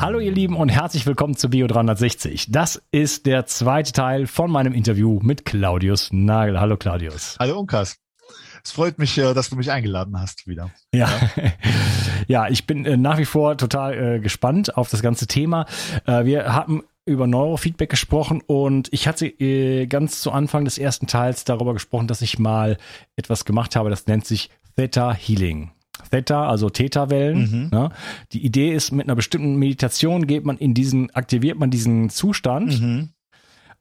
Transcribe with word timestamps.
Hallo 0.00 0.18
ihr 0.18 0.32
Lieben 0.32 0.56
und 0.56 0.70
herzlich 0.70 1.04
willkommen 1.04 1.36
zu 1.36 1.50
Bio 1.50 1.66
360. 1.66 2.50
Das 2.50 2.80
ist 2.90 3.26
der 3.26 3.44
zweite 3.44 3.92
Teil 3.92 4.26
von 4.26 4.50
meinem 4.50 4.72
Interview 4.72 5.20
mit 5.22 5.44
Claudius 5.44 6.08
Nagel. 6.10 6.58
Hallo 6.58 6.78
Claudius. 6.78 7.36
Hallo 7.38 7.60
Unkas. 7.60 7.98
Es 8.64 8.72
freut 8.72 8.98
mich, 8.98 9.18
äh, 9.18 9.34
dass 9.34 9.50
du 9.50 9.56
mich 9.56 9.70
eingeladen 9.70 10.18
hast 10.18 10.46
wieder. 10.46 10.70
Ja, 10.94 11.10
ja, 12.28 12.48
ich 12.48 12.66
bin 12.66 12.86
äh, 12.86 12.96
nach 12.96 13.18
wie 13.18 13.26
vor 13.26 13.58
total 13.58 14.14
äh, 14.14 14.20
gespannt 14.20 14.74
auf 14.74 14.88
das 14.88 15.02
ganze 15.02 15.26
Thema. 15.26 15.66
wir 16.06 16.50
haben 16.50 16.82
über 17.04 17.26
Neurofeedback 17.26 17.90
gesprochen 17.90 18.40
und 18.46 18.88
ich 18.92 19.06
hatte 19.06 19.86
ganz 19.86 20.22
zu 20.22 20.32
Anfang 20.32 20.64
des 20.64 20.78
ersten 20.78 21.08
Teils 21.08 21.44
darüber 21.44 21.74
gesprochen, 21.74 22.06
dass 22.06 22.22
ich 22.22 22.38
mal 22.38 22.78
etwas 23.16 23.44
gemacht 23.44 23.76
habe, 23.76 23.90
das 23.90 24.06
nennt 24.06 24.24
sich 24.24 24.48
Theta 24.76 25.12
Healing. 25.12 25.72
Theta, 26.00 26.48
also 26.48 26.70
Theta-Wellen. 26.70 27.70
Mhm. 27.70 27.78
Ne? 27.78 27.90
Die 28.32 28.44
Idee 28.44 28.72
ist, 28.72 28.92
mit 28.92 29.06
einer 29.06 29.16
bestimmten 29.16 29.56
Meditation 29.56 30.26
geht 30.26 30.44
man 30.44 30.58
in 30.58 30.74
diesen, 30.74 31.10
aktiviert 31.10 31.58
man 31.58 31.70
diesen 31.70 32.10
Zustand. 32.10 32.80
Mhm. 32.80 33.08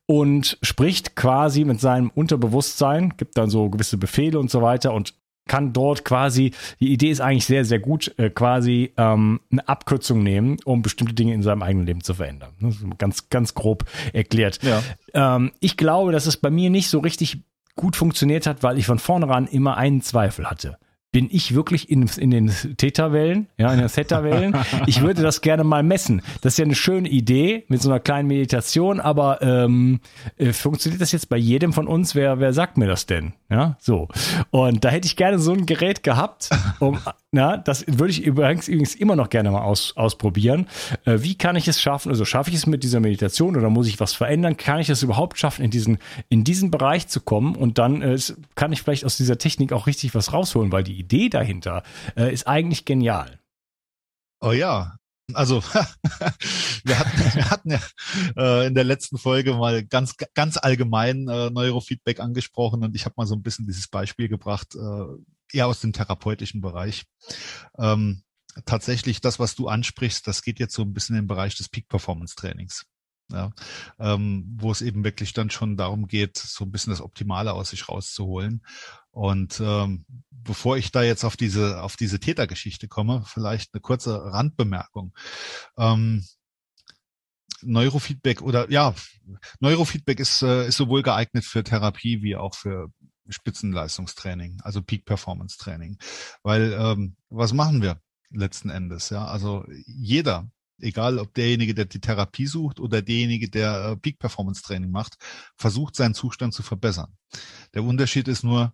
Und 0.06 0.58
spricht 0.64 1.16
quasi 1.16 1.66
mit 1.66 1.80
seinem 1.80 2.10
Unterbewusstsein, 2.10 3.14
gibt 3.16 3.38
dann 3.38 3.52
so 3.52 3.70
gewisse 3.70 3.98
Befehle 3.98 4.40
und 4.40 4.50
so 4.50 4.64
weiter 4.64 4.92
und 4.92 5.14
kann 5.50 5.74
dort 5.74 6.06
quasi, 6.06 6.52
die 6.80 6.94
Idee 6.94 7.10
ist 7.10 7.20
eigentlich 7.20 7.46
sehr, 7.46 7.66
sehr 7.66 7.80
gut, 7.80 8.14
äh, 8.18 8.30
quasi 8.30 8.94
ähm, 8.96 9.42
eine 9.52 9.68
Abkürzung 9.68 10.24
nehmen, 10.24 10.58
um 10.64 10.82
bestimmte 10.82 11.14
Dinge 11.14 11.34
in 11.34 11.44
seinem 11.44 11.62
eigenen 11.62 11.86
Leben 11.86 12.02
zu 12.02 12.14
verändern. 12.14 12.54
Ganz, 12.98 13.30
ganz 13.30 13.54
grob 13.54 13.84
erklärt. 14.14 14.60
Ja. 14.64 14.82
Ähm, 15.14 15.52
ich 15.60 15.76
glaube, 15.76 16.14
dass 16.14 16.28
es 16.28 16.38
bei 16.38 16.50
mir 16.50 16.70
nicht 16.70 16.90
so 16.90 17.00
richtig 17.00 17.44
gut 17.76 17.96
funktioniert 17.96 18.48
hat, 18.48 18.64
weil 18.64 18.78
ich 18.78 18.86
von 18.86 19.00
vornherein 19.00 19.48
immer 19.48 19.76
einen 19.76 20.02
Zweifel 20.02 20.50
hatte 20.50 20.78
bin 21.12 21.28
ich 21.32 21.56
wirklich 21.56 21.90
in, 21.90 22.08
in 22.18 22.30
den 22.30 22.52
Theta-Wellen, 22.78 23.48
ja, 23.58 23.74
in 23.74 23.80
den 23.80 23.88
Theta-Wellen. 23.88 24.56
Ich 24.86 25.02
würde 25.02 25.24
das 25.24 25.42
gerne 25.42 25.64
mal 25.64 25.82
messen. 25.82 26.22
Das 26.42 26.54
ist 26.54 26.58
ja 26.60 26.66
eine 26.66 26.76
schöne 26.76 27.10
Idee 27.10 27.66
mit 27.68 27.82
so 27.82 27.90
einer 27.90 28.00
kleinen 28.00 28.28
Meditation, 28.28 29.00
aber 29.00 29.42
ähm, 29.42 30.02
äh, 30.38 30.54
funktioniert 30.54 31.02
das 31.02 31.12
jetzt 31.12 31.30
bei 31.30 31.38
jedem 31.38 31.74
von 31.74 31.88
uns? 31.88 32.14
Wer, 32.14 32.40
wer 32.40 32.54
sagt 32.54 32.78
mir 32.78 32.88
das 32.88 33.08
denn? 33.08 33.34
Ja, 33.50 33.78
so. 33.80 34.08
Und 34.52 34.86
da 34.86 34.90
hätte 34.90 35.08
ich 35.08 35.16
gerne 35.16 35.40
so 35.40 35.52
ein 35.52 35.66
Gerät 35.66 36.04
gehabt, 36.04 36.50
um, 36.80 37.00
na, 37.32 37.58
das 37.58 37.86
würde 37.88 38.12
ich 38.12 38.24
übrigens, 38.24 38.68
immer 38.68 39.16
noch 39.16 39.30
gerne 39.30 39.52
mal 39.52 39.62
aus, 39.62 39.94
ausprobieren. 39.96 40.68
Äh, 41.06 41.18
wie 41.20 41.36
kann 41.36 41.56
ich 41.56 41.68
es 41.68 41.82
schaffen? 41.82 42.10
Also 42.10 42.26
schaffe 42.26 42.50
ich 42.50 42.56
es 42.56 42.66
mit 42.66 42.84
dieser 42.84 43.00
Meditation 43.00 43.56
oder 43.56 43.70
muss 43.70 43.88
ich 43.88 44.00
was 44.00 44.14
verändern? 44.14 44.58
Kann 44.58 44.80
ich 44.80 44.90
es 44.90 45.04
überhaupt 45.04 45.38
schaffen, 45.38 45.64
in 45.64 45.72
diesen, 45.72 46.00
in 46.30 46.44
diesen 46.44 46.72
Bereich 46.72 47.08
zu 47.08 47.22
kommen? 47.22 47.56
Und 47.56 47.78
dann 47.78 48.02
äh, 48.02 48.18
kann 48.56 48.72
ich 48.72 48.82
vielleicht 48.82 49.06
aus 49.06 49.18
dieser 49.18 49.38
Technik 49.38 49.74
auch 49.74 49.86
richtig 49.86 50.16
was 50.16 50.34
rausholen, 50.34 50.72
weil 50.72 50.84
die 50.84 50.99
Idee 51.00 51.30
dahinter 51.30 51.84
äh, 52.16 52.34
ist 52.34 52.48
eigentlich 52.48 52.86
genial. 52.86 53.40
Oh 54.42 54.52
ja, 54.52 54.98
also 55.34 55.62
wir 56.84 57.00
hatten, 57.00 57.36
wir 57.36 57.50
hatten 57.50 57.72
ja 57.72 57.82
äh, 58.38 58.68
in 58.68 58.76
der 58.76 58.84
letzten 58.84 59.18
Folge 59.18 59.54
mal 59.54 59.84
ganz 59.84 60.16
ganz 60.34 60.58
allgemein 60.58 61.28
äh, 61.28 61.50
Neurofeedback 61.50 62.20
angesprochen 62.20 62.84
und 62.84 62.96
ich 62.96 63.06
habe 63.06 63.16
mal 63.18 63.28
so 63.28 63.36
ein 63.36 63.44
bisschen 63.44 63.68
dieses 63.68 63.88
Beispiel 63.88 64.28
gebracht, 64.28 64.76
äh, 64.76 65.58
eher 65.58 65.68
aus 65.68 65.82
dem 65.82 65.94
therapeutischen 65.94 66.62
Bereich. 66.62 67.06
Ähm, 67.78 68.24
tatsächlich 68.66 69.22
das, 69.22 69.40
was 69.40 69.56
du 69.56 69.68
ansprichst, 69.68 70.26
das 70.28 70.42
geht 70.42 70.60
jetzt 70.60 70.74
so 70.74 70.84
ein 70.84 70.94
bisschen 70.94 71.16
in 71.16 71.24
den 71.24 71.28
Bereich 71.28 71.56
des 71.56 71.70
Peak 71.70 71.88
Performance 71.88 72.36
Trainings 72.36 72.86
ja, 73.32 73.52
ähm, 74.00 74.46
wo 74.58 74.72
es 74.72 74.82
eben 74.82 75.04
wirklich 75.04 75.34
dann 75.34 75.50
schon 75.50 75.78
darum 75.78 76.08
geht, 76.08 76.38
so 76.38 76.66
ein 76.66 76.72
bisschen 76.72 76.92
das 76.92 77.02
Optimale 77.02 77.54
aus 77.54 77.70
sich 77.70 77.88
rauszuholen. 77.88 78.64
Und 79.12 79.60
ähm, 79.60 80.06
bevor 80.30 80.78
ich 80.78 80.92
da 80.92 81.04
jetzt 81.04 81.24
auf 81.24 81.36
diese 81.38 81.82
auf 81.82 81.96
diese 81.96 82.20
Tätergeschichte 82.20 82.88
komme, 82.88 83.24
vielleicht 83.26 83.74
eine 83.74 83.82
kurze 83.82 84.24
Randbemerkung. 84.24 85.14
Ähm, 85.78 86.26
Neurofeedback 87.62 88.42
oder 88.42 88.72
ja, 88.72 88.96
Neurofeedback 89.60 90.20
ist, 90.20 90.42
äh, 90.44 90.68
ist 90.68 90.78
sowohl 90.78 91.04
geeignet 91.04 91.44
für 91.44 91.64
Therapie 91.64 92.22
wie 92.22 92.36
auch 92.36 92.56
für 92.56 92.90
Spitzenleistungstraining, 93.28 94.60
also 94.64 94.82
Peak 94.82 95.06
Performance 95.06 95.58
Training. 95.58 95.98
Weil 96.42 96.74
ähm, 96.74 97.18
was 97.30 97.54
machen 97.54 97.82
wir 97.82 98.02
letzten 98.30 98.70
Endes? 98.70 99.10
Ja, 99.10 99.26
also 99.26 99.66
jeder 99.86 100.50
egal 100.82 101.20
ob 101.20 101.34
derjenige, 101.34 101.74
der 101.74 101.86
die 101.86 102.00
Therapie 102.00 102.48
sucht 102.48 102.80
oder 102.80 103.02
derjenige, 103.02 103.50
der 103.50 103.92
äh, 103.92 103.98
Peak 103.98 104.20
Performance 104.20 104.62
Training 104.62 104.92
macht, 104.92 105.18
versucht 105.58 105.96
seinen 105.96 106.14
Zustand 106.14 106.54
zu 106.54 106.64
verbessern. 106.64 107.16
Der 107.74 107.84
Unterschied 107.84 108.28
ist 108.28 108.44
nur, 108.44 108.74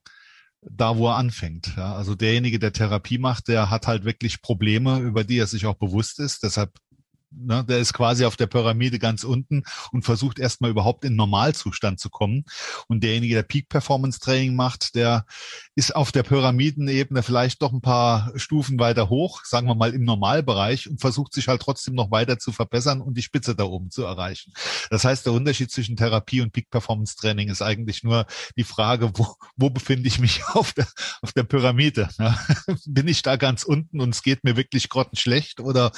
da, 0.69 0.97
wo 0.97 1.07
er 1.07 1.15
anfängt. 1.15 1.73
Ja, 1.77 1.95
also 1.95 2.15
derjenige, 2.15 2.59
der 2.59 2.73
Therapie 2.73 3.17
macht, 3.17 3.47
der 3.47 3.69
hat 3.69 3.87
halt 3.87 4.03
wirklich 4.03 4.41
Probleme, 4.41 4.99
über 4.99 5.23
die 5.23 5.37
er 5.37 5.47
sich 5.47 5.65
auch 5.65 5.75
bewusst 5.75 6.19
ist. 6.19 6.43
Deshalb 6.43 6.71
Ne, 7.37 7.63
der 7.67 7.79
ist 7.79 7.93
quasi 7.93 8.25
auf 8.25 8.37
der 8.37 8.47
Pyramide 8.47 8.97
ganz 8.97 9.23
unten 9.23 9.63
und 9.91 10.03
versucht 10.03 10.39
erstmal 10.39 10.71
überhaupt 10.71 11.03
in 11.03 11.15
Normalzustand 11.15 11.99
zu 11.99 12.09
kommen. 12.09 12.45
Und 12.87 13.03
derjenige, 13.03 13.35
der 13.35 13.43
Peak 13.43 13.69
Performance 13.69 14.19
Training 14.19 14.55
macht, 14.55 14.95
der 14.95 15.25
ist 15.75 15.95
auf 15.95 16.11
der 16.11 16.23
Pyramidenebene 16.23 17.23
vielleicht 17.23 17.61
doch 17.61 17.73
ein 17.73 17.81
paar 17.81 18.31
Stufen 18.35 18.79
weiter 18.79 19.09
hoch, 19.09 19.43
sagen 19.43 19.67
wir 19.67 19.75
mal 19.75 19.93
im 19.93 20.03
Normalbereich 20.03 20.89
und 20.89 21.01
versucht 21.01 21.33
sich 21.33 21.47
halt 21.47 21.61
trotzdem 21.61 21.93
noch 21.93 22.11
weiter 22.11 22.39
zu 22.39 22.51
verbessern 22.51 23.01
und 23.01 23.17
die 23.17 23.21
Spitze 23.21 23.55
da 23.55 23.65
oben 23.65 23.91
zu 23.91 24.03
erreichen. 24.03 24.53
Das 24.89 25.03
heißt, 25.03 25.25
der 25.25 25.33
Unterschied 25.33 25.71
zwischen 25.71 25.97
Therapie 25.97 26.41
und 26.41 26.53
Peak 26.53 26.69
Performance 26.69 27.15
Training 27.17 27.49
ist 27.49 27.61
eigentlich 27.61 28.03
nur 28.03 28.25
die 28.55 28.63
Frage, 28.63 29.11
wo, 29.15 29.35
wo 29.55 29.69
befinde 29.69 30.07
ich 30.07 30.19
mich 30.19 30.43
auf 30.53 30.73
der, 30.73 30.87
auf 31.21 31.33
der 31.33 31.43
Pyramide? 31.43 32.09
Ne? 32.17 32.37
Bin 32.85 33.07
ich 33.07 33.21
da 33.21 33.35
ganz 33.35 33.63
unten 33.63 33.99
und 33.99 34.15
es 34.15 34.23
geht 34.23 34.43
mir 34.43 34.55
wirklich 34.55 34.89
grottenschlecht 34.89 35.59
oder 35.59 35.91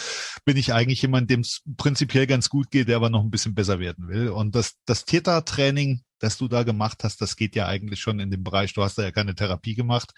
bin 0.46 0.58
ich 0.58 0.74
eigentlich 0.74 1.02
jemand, 1.02 1.27
dem 1.28 1.42
es 1.42 1.62
prinzipiell 1.78 2.28
ganz 2.28 2.50
gut 2.50 2.72
geht, 2.72 2.88
der 2.88 2.98
aber 2.98 3.10
noch 3.10 3.24
ein 3.24 3.30
bisschen 3.32 3.56
besser 3.56 3.80
werden 3.80 4.08
will. 4.08 4.30
Und 4.30 4.56
das, 4.56 4.76
das 4.86 5.06
Theta-Training, 5.06 6.02
das 6.20 6.38
du 6.38 6.48
da 6.48 6.64
gemacht 6.64 7.04
hast, 7.04 7.22
das 7.22 7.36
geht 7.36 7.56
ja 7.56 7.68
eigentlich 7.68 8.00
schon 8.00 8.20
in 8.20 8.32
dem 8.32 8.44
Bereich. 8.44 8.74
Du 8.74 8.84
hast 8.84 8.98
da 8.98 9.04
ja 9.04 9.12
keine 9.12 9.36
Therapie 9.36 9.76
gemacht. 9.76 10.14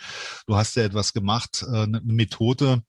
Du 0.48 0.56
hast 0.56 0.76
ja 0.76 0.84
etwas 0.84 1.14
gemacht, 1.14 1.66
äh, 1.68 1.84
eine 1.84 2.02
Methode, 2.04 2.84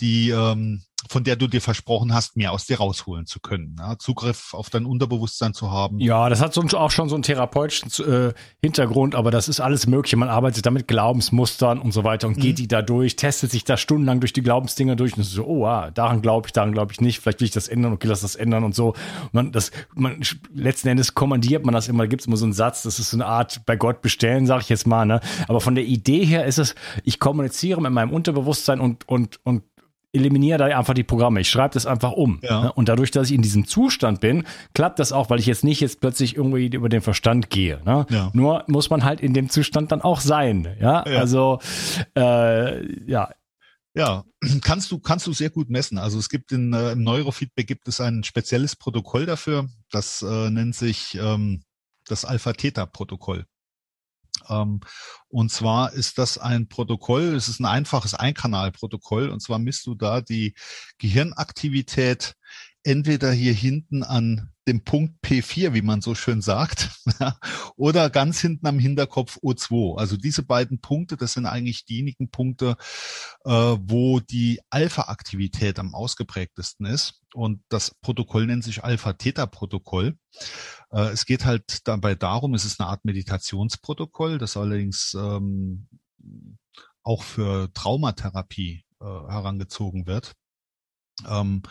die 0.00 0.30
ähm, 0.30 0.82
von 1.08 1.22
der 1.22 1.36
du 1.36 1.46
dir 1.46 1.60
versprochen 1.60 2.12
hast, 2.12 2.36
mehr 2.36 2.52
aus 2.52 2.66
dir 2.66 2.78
rausholen 2.78 3.26
zu 3.26 3.38
können. 3.38 3.76
Ja, 3.78 3.98
Zugriff 3.98 4.52
auf 4.52 4.68
dein 4.68 4.84
Unterbewusstsein 4.84 5.54
zu 5.54 5.70
haben. 5.70 6.00
Ja, 6.00 6.28
das 6.28 6.40
hat 6.40 6.52
so 6.52 6.62
auch 6.76 6.90
schon 6.90 7.08
so 7.08 7.14
einen 7.14 7.22
therapeutischen 7.22 7.88
äh, 8.04 8.32
Hintergrund, 8.60 9.14
aber 9.14 9.30
das 9.30 9.48
ist 9.48 9.60
alles 9.60 9.86
Mögliche. 9.86 10.16
Man 10.16 10.28
arbeitet 10.28 10.66
damit 10.66 10.88
Glaubensmustern 10.88 11.78
und 11.78 11.92
so 11.92 12.02
weiter 12.02 12.26
und 12.26 12.36
mhm. 12.36 12.40
geht 12.40 12.58
die 12.58 12.66
da 12.66 12.82
durch, 12.82 13.14
testet 13.14 13.52
sich 13.52 13.62
da 13.62 13.76
stundenlang 13.76 14.18
durch 14.18 14.32
die 14.32 14.42
Glaubensdinger 14.42 14.96
durch 14.96 15.16
und 15.16 15.22
so, 15.22 15.44
oh, 15.44 15.66
ah, 15.66 15.90
daran 15.92 16.20
glaube 16.20 16.48
ich, 16.48 16.52
daran 16.52 16.72
glaube 16.72 16.92
ich 16.92 17.00
nicht, 17.00 17.20
vielleicht 17.20 17.40
will 17.40 17.46
ich 17.46 17.52
das 17.52 17.68
ändern, 17.68 17.92
okay, 17.92 18.08
lass 18.08 18.22
das 18.22 18.34
ändern 18.34 18.64
und 18.64 18.74
so. 18.74 18.88
Und 18.88 19.34
man, 19.34 19.52
das, 19.52 19.70
man, 19.94 20.20
letzten 20.52 20.88
Endes 20.88 21.14
kommandiert 21.14 21.64
man 21.64 21.74
das 21.74 21.88
immer, 21.88 22.08
gibt 22.08 22.22
es 22.22 22.26
immer 22.26 22.36
so 22.36 22.44
einen 22.44 22.52
Satz, 22.54 22.82
das 22.82 22.98
ist 22.98 23.10
so 23.10 23.16
eine 23.16 23.26
Art 23.26 23.62
bei 23.66 23.76
Gott 23.76 24.02
bestellen, 24.02 24.46
sage 24.46 24.62
ich 24.62 24.68
jetzt 24.68 24.86
mal, 24.86 25.06
ne? 25.06 25.20
Aber 25.46 25.60
von 25.60 25.76
der 25.76 25.84
Idee 25.84 26.24
her 26.24 26.44
ist 26.44 26.58
es, 26.58 26.74
ich 27.04 27.20
kommuniziere 27.20 27.80
mit 27.80 27.92
meinem 27.92 28.10
Unterbewusstsein 28.10 28.80
und, 28.80 29.08
und, 29.08 29.38
und 29.44 29.62
eliminiere 30.12 30.58
da 30.58 30.64
einfach 30.66 30.94
die 30.94 31.04
Programme. 31.04 31.40
Ich 31.40 31.50
schreibe 31.50 31.74
das 31.74 31.86
einfach 31.86 32.12
um. 32.12 32.40
Ja. 32.42 32.62
Ne? 32.62 32.72
Und 32.72 32.88
dadurch, 32.88 33.10
dass 33.10 33.28
ich 33.28 33.34
in 33.34 33.42
diesem 33.42 33.66
Zustand 33.66 34.20
bin, 34.20 34.44
klappt 34.74 34.98
das 34.98 35.12
auch, 35.12 35.30
weil 35.30 35.38
ich 35.38 35.46
jetzt 35.46 35.64
nicht 35.64 35.80
jetzt 35.80 36.00
plötzlich 36.00 36.36
irgendwie 36.36 36.66
über 36.66 36.88
den 36.88 37.02
Verstand 37.02 37.50
gehe. 37.50 37.80
Ne? 37.84 38.06
Ja. 38.10 38.30
Nur 38.32 38.64
muss 38.68 38.90
man 38.90 39.04
halt 39.04 39.20
in 39.20 39.34
dem 39.34 39.50
Zustand 39.50 39.92
dann 39.92 40.00
auch 40.00 40.20
sein. 40.20 40.76
Ja, 40.80 41.04
ja. 41.06 41.18
also 41.18 41.60
äh, 42.16 43.10
ja. 43.10 43.30
Ja, 43.94 44.24
kannst 44.62 44.90
du 44.92 44.98
kannst 44.98 45.26
du 45.26 45.32
sehr 45.32 45.50
gut 45.50 45.70
messen. 45.70 45.98
Also 45.98 46.18
es 46.18 46.28
gibt 46.28 46.52
in, 46.52 46.72
äh, 46.72 46.92
im 46.92 47.02
Neurofeedback 47.02 47.66
gibt 47.66 47.88
es 47.88 48.00
ein 48.00 48.24
spezielles 48.24 48.76
Protokoll 48.76 49.26
dafür. 49.26 49.68
Das 49.90 50.22
äh, 50.22 50.50
nennt 50.50 50.74
sich 50.74 51.18
ähm, 51.20 51.62
das 52.06 52.24
Alpha-Theta-Protokoll. 52.24 53.44
Ähm, 54.48 54.80
und 55.28 55.50
zwar 55.50 55.92
ist 55.92 56.18
das 56.18 56.38
ein 56.38 56.68
Protokoll, 56.68 57.34
es 57.34 57.48
ist 57.48 57.60
ein 57.60 57.66
einfaches 57.66 58.14
Einkanalprotokoll. 58.14 59.28
Und 59.28 59.40
zwar 59.40 59.58
misst 59.58 59.86
du 59.86 59.94
da 59.94 60.20
die 60.20 60.54
Gehirnaktivität 60.98 62.34
entweder 62.82 63.32
hier 63.32 63.52
hinten 63.52 64.02
an 64.02 64.52
dem 64.68 64.84
Punkt 64.84 65.14
P4, 65.24 65.72
wie 65.72 65.82
man 65.82 66.00
so 66.00 66.14
schön 66.14 66.42
sagt, 66.42 66.90
oder 67.76 68.10
ganz 68.10 68.40
hinten 68.40 68.66
am 68.66 68.78
Hinterkopf 68.78 69.38
O2. 69.38 69.98
Also 69.98 70.16
diese 70.16 70.42
beiden 70.42 70.80
Punkte, 70.80 71.16
das 71.16 71.32
sind 71.32 71.46
eigentlich 71.46 71.86
diejenigen 71.86 72.30
Punkte, 72.30 72.76
äh, 73.44 73.50
wo 73.50 74.20
die 74.20 74.60
Alpha-Aktivität 74.70 75.78
am 75.78 75.94
ausgeprägtesten 75.94 76.86
ist. 76.86 77.22
Und 77.34 77.62
das 77.68 77.94
Protokoll 78.02 78.46
nennt 78.46 78.62
sich 78.62 78.84
Alpha-Theta-Protokoll. 78.84 80.16
Äh, 80.90 81.08
es 81.08 81.24
geht 81.24 81.44
halt 81.44 81.88
dabei 81.88 82.14
darum, 82.14 82.54
es 82.54 82.64
ist 82.64 82.80
eine 82.80 82.90
Art 82.90 83.04
Meditationsprotokoll, 83.04 84.38
das 84.38 84.56
allerdings 84.56 85.14
ähm, 85.14 85.88
auch 87.02 87.22
für 87.22 87.72
Traumatherapie 87.72 88.84
äh, 89.00 89.04
herangezogen 89.04 90.06
wird. 90.06 90.34
Ähm, 91.26 91.62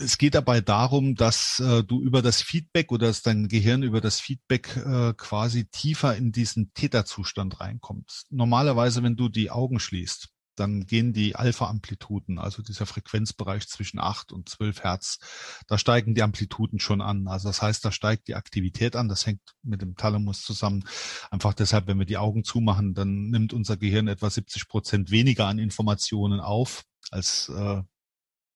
es 0.00 0.18
geht 0.18 0.34
dabei 0.34 0.60
darum, 0.60 1.14
dass 1.14 1.60
äh, 1.60 1.84
du 1.84 2.02
über 2.02 2.22
das 2.22 2.42
Feedback 2.42 2.90
oder 2.90 3.08
dass 3.08 3.22
dein 3.22 3.48
Gehirn 3.48 3.82
über 3.82 4.00
das 4.00 4.20
Feedback 4.20 4.76
äh, 4.76 5.12
quasi 5.14 5.66
tiefer 5.66 6.16
in 6.16 6.32
diesen 6.32 6.72
Täterzustand 6.72 7.60
reinkommt. 7.60 8.24
Normalerweise, 8.30 9.02
wenn 9.02 9.16
du 9.16 9.28
die 9.28 9.50
Augen 9.50 9.78
schließt, 9.78 10.28
dann 10.56 10.84
gehen 10.84 11.12
die 11.12 11.36
Alpha-Amplituden, 11.36 12.38
also 12.38 12.62
dieser 12.62 12.84
Frequenzbereich 12.84 13.66
zwischen 13.68 13.98
8 13.98 14.32
und 14.32 14.48
12 14.48 14.82
Hertz, 14.82 15.18
da 15.66 15.78
steigen 15.78 16.14
die 16.14 16.22
Amplituden 16.22 16.80
schon 16.80 17.00
an. 17.00 17.28
Also 17.28 17.48
das 17.48 17.62
heißt, 17.62 17.84
da 17.84 17.92
steigt 17.92 18.28
die 18.28 18.34
Aktivität 18.34 18.94
an. 18.94 19.08
Das 19.08 19.26
hängt 19.26 19.40
mit 19.62 19.80
dem 19.80 19.96
Thalamus 19.96 20.42
zusammen. 20.42 20.84
Einfach 21.30 21.54
deshalb, 21.54 21.86
wenn 21.86 21.98
wir 21.98 22.06
die 22.06 22.18
Augen 22.18 22.44
zumachen, 22.44 22.92
dann 22.94 23.30
nimmt 23.30 23.54
unser 23.54 23.76
Gehirn 23.76 24.08
etwa 24.08 24.28
70 24.28 24.68
Prozent 24.68 25.10
weniger 25.10 25.46
an 25.46 25.58
Informationen 25.58 26.40
auf, 26.40 26.84
als 27.10 27.48
äh, 27.48 27.82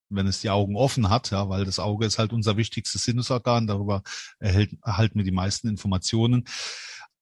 wenn 0.08 0.26
es 0.26 0.40
die 0.40 0.50
Augen 0.50 0.76
offen 0.76 1.08
hat, 1.08 1.30
ja, 1.30 1.48
weil 1.48 1.64
das 1.64 1.78
Auge 1.78 2.06
ist 2.06 2.18
halt 2.18 2.32
unser 2.32 2.56
wichtigstes 2.56 3.04
Sinnesorgan, 3.04 3.66
darüber 3.66 4.02
erhält, 4.38 4.72
erhalten 4.84 5.18
wir 5.18 5.24
die 5.24 5.30
meisten 5.30 5.68
Informationen. 5.68 6.44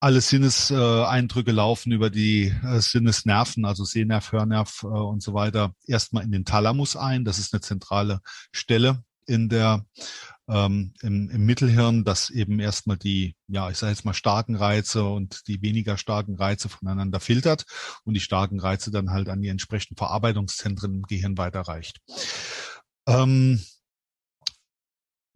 Alle 0.01 0.21
Sinneseindrücke 0.21 1.53
laufen 1.53 1.93
über 1.93 2.11
die 2.11 2.53
äh, 2.65 2.81
Sinnesnerven, 2.81 3.65
also 3.65 3.85
Sehnerv, 3.85 4.33
Hörnerv 4.33 4.83
äh, 4.83 4.87
und 4.87 5.23
so 5.23 5.33
weiter, 5.33 5.75
erstmal 5.87 6.25
in 6.25 6.33
den 6.33 6.45
Thalamus 6.45 6.97
ein. 6.97 7.25
Das 7.25 7.39
ist 7.39 7.55
eine 7.55 7.61
zentrale 7.61 8.21
Stelle 8.51 9.05
in 9.27 9.49
der 9.49 9.87
ähm, 10.49 10.93
im, 11.03 11.31
im 11.31 11.47
Mittelhirn, 11.47 12.05
das 12.05 12.31
eben 12.31 12.59
erstmal 12.59 12.97
die, 12.97 13.37
ja, 13.49 13.71
ich 13.71 13.79
sage 13.79 13.93
jetzt 13.93 14.05
mal 14.05 14.15
starken 14.15 14.57
Reize 14.57 15.05
und 15.05 15.47
die 15.47 15.63
weniger 15.63 15.97
starken 15.97 16.35
Reize 16.35 16.69
voneinander 16.69 17.21
filtert 17.21 17.65
und 18.05 18.15
die 18.15 18.21
starken 18.21 18.61
Reize 18.61 18.91
dann 18.91 19.11
halt 19.11 19.29
an 19.29 19.41
die 19.41 19.49
entsprechenden 19.49 19.97
Verarbeitungszentren 19.97 20.95
im 20.95 21.03
Gehirn 21.03 21.39
weiterreicht. 21.39 22.01
Ähm, 23.07 23.61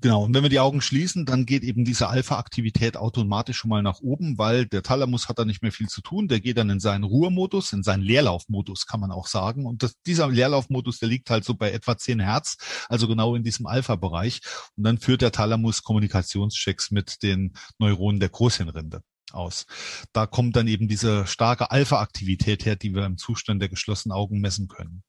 Genau, 0.03 0.25
und 0.25 0.35
wenn 0.35 0.43
wir 0.43 0.51
die 0.51 0.61
Augen 0.61 0.83
schließen, 0.83 1.25
dann 1.25 1.47
geht 1.47 1.63
eben 1.63 1.87
diese 1.87 2.09
Alpha-Aktivität 2.09 2.99
automatisch 2.99 3.57
schon 3.57 3.71
mal 3.71 3.83
nach 3.83 4.01
oben, 4.01 4.37
weil 4.37 4.67
der 4.67 4.83
Thalamus 4.83 5.29
hat 5.29 5.39
da 5.39 5.47
nicht 5.47 5.63
mehr 5.63 5.73
viel 5.73 5.89
zu 5.89 6.03
tun. 6.03 6.29
Der 6.29 6.39
geht 6.39 6.59
dann 6.59 6.69
in 6.69 6.81
seinen 6.81 7.03
Ruhemodus, 7.03 7.73
in 7.73 7.83
seinen 7.83 8.03
Leerlaufmodus, 8.03 8.87
kann 8.87 9.01
man 9.01 9.11
auch 9.11 9.27
sagen. 9.27 9.65
Und 9.65 9.83
das, 9.83 9.95
dieser 10.07 10.29
Leerlaufmodus, 10.29 10.99
der 10.99 11.09
liegt 11.09 11.31
halt 11.31 11.45
so 11.45 11.55
bei 11.55 11.73
etwa 11.73 11.97
10 11.97 12.21
Hertz, 12.21 12.59
also 12.91 13.09
genau 13.09 13.35
in 13.35 13.43
diesem 13.43 13.67
Alpha-Bereich. 13.67 14.43
Und 14.77 14.85
dann 14.85 14.99
führt 14.99 15.23
der 15.23 15.33
Thalamus 15.33 15.83
Kommunikationschecks 15.83 16.91
mit 16.91 17.23
den 17.23 17.55
Neuronen 17.79 18.21
der 18.21 18.29
Großhirnrinde 18.29 19.01
aus. 19.33 19.65
Da 20.13 20.27
kommt 20.27 20.57
dann 20.57 20.69
eben 20.69 20.89
diese 20.89 21.27
starke 21.27 21.71
Alpha-Aktivität 21.71 22.67
her, 22.67 22.77
die 22.77 22.95
wir 22.95 23.07
im 23.07 23.17
Zustand 23.17 23.63
der 23.63 23.71
geschlossenen 23.71 24.15
Augen 24.15 24.41
messen 24.41 24.69
können. 24.69 25.03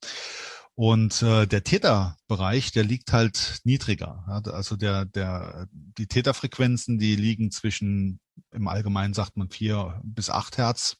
Und 0.78 1.22
äh, 1.22 1.48
der 1.48 1.64
Täterbereich, 1.64 2.70
der 2.70 2.84
liegt 2.84 3.12
halt 3.12 3.62
niedriger. 3.64 4.22
Also 4.28 4.76
der, 4.76 5.06
der, 5.06 5.66
die 5.72 6.06
Täterfrequenzen, 6.06 7.00
die 7.00 7.16
liegen 7.16 7.50
zwischen, 7.50 8.20
im 8.52 8.68
Allgemeinen 8.68 9.12
sagt 9.12 9.36
man 9.36 9.50
vier 9.50 10.00
bis 10.04 10.30
acht 10.30 10.56
Hertz. 10.56 10.98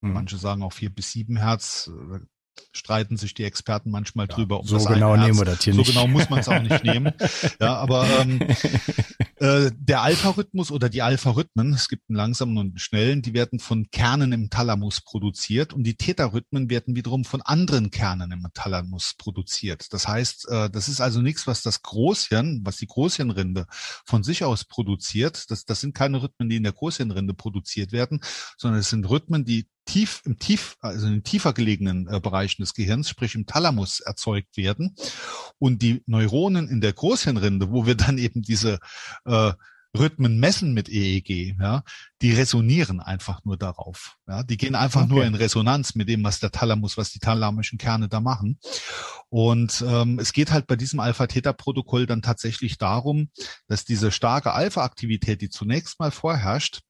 Mhm. 0.00 0.14
Manche 0.14 0.38
sagen 0.38 0.62
auch 0.62 0.72
vier 0.72 0.88
bis 0.88 1.12
sieben 1.12 1.36
Hertz 1.36 1.90
streiten 2.72 3.18
sich 3.18 3.34
die 3.34 3.44
Experten 3.44 3.90
manchmal 3.90 4.26
ja, 4.28 4.36
drüber. 4.36 4.60
Um 4.60 4.66
so 4.66 4.78
genau 4.78 5.16
nehmen 5.16 5.38
wir 5.38 5.44
das 5.44 5.62
hier 5.62 5.74
so 5.74 5.80
nicht. 5.80 5.88
So 5.88 5.92
genau 5.92 6.06
muss 6.06 6.30
man 6.30 6.38
es 6.40 6.48
auch 6.48 6.62
nicht 6.62 6.84
nehmen. 6.84 7.12
Ja, 7.60 7.76
aber 7.76 8.08
ähm, 8.20 8.40
äh, 9.44 9.70
der 9.76 10.00
Alpha-Rhythmus 10.00 10.70
oder 10.70 10.88
die 10.88 11.02
Alpha-Rhythmen, 11.02 11.74
es 11.74 11.88
gibt 11.88 12.08
einen 12.08 12.16
langsamen 12.16 12.56
und 12.56 12.68
einen 12.68 12.78
schnellen, 12.78 13.20
die 13.20 13.34
werden 13.34 13.58
von 13.58 13.90
Kernen 13.90 14.32
im 14.32 14.48
Thalamus 14.48 15.02
produziert 15.02 15.74
und 15.74 15.84
die 15.84 15.96
Theta-Rhythmen 15.96 16.70
werden 16.70 16.96
wiederum 16.96 17.26
von 17.26 17.42
anderen 17.42 17.90
Kernen 17.90 18.32
im 18.32 18.46
Thalamus 18.54 19.14
produziert. 19.18 19.92
Das 19.92 20.08
heißt, 20.08 20.48
äh, 20.48 20.70
das 20.70 20.88
ist 20.88 21.02
also 21.02 21.20
nichts, 21.20 21.46
was 21.46 21.60
das 21.60 21.82
Großhirn, 21.82 22.62
was 22.64 22.78
die 22.78 22.86
Großhirnrinde 22.86 23.66
von 24.06 24.22
sich 24.22 24.44
aus 24.44 24.64
produziert. 24.64 25.50
Das, 25.50 25.66
das 25.66 25.78
sind 25.78 25.94
keine 25.94 26.22
Rhythmen, 26.22 26.48
die 26.48 26.56
in 26.56 26.62
der 26.62 26.72
Großhirnrinde 26.72 27.34
produziert 27.34 27.92
werden, 27.92 28.20
sondern 28.56 28.80
es 28.80 28.88
sind 28.88 29.10
Rhythmen, 29.10 29.44
die 29.44 29.68
tief 29.84 30.22
im 30.24 30.38
tief 30.38 30.76
also 30.80 31.06
in 31.06 31.22
tiefer 31.22 31.52
gelegenen 31.52 32.08
äh, 32.08 32.18
Bereichen 32.18 32.62
des 32.62 32.72
Gehirns, 32.72 33.10
sprich 33.10 33.34
im 33.34 33.44
Thalamus 33.44 34.00
erzeugt 34.00 34.56
werden 34.56 34.96
und 35.58 35.82
die 35.82 36.02
Neuronen 36.06 36.68
in 36.68 36.80
der 36.80 36.92
Großhirnrinde, 36.92 37.70
wo 37.70 37.86
wir 37.86 37.94
dann 37.94 38.18
eben 38.18 38.42
diese 38.42 38.78
äh, 39.24 39.52
Rhythmen 39.96 40.40
messen 40.40 40.74
mit 40.74 40.88
EEG, 40.88 41.56
ja, 41.60 41.82
die 42.20 42.32
resonieren 42.32 43.00
einfach 43.00 43.44
nur 43.44 43.56
darauf. 43.56 44.16
Ja, 44.26 44.42
die 44.42 44.56
gehen 44.56 44.74
einfach 44.74 45.02
okay. 45.02 45.12
nur 45.12 45.24
in 45.24 45.34
Resonanz 45.34 45.94
mit 45.94 46.08
dem, 46.08 46.24
was 46.24 46.40
der 46.40 46.50
Thalamus, 46.50 46.96
was 46.96 47.12
die 47.12 47.20
thalamischen 47.20 47.78
Kerne 47.78 48.08
da 48.08 48.20
machen. 48.20 48.58
Und 49.28 49.84
ähm, 49.86 50.18
es 50.18 50.32
geht 50.32 50.50
halt 50.50 50.66
bei 50.66 50.76
diesem 50.76 51.00
Alpha-Theta-Protokoll 51.00 52.06
dann 52.06 52.22
tatsächlich 52.22 52.76
darum, 52.78 53.30
dass 53.68 53.84
diese 53.84 54.10
starke 54.10 54.52
Alpha-Aktivität, 54.52 55.40
die 55.40 55.50
zunächst 55.50 56.00
mal 56.00 56.10
vorherrscht, 56.10 56.80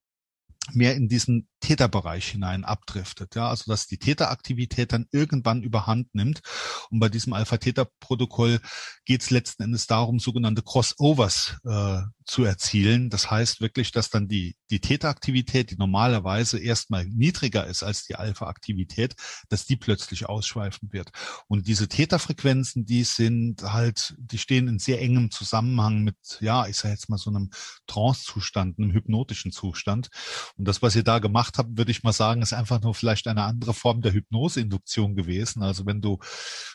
mehr 0.73 0.95
in 0.95 1.09
diesen 1.09 1.47
Täterbereich 1.65 2.29
hinein 2.29 2.65
abdriftet. 2.65 3.35
Ja, 3.35 3.49
also 3.49 3.65
dass 3.67 3.87
die 3.87 3.99
Täteraktivität 3.99 4.93
dann 4.93 5.07
irgendwann 5.11 5.63
überhand 5.63 6.15
nimmt. 6.15 6.43
Und 6.91 7.01
bei 7.01 7.09
diesem 7.09 7.33
Alpha-Theta-Protokoll 7.33 8.61
geht 9.07 9.23
es 9.23 9.31
letzten 9.31 9.63
Endes 9.63 9.87
darum, 9.87 10.19
sogenannte 10.19 10.63
Crossovers 10.63 11.57
äh, 11.65 12.03
zu 12.27 12.45
erzielen. 12.45 13.11
Das 13.11 13.31
heißt 13.31 13.61
wirklich, 13.61 13.93
dass 13.93 14.11
dann 14.11 14.29
die, 14.29 14.57
die 14.71 14.81
Täteraktivität, 14.81 15.71
die 15.71 15.77
normalerweise 15.77 16.59
erstmal 16.59 17.07
niedriger 17.07 17.67
ist 17.67 17.83
als 17.83 18.05
die 18.05 18.17
Alpha-Aktivität, 18.17 19.15
dass 19.49 19.65
die 19.65 19.77
plötzlich 19.77 20.29
ausschweifen 20.29 20.93
wird. 20.93 21.11
Und 21.49 21.67
diese 21.67 21.89
Täterfrequenzen, 21.89 22.85
die 22.85 23.05
sind 23.05 23.63
halt, 23.63 24.15
die 24.19 24.39
stehen 24.39 24.69
in 24.69 24.79
sehr 24.79 25.01
engem 25.01 25.31
Zusammenhang 25.31 26.03
mit, 26.03 26.17
ja, 26.41 26.67
ich 26.67 26.77
sage 26.77 26.95
jetzt 26.95 27.09
mal 27.09 27.19
so 27.19 27.31
einem 27.31 27.51
Trance-Zustand, 27.87 28.79
einem 28.79 28.93
hypnotischen 28.93 29.53
Zustand. 29.53 30.09
Und 30.57 30.67
das, 30.67 30.83
was 30.83 30.97
ihr 30.97 31.05
da 31.05 31.19
gemacht 31.19 31.54
habt, 31.59 31.77
würde 31.77 31.91
ich 31.91 32.03
mal 32.03 32.13
sagen, 32.13 32.43
ist 32.43 32.53
einfach 32.53 32.81
nur 32.81 32.95
vielleicht 32.95 33.27
eine 33.27 33.45
andere 33.45 33.75
Form 33.75 34.01
der 34.03 34.13
Hypnoseinduktion 34.13 35.15
gewesen. 35.15 35.63
Also 35.63 35.87
wenn 35.87 36.01
du 36.01 36.19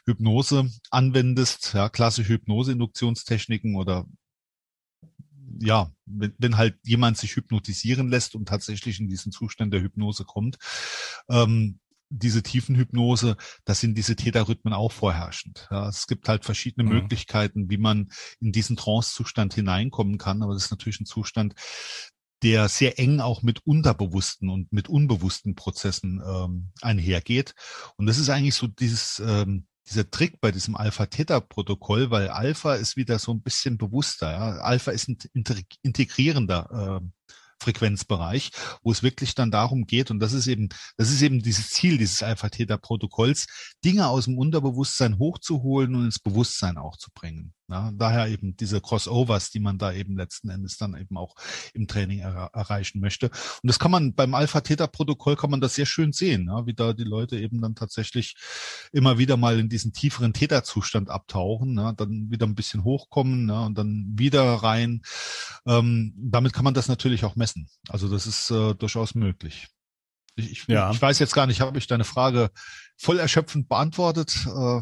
Hypnose 0.05 0.69
anwendest, 0.91 1.73
ja, 1.73 1.89
klassische 1.89 2.33
Hypnoseinduktionstechniken 2.33 3.75
oder 3.75 4.05
ja, 5.61 5.91
wenn, 6.05 6.33
wenn 6.37 6.57
halt 6.57 6.77
jemand 6.83 7.17
sich 7.17 7.35
hypnotisieren 7.35 8.09
lässt 8.09 8.35
und 8.35 8.47
tatsächlich 8.47 8.99
in 8.99 9.07
diesen 9.07 9.31
Zustand 9.31 9.73
der 9.73 9.81
Hypnose 9.81 10.23
kommt, 10.23 10.57
ähm, 11.29 11.79
diese 12.09 12.41
Tiefenhypnose, 12.41 13.37
da 13.65 13.75
sind 13.75 13.95
diese 13.95 14.15
Theta-Rhythmen 14.15 14.73
auch 14.73 14.91
vorherrschend. 14.91 15.67
Ja, 15.69 15.87
es 15.87 16.07
gibt 16.07 16.27
halt 16.27 16.43
verschiedene 16.43 16.83
mhm. 16.83 16.95
Möglichkeiten, 17.01 17.69
wie 17.69 17.77
man 17.77 18.09
in 18.39 18.51
diesen 18.51 18.75
Trance-Zustand 18.77 19.53
hineinkommen 19.53 20.17
kann, 20.17 20.41
aber 20.41 20.53
das 20.53 20.65
ist 20.65 20.71
natürlich 20.71 20.99
ein 20.99 21.05
Zustand, 21.05 21.53
der 22.43 22.69
sehr 22.69 22.99
eng 22.99 23.19
auch 23.19 23.41
mit 23.41 23.65
unterbewussten 23.65 24.49
und 24.49 24.71
mit 24.71 24.87
unbewussten 24.89 25.55
Prozessen 25.55 26.21
ähm, 26.25 26.71
einhergeht. 26.81 27.53
Und 27.97 28.05
das 28.05 28.17
ist 28.17 28.29
eigentlich 28.29 28.55
so 28.55 28.67
dieses, 28.67 29.21
ähm, 29.25 29.67
dieser 29.89 30.09
Trick 30.09 30.39
bei 30.39 30.51
diesem 30.51 30.75
Alpha-Theta-Protokoll, 30.75 32.11
weil 32.11 32.29
Alpha 32.29 32.75
ist 32.75 32.95
wieder 32.95 33.19
so 33.19 33.33
ein 33.33 33.41
bisschen 33.41 33.77
bewusster. 33.77 34.31
Ja? 34.31 34.57
Alpha 34.59 34.91
ist 34.91 35.09
ein 35.09 35.17
integrierender 35.81 37.01
äh, 37.01 37.07
Frequenzbereich, 37.61 38.51
wo 38.83 38.91
es 38.91 39.03
wirklich 39.03 39.35
dann 39.35 39.51
darum 39.51 39.85
geht, 39.85 40.11
und 40.11 40.19
das 40.19 40.31
ist 40.31 40.47
eben, 40.47 40.69
das 40.95 41.09
ist 41.09 41.21
eben 41.21 41.41
dieses 41.41 41.71
Ziel 41.71 41.97
dieses 41.97 42.23
Alpha-Theta-Protokolls, 42.23 43.47
Dinge 43.83 44.07
aus 44.07 44.25
dem 44.25 44.37
Unterbewusstsein 44.37 45.17
hochzuholen 45.17 45.93
und 45.95 46.05
ins 46.05 46.19
Bewusstsein 46.19 46.77
auch 46.77 46.95
zu 46.97 47.09
bringen. 47.13 47.53
Ja, 47.69 47.91
daher 47.95 48.27
eben 48.27 48.57
diese 48.57 48.81
Crossovers, 48.81 49.51
die 49.51 49.59
man 49.59 49.77
da 49.77 49.93
eben 49.93 50.17
letzten 50.17 50.49
Endes 50.49 50.77
dann 50.77 50.95
eben 50.97 51.17
auch 51.17 51.35
im 51.73 51.87
Training 51.87 52.19
er 52.19 52.49
erreichen 52.53 52.99
möchte. 52.99 53.27
Und 53.27 53.67
das 53.67 53.77
kann 53.77 53.91
man 53.91 54.15
beim 54.15 54.33
Alpha-Theta-Protokoll 54.33 55.35
kann 55.35 55.51
man 55.51 55.61
das 55.61 55.75
sehr 55.75 55.85
schön 55.85 56.11
sehen, 56.11 56.47
ja, 56.47 56.65
wie 56.65 56.73
da 56.73 56.93
die 56.93 57.03
Leute 57.03 57.37
eben 57.37 57.61
dann 57.61 57.75
tatsächlich 57.75 58.35
immer 58.91 59.19
wieder 59.19 59.37
mal 59.37 59.59
in 59.59 59.69
diesen 59.69 59.93
tieferen 59.93 60.33
Theta-Zustand 60.33 61.09
abtauchen, 61.09 61.77
ja, 61.77 61.91
dann 61.93 62.31
wieder 62.31 62.47
ein 62.47 62.55
bisschen 62.55 62.83
hochkommen 62.83 63.49
ja, 63.49 63.65
und 63.65 63.77
dann 63.77 64.13
wieder 64.15 64.43
rein. 64.55 65.01
Ähm, 65.67 66.13
damit 66.17 66.53
kann 66.53 66.63
man 66.63 66.73
das 66.73 66.87
natürlich 66.87 67.23
auch 67.23 67.35
messen. 67.35 67.69
Also 67.87 68.09
das 68.09 68.25
ist 68.25 68.49
äh, 68.49 68.73
durchaus 68.73 69.13
möglich. 69.13 69.67
Ich, 70.35 70.51
ich, 70.51 70.69
ich 70.69 71.01
weiß 71.01 71.19
jetzt 71.19 71.33
gar 71.33 71.47
nicht, 71.47 71.61
habe 71.61 71.77
ich 71.77 71.87
deine 71.87 72.03
Frage 72.03 72.49
voll 72.97 73.19
erschöpfend 73.19 73.67
beantwortet? 73.69 74.47
Äh, 74.47 74.81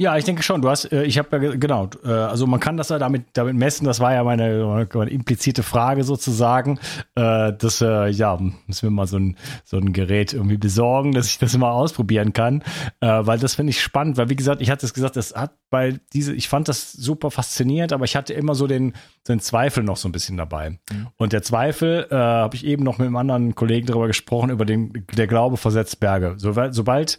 ja, 0.00 0.16
ich 0.16 0.24
denke 0.24 0.44
schon. 0.44 0.62
Du 0.62 0.68
hast, 0.68 0.92
äh, 0.92 1.02
ich 1.02 1.18
habe 1.18 1.44
ja 1.44 1.56
genau, 1.56 1.90
äh, 2.04 2.08
also 2.08 2.46
man 2.46 2.60
kann 2.60 2.76
das 2.76 2.88
ja 2.88 3.00
damit 3.00 3.24
damit 3.32 3.56
messen. 3.56 3.84
Das 3.84 3.98
war 3.98 4.14
ja 4.14 4.22
meine, 4.22 4.88
meine 4.94 5.10
implizite 5.10 5.64
Frage 5.64 6.04
sozusagen. 6.04 6.78
Äh, 7.16 7.52
dass 7.54 7.80
äh, 7.80 8.08
ja 8.08 8.38
müssen 8.38 8.82
wir 8.82 8.90
mal 8.90 9.08
so 9.08 9.18
ein 9.18 9.36
so 9.64 9.76
ein 9.76 9.92
Gerät 9.92 10.34
irgendwie 10.34 10.56
besorgen, 10.56 11.12
dass 11.12 11.26
ich 11.26 11.38
das 11.38 11.58
mal 11.58 11.72
ausprobieren 11.72 12.32
kann, 12.32 12.62
äh, 13.00 13.08
weil 13.08 13.40
das 13.40 13.56
finde 13.56 13.70
ich 13.70 13.82
spannend. 13.82 14.18
Weil 14.18 14.28
wie 14.30 14.36
gesagt, 14.36 14.62
ich 14.62 14.70
hatte 14.70 14.86
es 14.86 14.94
gesagt, 14.94 15.16
das 15.16 15.34
hat 15.34 15.54
bei 15.68 15.98
diese, 16.12 16.32
ich 16.32 16.48
fand 16.48 16.68
das 16.68 16.92
super 16.92 17.32
faszinierend, 17.32 17.92
aber 17.92 18.04
ich 18.04 18.14
hatte 18.14 18.34
immer 18.34 18.54
so 18.54 18.68
den 18.68 18.92
den 19.26 19.40
Zweifel 19.40 19.82
noch 19.82 19.96
so 19.96 20.08
ein 20.08 20.12
bisschen 20.12 20.36
dabei. 20.36 20.78
Mhm. 20.92 21.08
Und 21.16 21.32
der 21.32 21.42
Zweifel 21.42 22.06
äh, 22.08 22.14
habe 22.14 22.54
ich 22.54 22.64
eben 22.64 22.84
noch 22.84 22.98
mit 22.98 23.08
einem 23.08 23.16
anderen 23.16 23.56
Kollegen 23.56 23.88
darüber 23.88 24.06
gesprochen 24.06 24.50
über 24.50 24.64
den 24.64 25.06
der 25.12 25.26
Glaube 25.26 25.56
versetzt 25.56 25.98
Berge. 25.98 26.34
So, 26.38 26.54
sobald 26.70 27.18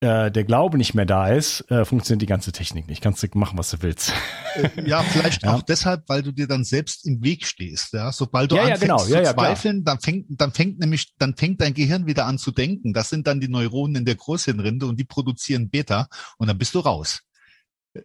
äh, 0.00 0.30
der 0.30 0.44
Glaube 0.44 0.78
nicht 0.78 0.94
mehr 0.94 1.04
da 1.04 1.28
ist, 1.28 1.70
äh, 1.70 1.84
funktioniert 1.84 2.22
die 2.22 2.26
ganze 2.26 2.52
Technik 2.52 2.88
nicht. 2.88 3.02
Kannst 3.02 3.22
du 3.22 3.28
machen, 3.34 3.58
was 3.58 3.70
du 3.70 3.82
willst. 3.82 4.12
Äh, 4.54 4.88
ja, 4.88 5.02
vielleicht 5.02 5.42
ja. 5.44 5.54
auch 5.54 5.62
deshalb, 5.62 6.08
weil 6.08 6.22
du 6.22 6.32
dir 6.32 6.46
dann 6.46 6.64
selbst 6.64 7.06
im 7.06 7.22
Weg 7.22 7.44
stehst. 7.44 7.92
Ja? 7.92 8.10
Sobald 8.10 8.50
du 8.50 8.56
ja, 8.56 8.62
anfängst 8.62 9.08
ja, 9.08 9.20
genau. 9.20 9.28
zu 9.28 9.34
zweifeln, 9.34 9.84
dann 9.84 10.00
fängt, 10.00 10.26
dann 10.28 10.52
fängt 10.52 10.78
nämlich, 10.80 11.14
dann 11.18 11.36
fängt 11.36 11.60
dein 11.60 11.74
Gehirn 11.74 12.06
wieder 12.06 12.26
an 12.26 12.38
zu 12.38 12.50
denken. 12.50 12.94
Das 12.94 13.10
sind 13.10 13.26
dann 13.26 13.40
die 13.40 13.48
Neuronen 13.48 13.96
in 13.96 14.04
der 14.06 14.14
Großhirnrinde 14.14 14.86
und 14.86 14.98
die 14.98 15.04
produzieren 15.04 15.68
Beta 15.68 16.08
und 16.38 16.48
dann 16.48 16.56
bist 16.56 16.74
du 16.74 16.78
raus. 16.78 17.20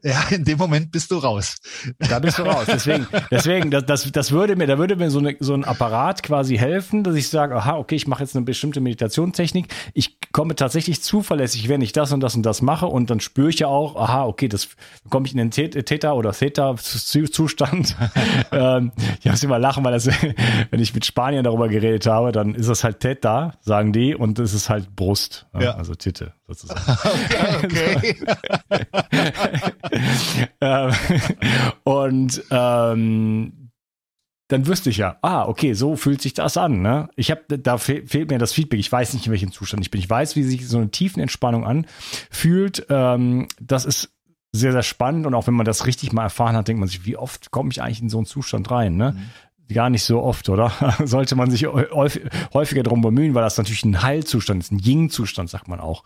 Ja, 0.03 0.23
in 0.31 0.43
dem 0.43 0.57
Moment 0.57 0.91
bist 0.91 1.11
du 1.11 1.17
raus. 1.17 1.57
Da 1.99 2.17
bist 2.17 2.39
du 2.39 2.41
raus. 2.41 2.65
Deswegen, 2.67 3.05
deswegen, 3.29 3.69
das, 3.69 3.85
das, 3.85 4.11
das 4.11 4.31
würde 4.31 4.55
mir, 4.55 4.65
da 4.65 4.79
würde 4.79 4.95
mir 4.95 5.11
so, 5.11 5.19
eine, 5.19 5.37
so 5.39 5.53
ein 5.53 5.63
Apparat 5.63 6.23
quasi 6.23 6.57
helfen, 6.57 7.03
dass 7.03 7.15
ich 7.15 7.29
sage, 7.29 7.55
aha, 7.55 7.77
okay, 7.77 7.95
ich 7.95 8.07
mache 8.07 8.23
jetzt 8.23 8.35
eine 8.35 8.45
bestimmte 8.45 8.81
Meditationstechnik. 8.81 9.67
Ich 9.93 10.14
komme 10.35 10.53
tatsächlich 10.53 11.01
zuverlässig, 11.01 11.69
wenn 11.69 11.79
ich 11.79 11.93
das 11.93 12.11
und 12.11 12.19
das 12.19 12.35
und 12.35 12.45
das 12.45 12.61
mache 12.61 12.87
und 12.87 13.09
dann 13.09 13.21
spüre 13.21 13.47
ich 13.47 13.59
ja 13.59 13.67
auch, 13.67 13.95
aha, 13.95 14.25
okay, 14.25 14.49
das 14.49 14.67
komme 15.09 15.25
ich 15.27 15.33
in 15.33 15.37
den 15.37 15.49
Theta 15.49 16.11
oder 16.11 16.33
Theta-Zustand. 16.33 17.95
ähm, 18.51 18.91
ich 19.21 19.31
muss 19.31 19.41
immer 19.43 19.59
lachen, 19.59 19.85
weil 19.85 19.93
das, 19.93 20.07
wenn 20.71 20.81
ich 20.81 20.93
mit 20.93 21.05
Spaniern 21.05 21.45
darüber 21.45 21.69
geredet 21.69 22.05
habe, 22.05 22.33
dann 22.33 22.53
ist 22.53 22.67
das 22.67 22.83
halt 22.83 22.99
Theta, 22.99 23.53
sagen 23.61 23.93
die, 23.93 24.13
und 24.13 24.37
es 24.37 24.53
ist 24.53 24.69
halt 24.69 24.93
Brust, 24.93 25.47
ja. 25.57 25.75
also 25.75 25.95
Titte 25.95 26.33
sozusagen. 26.47 26.81
okay. 27.63 28.17
ähm, 30.59 30.91
und 31.85 32.43
ähm, 32.51 33.64
dann 34.47 34.67
wüsste 34.67 34.91
ich 34.91 34.97
ja, 34.97 35.17
ah, 35.21 35.47
okay, 35.47 35.73
so 35.73 35.95
fühlt 35.95 36.21
sich 36.21 36.33
das 36.33 36.57
an. 36.57 36.81
Ne? 36.81 37.09
Ich 37.15 37.31
habe, 37.31 37.57
da 37.57 37.77
fe 37.77 38.03
fehlt 38.05 38.29
mir 38.29 38.37
das 38.37 38.53
Feedback. 38.53 38.79
Ich 38.79 38.91
weiß 38.91 39.13
nicht, 39.13 39.25
in 39.25 39.31
welchem 39.31 39.51
Zustand 39.51 39.83
ich 39.83 39.91
bin. 39.91 39.99
Ich 39.99 40.09
weiß, 40.09 40.35
wie 40.35 40.43
sich 40.43 40.67
so 40.67 40.77
eine 40.77 40.91
tiefen 40.91 41.21
Entspannung 41.21 41.65
anfühlt. 41.65 42.85
Ähm, 42.89 43.47
das 43.59 43.85
ist 43.85 44.11
sehr, 44.51 44.71
sehr 44.71 44.83
spannend. 44.83 45.25
Und 45.25 45.33
auch 45.33 45.47
wenn 45.47 45.55
man 45.55 45.65
das 45.65 45.87
richtig 45.87 46.13
mal 46.13 46.23
erfahren 46.23 46.55
hat, 46.55 46.67
denkt 46.67 46.79
man 46.79 46.89
sich, 46.89 47.05
wie 47.05 47.17
oft 47.17 47.49
komme 47.49 47.71
ich 47.71 47.81
eigentlich 47.81 48.01
in 48.01 48.09
so 48.09 48.17
einen 48.17 48.27
Zustand 48.27 48.69
rein? 48.69 48.95
Ne? 48.95 49.13
Mhm 49.13 49.29
gar 49.73 49.89
nicht 49.89 50.03
so 50.03 50.21
oft, 50.21 50.49
oder? 50.49 50.71
Sollte 51.03 51.35
man 51.35 51.51
sich 51.51 51.65
häufiger 51.65 52.83
darum 52.83 53.01
bemühen, 53.01 53.33
weil 53.33 53.43
das 53.43 53.57
natürlich 53.57 53.85
ein 53.85 54.01
Heilzustand 54.01 54.63
ist, 54.63 54.71
ein 54.71 54.79
Ying-Zustand, 54.79 55.49
sagt 55.49 55.67
man 55.67 55.79
auch. 55.79 56.03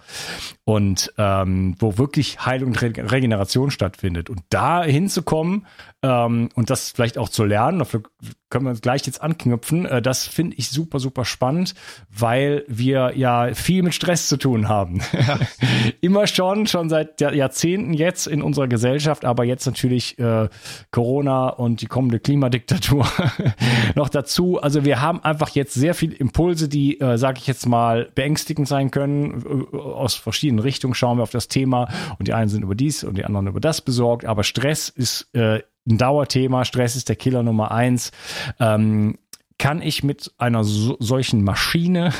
Und 0.63 1.13
ähm, 1.17 1.75
wo 1.79 1.97
wirklich 1.97 2.45
Heilung 2.45 2.69
und 2.69 2.81
Regeneration 2.81 3.71
stattfindet. 3.71 4.29
Und 4.29 4.41
da 4.49 4.83
hinzukommen 4.83 5.65
ähm, 6.03 6.49
und 6.55 6.69
das 6.69 6.91
vielleicht 6.91 7.17
auch 7.17 7.29
zu 7.29 7.43
lernen, 7.43 7.79
dafür 7.79 8.03
können 8.49 8.65
wir 8.65 8.71
uns 8.71 8.81
gleich 8.81 9.05
jetzt 9.05 9.21
anknüpfen, 9.21 9.85
äh, 9.85 10.01
das 10.01 10.25
finde 10.25 10.57
ich 10.57 10.69
super, 10.69 10.99
super 10.99 11.25
spannend, 11.25 11.75
weil 12.09 12.63
wir 12.67 13.13
ja 13.15 13.53
viel 13.53 13.83
mit 13.83 13.93
Stress 13.93 14.27
zu 14.27 14.37
tun 14.37 14.67
haben. 14.67 15.01
Ja. 15.13 15.39
Immer 16.01 16.27
schon, 16.27 16.67
schon 16.67 16.89
seit 16.89 17.21
Jahrzehnten 17.21 17.93
jetzt 17.93 18.27
in 18.27 18.41
unserer 18.41 18.67
Gesellschaft, 18.67 19.25
aber 19.25 19.43
jetzt 19.43 19.65
natürlich 19.65 20.17
äh, 20.19 20.49
Corona 20.91 21.49
und 21.49 21.81
die 21.81 21.85
kommende 21.85 22.19
Klimadiktatur 22.19 23.07
noch 23.95 24.09
dazu. 24.09 24.59
Also 24.61 24.85
wir 24.85 25.01
haben 25.01 25.23
einfach 25.23 25.49
jetzt 25.49 25.73
sehr 25.73 25.93
viele 25.93 26.15
Impulse, 26.15 26.67
die, 26.67 26.99
äh, 26.99 27.17
sage 27.17 27.39
ich 27.39 27.47
jetzt 27.47 27.67
mal, 27.67 28.09
beängstigend 28.15 28.67
sein 28.67 28.91
können. 28.91 29.67
Äh, 29.73 29.77
aus 29.77 30.15
verschiedenen 30.15 30.59
Richtungen 30.59 30.93
schauen 30.93 31.17
wir 31.17 31.23
auf 31.23 31.31
das 31.31 31.47
Thema 31.47 31.89
und 32.17 32.27
die 32.27 32.33
einen 32.33 32.49
sind 32.49 32.63
über 32.63 32.75
dies 32.75 33.03
und 33.03 33.17
die 33.17 33.25
anderen 33.25 33.47
über 33.47 33.59
das 33.59 33.81
besorgt. 33.81 34.25
Aber 34.25 34.43
Stress 34.43 34.89
ist 34.89 35.33
äh, 35.35 35.61
ein 35.87 35.97
Dauerthema. 35.97 36.65
Stress 36.65 36.95
ist 36.95 37.09
der 37.09 37.15
Killer 37.15 37.43
Nummer 37.43 37.71
eins. 37.71 38.11
Ähm, 38.59 39.17
kann 39.59 39.81
ich 39.81 40.03
mit 40.03 40.31
einer 40.37 40.63
so, 40.63 40.95
solchen 40.99 41.43
Maschine, 41.43 42.13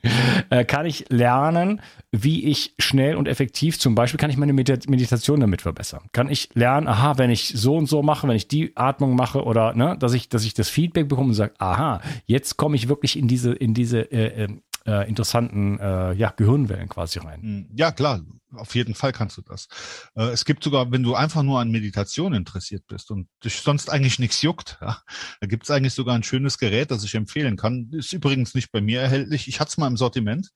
äh, 0.50 0.64
kann 0.64 0.86
ich 0.86 1.04
lernen, 1.10 1.82
wie 2.10 2.46
ich 2.46 2.74
schnell 2.78 3.16
und 3.16 3.28
effektiv, 3.28 3.78
zum 3.78 3.94
Beispiel 3.94 4.18
kann 4.18 4.30
ich 4.30 4.38
meine 4.38 4.54
Meditation 4.54 5.38
damit 5.38 5.60
verbessern. 5.62 6.00
Kann 6.12 6.30
ich 6.30 6.48
lernen, 6.54 6.88
aha, 6.88 7.18
wenn 7.18 7.30
ich 7.30 7.48
so 7.48 7.76
und 7.76 7.86
so 7.86 8.02
mache, 8.02 8.26
wenn 8.26 8.34
ich 8.34 8.48
die 8.48 8.74
Atmung 8.76 9.14
mache 9.14 9.44
oder, 9.44 9.74
ne, 9.74 9.96
dass 10.00 10.14
ich, 10.14 10.30
dass 10.30 10.44
ich 10.44 10.54
das 10.54 10.70
Feedback 10.70 11.08
bekomme 11.08 11.28
und 11.28 11.34
sage, 11.34 11.52
aha, 11.58 12.00
jetzt 12.24 12.56
komme 12.56 12.74
ich 12.76 12.88
wirklich 12.88 13.18
in 13.18 13.28
diese, 13.28 13.52
in 13.52 13.74
diese 13.74 14.10
äh, 14.10 14.44
äh, 14.44 14.48
äh 14.86 15.06
interessanten 15.06 15.78
äh, 15.78 16.14
ja, 16.14 16.32
Gehirnwellen 16.34 16.88
quasi 16.88 17.18
rein. 17.18 17.42
Hm, 17.42 17.66
ja, 17.76 17.92
klar 17.92 18.22
auf 18.56 18.74
jeden 18.74 18.94
Fall 18.94 19.12
kannst 19.12 19.36
du 19.36 19.42
das. 19.42 19.68
Äh, 20.14 20.28
es 20.30 20.44
gibt 20.44 20.64
sogar, 20.64 20.90
wenn 20.90 21.02
du 21.02 21.14
einfach 21.14 21.42
nur 21.42 21.60
an 21.60 21.70
Meditation 21.70 22.34
interessiert 22.34 22.86
bist 22.86 23.10
und 23.10 23.28
dich 23.44 23.60
sonst 23.60 23.90
eigentlich 23.90 24.18
nichts 24.18 24.42
juckt, 24.42 24.78
ja, 24.80 25.00
da 25.40 25.46
gibt 25.46 25.64
es 25.64 25.70
eigentlich 25.70 25.94
sogar 25.94 26.14
ein 26.14 26.22
schönes 26.22 26.58
Gerät, 26.58 26.90
das 26.90 27.04
ich 27.04 27.14
empfehlen 27.14 27.56
kann. 27.56 27.90
Ist 27.92 28.12
übrigens 28.12 28.54
nicht 28.54 28.72
bei 28.72 28.80
mir 28.80 29.00
erhältlich. 29.00 29.48
Ich 29.48 29.60
hatte 29.60 29.70
es 29.70 29.78
mal 29.78 29.86
im 29.86 29.96
Sortiment. 29.96 30.50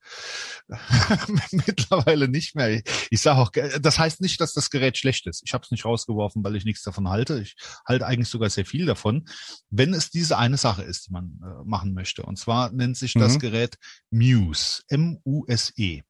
Mittlerweile 1.51 2.27
nicht 2.27 2.55
mehr. 2.55 2.81
Ich 3.09 3.21
sage 3.21 3.39
auch, 3.39 3.51
das 3.81 3.99
heißt 3.99 4.21
nicht, 4.21 4.41
dass 4.41 4.53
das 4.53 4.69
Gerät 4.69 4.97
schlecht 4.97 5.27
ist. 5.27 5.41
Ich 5.45 5.53
habe 5.53 5.63
es 5.63 5.71
nicht 5.71 5.85
rausgeworfen, 5.85 6.43
weil 6.43 6.55
ich 6.55 6.65
nichts 6.65 6.83
davon 6.83 7.09
halte. 7.09 7.41
Ich 7.41 7.55
halte 7.87 8.05
eigentlich 8.05 8.29
sogar 8.29 8.49
sehr 8.49 8.65
viel 8.65 8.85
davon, 8.85 9.25
wenn 9.69 9.93
es 9.93 10.09
diese 10.09 10.37
eine 10.37 10.57
Sache 10.57 10.83
ist, 10.83 11.07
die 11.07 11.11
man 11.11 11.39
äh, 11.43 11.63
machen 11.65 11.93
möchte. 11.93 12.23
Und 12.23 12.37
zwar 12.37 12.71
nennt 12.71 12.97
sich 12.97 13.13
das 13.13 13.35
mhm. 13.35 13.39
Gerät 13.39 13.77
Muse, 14.09 14.83
M-U-S-E. 14.87 16.03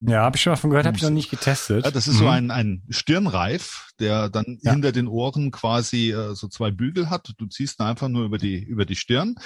Ja, 0.00 0.22
habe 0.22 0.36
ich 0.36 0.42
schon 0.42 0.52
davon 0.52 0.70
gehört, 0.70 0.86
habe 0.86 0.96
ich 0.96 1.02
noch 1.02 1.10
nicht 1.10 1.30
getestet. 1.30 1.84
Ja, 1.84 1.90
das 1.90 2.06
ist 2.06 2.16
mhm. 2.16 2.18
so 2.18 2.28
ein, 2.28 2.50
ein 2.50 2.82
Stirnreif, 2.90 3.88
der 3.98 4.28
dann 4.28 4.58
ja. 4.62 4.72
hinter 4.72 4.92
den 4.92 5.08
Ohren 5.08 5.50
quasi 5.50 6.10
äh, 6.10 6.34
so 6.34 6.48
zwei 6.48 6.70
Bügel 6.70 7.08
hat. 7.08 7.32
Du 7.38 7.46
ziehst 7.46 7.80
ihn 7.80 7.84
einfach 7.86 8.08
nur 8.08 8.24
über 8.24 8.36
die, 8.36 8.62
über 8.62 8.84
die 8.84 8.96
Stirn. 8.96 9.36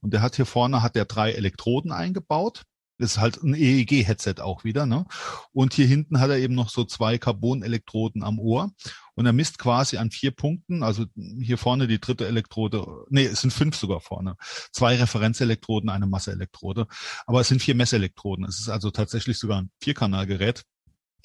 Und 0.00 0.12
der 0.12 0.22
hat 0.22 0.36
hier 0.36 0.46
vorne 0.46 0.82
hat 0.82 0.96
der 0.96 1.04
drei 1.04 1.32
Elektroden 1.32 1.92
eingebaut. 1.92 2.64
Das 2.98 3.12
ist 3.12 3.18
halt 3.18 3.42
ein 3.42 3.54
EEG-Headset 3.54 4.42
auch 4.42 4.62
wieder, 4.64 4.84
ne? 4.84 5.06
Und 5.52 5.72
hier 5.72 5.86
hinten 5.86 6.20
hat 6.20 6.28
er 6.28 6.36
eben 6.36 6.54
noch 6.54 6.68
so 6.68 6.84
zwei 6.84 7.16
Carbon-Elektroden 7.16 8.22
am 8.22 8.38
Ohr. 8.38 8.72
Und 9.20 9.26
er 9.26 9.34
misst 9.34 9.58
quasi 9.58 9.98
an 9.98 10.10
vier 10.10 10.30
Punkten, 10.30 10.82
also 10.82 11.04
hier 11.14 11.58
vorne 11.58 11.86
die 11.86 12.00
dritte 12.00 12.26
Elektrode, 12.26 12.86
nee, 13.10 13.26
es 13.26 13.42
sind 13.42 13.52
fünf 13.52 13.76
sogar 13.76 14.00
vorne. 14.00 14.36
Zwei 14.72 14.96
Referenzelektroden, 14.96 15.90
eine 15.90 16.06
Masseelektrode. 16.06 16.86
Aber 17.26 17.42
es 17.42 17.48
sind 17.48 17.60
vier 17.60 17.74
Messelektroden. 17.74 18.46
Es 18.46 18.58
ist 18.60 18.70
also 18.70 18.90
tatsächlich 18.90 19.38
sogar 19.38 19.60
ein 19.60 19.70
Vierkanalgerät. 19.78 20.62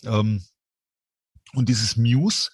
Ähm, 0.04 0.44
und 1.54 1.70
dieses 1.70 1.96
Muse 1.96 2.50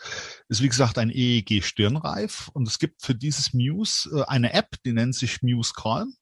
ist, 0.48 0.62
wie 0.62 0.70
gesagt, 0.70 1.00
ein 1.00 1.10
EEG-Stirnreif. 1.10 2.50
Und 2.54 2.68
es 2.68 2.78
gibt 2.78 3.02
für 3.02 3.16
dieses 3.16 3.52
Muse 3.52 4.12
äh, 4.16 4.24
eine 4.28 4.54
App, 4.54 4.76
die 4.86 4.94
nennt 4.94 5.16
sich 5.16 5.42
Muse 5.42 5.74
Calm. 5.76 6.14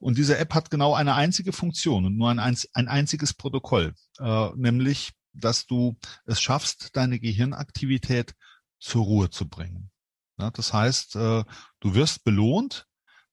Und 0.00 0.18
diese 0.18 0.36
App 0.36 0.52
hat 0.52 0.70
genau 0.70 0.92
eine 0.92 1.14
einzige 1.14 1.54
Funktion 1.54 2.04
und 2.04 2.18
nur 2.18 2.28
ein, 2.28 2.38
ein 2.74 2.88
einziges 2.88 3.32
Protokoll, 3.32 3.94
äh, 4.18 4.48
nämlich, 4.54 5.12
dass 5.32 5.66
du 5.66 5.98
es 6.26 6.40
schaffst, 6.40 6.96
deine 6.96 7.20
Gehirnaktivität 7.20 8.34
zur 8.78 9.04
Ruhe 9.04 9.30
zu 9.30 9.48
bringen. 9.48 9.90
Ja, 10.38 10.50
das 10.50 10.72
heißt, 10.72 11.16
äh, 11.16 11.44
du 11.80 11.94
wirst 11.94 12.24
belohnt, 12.24 12.86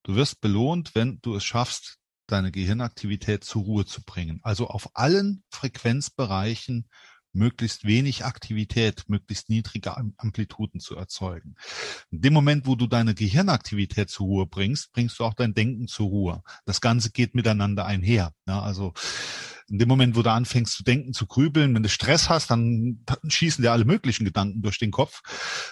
du 0.04 0.16
wirst 0.16 0.42
belohnt, 0.42 0.94
wenn 0.94 1.20
du 1.22 1.36
es 1.36 1.44
schaffst, 1.44 1.98
deine 2.28 2.52
Gehirnaktivität 2.52 3.44
zur 3.44 3.64
Ruhe 3.64 3.86
zu 3.86 4.04
bringen. 4.04 4.40
Also 4.44 4.68
auf 4.68 4.90
allen 4.94 5.44
Frequenzbereichen 5.50 6.90
möglichst 7.38 7.86
wenig 7.86 8.26
Aktivität, 8.26 9.04
möglichst 9.08 9.50
niedrige 9.50 9.96
Amplituden 10.18 10.80
zu 10.80 10.96
erzeugen. 10.96 11.56
In 12.12 12.22
dem 12.22 12.34
Moment, 12.34 12.66
wo 12.66 12.76
du 12.76 12.88
deine 12.88 13.14
Gehirnaktivität 13.14 14.10
zur 14.10 14.26
Ruhe 14.26 14.46
bringst, 14.48 14.92
bringst 14.92 15.20
du 15.20 15.24
auch 15.24 15.34
dein 15.34 15.54
Denken 15.54 15.88
zur 15.88 16.08
Ruhe. 16.08 16.44
Das 16.66 16.82
Ganze 16.82 17.12
geht 17.12 17.36
miteinander 17.36 17.86
einher. 17.86 18.34
Ja, 18.48 18.62
also 18.62 18.94
in 19.70 19.80
dem 19.80 19.90
Moment, 19.90 20.16
wo 20.16 20.22
du 20.22 20.32
anfängst 20.32 20.74
zu 20.74 20.84
denken, 20.84 21.14
zu 21.14 21.28
grübeln, 21.28 21.76
wenn 21.76 21.84
du 21.84 21.90
Stress 21.90 22.30
hast, 22.30 22.50
dann 22.52 23.04
schießen 23.28 23.62
dir 23.62 23.74
alle 23.74 23.86
möglichen 23.86 24.24
Gedanken 24.24 24.62
durch 24.62 24.80
den 24.80 24.92
Kopf. 24.92 25.22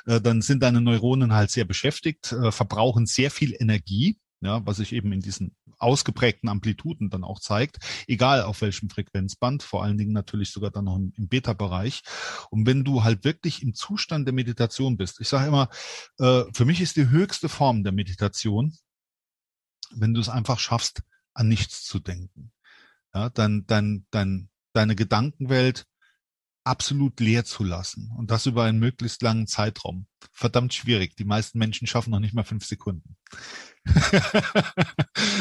Äh, 0.05 0.19
dann 0.21 0.41
sind 0.41 0.63
deine 0.63 0.81
Neuronen 0.81 1.33
halt 1.33 1.49
sehr 1.49 1.65
beschäftigt, 1.65 2.31
äh, 2.33 2.51
verbrauchen 2.51 3.05
sehr 3.05 3.31
viel 3.31 3.55
Energie 3.57 4.17
ja, 4.45 4.65
was 4.65 4.77
sich 4.77 4.93
eben 4.93 5.11
in 5.11 5.21
diesen 5.21 5.55
ausgeprägten 5.77 6.49
Amplituden 6.49 7.09
dann 7.09 7.23
auch 7.23 7.39
zeigt, 7.39 7.77
egal 8.07 8.43
auf 8.43 8.61
welchem 8.61 8.89
Frequenzband, 8.89 9.63
vor 9.63 9.83
allen 9.83 9.97
Dingen 9.97 10.13
natürlich 10.13 10.51
sogar 10.51 10.71
dann 10.71 10.85
noch 10.85 10.95
im, 10.95 11.27
Beta-Bereich. 11.27 12.03
Und 12.49 12.65
wenn 12.65 12.83
du 12.83 13.03
halt 13.03 13.23
wirklich 13.23 13.61
im 13.61 13.73
Zustand 13.73 14.25
der 14.27 14.33
Meditation 14.33 14.97
bist, 14.97 15.19
ich 15.19 15.27
sage 15.27 15.47
immer, 15.47 15.69
äh, 16.19 16.43
für 16.53 16.65
mich 16.65 16.81
ist 16.81 16.95
die 16.95 17.09
höchste 17.09 17.49
Form 17.49 17.83
der 17.83 17.91
Meditation, 17.91 18.75
wenn 19.91 20.13
du 20.13 20.21
es 20.21 20.29
einfach 20.29 20.59
schaffst, 20.59 21.01
an 21.33 21.47
nichts 21.47 21.83
zu 21.83 21.99
denken. 21.99 22.51
Ja, 23.13 23.29
dann, 23.29 23.65
dann, 23.67 24.05
dann 24.11 24.49
deine 24.73 24.95
Gedankenwelt 24.95 25.85
absolut 26.65 27.19
leer 27.19 27.45
zu 27.45 27.63
lassen 27.63 28.11
und 28.17 28.31
das 28.31 28.45
über 28.45 28.63
einen 28.63 28.79
möglichst 28.79 29.21
langen 29.21 29.47
Zeitraum. 29.47 30.07
Verdammt 30.31 30.73
schwierig. 30.73 31.15
Die 31.15 31.23
meisten 31.23 31.59
Menschen 31.59 31.87
schaffen 31.87 32.09
noch 32.09 32.19
nicht 32.19 32.33
mal 32.33 32.43
fünf 32.43 32.65
Sekunden. 32.65 33.15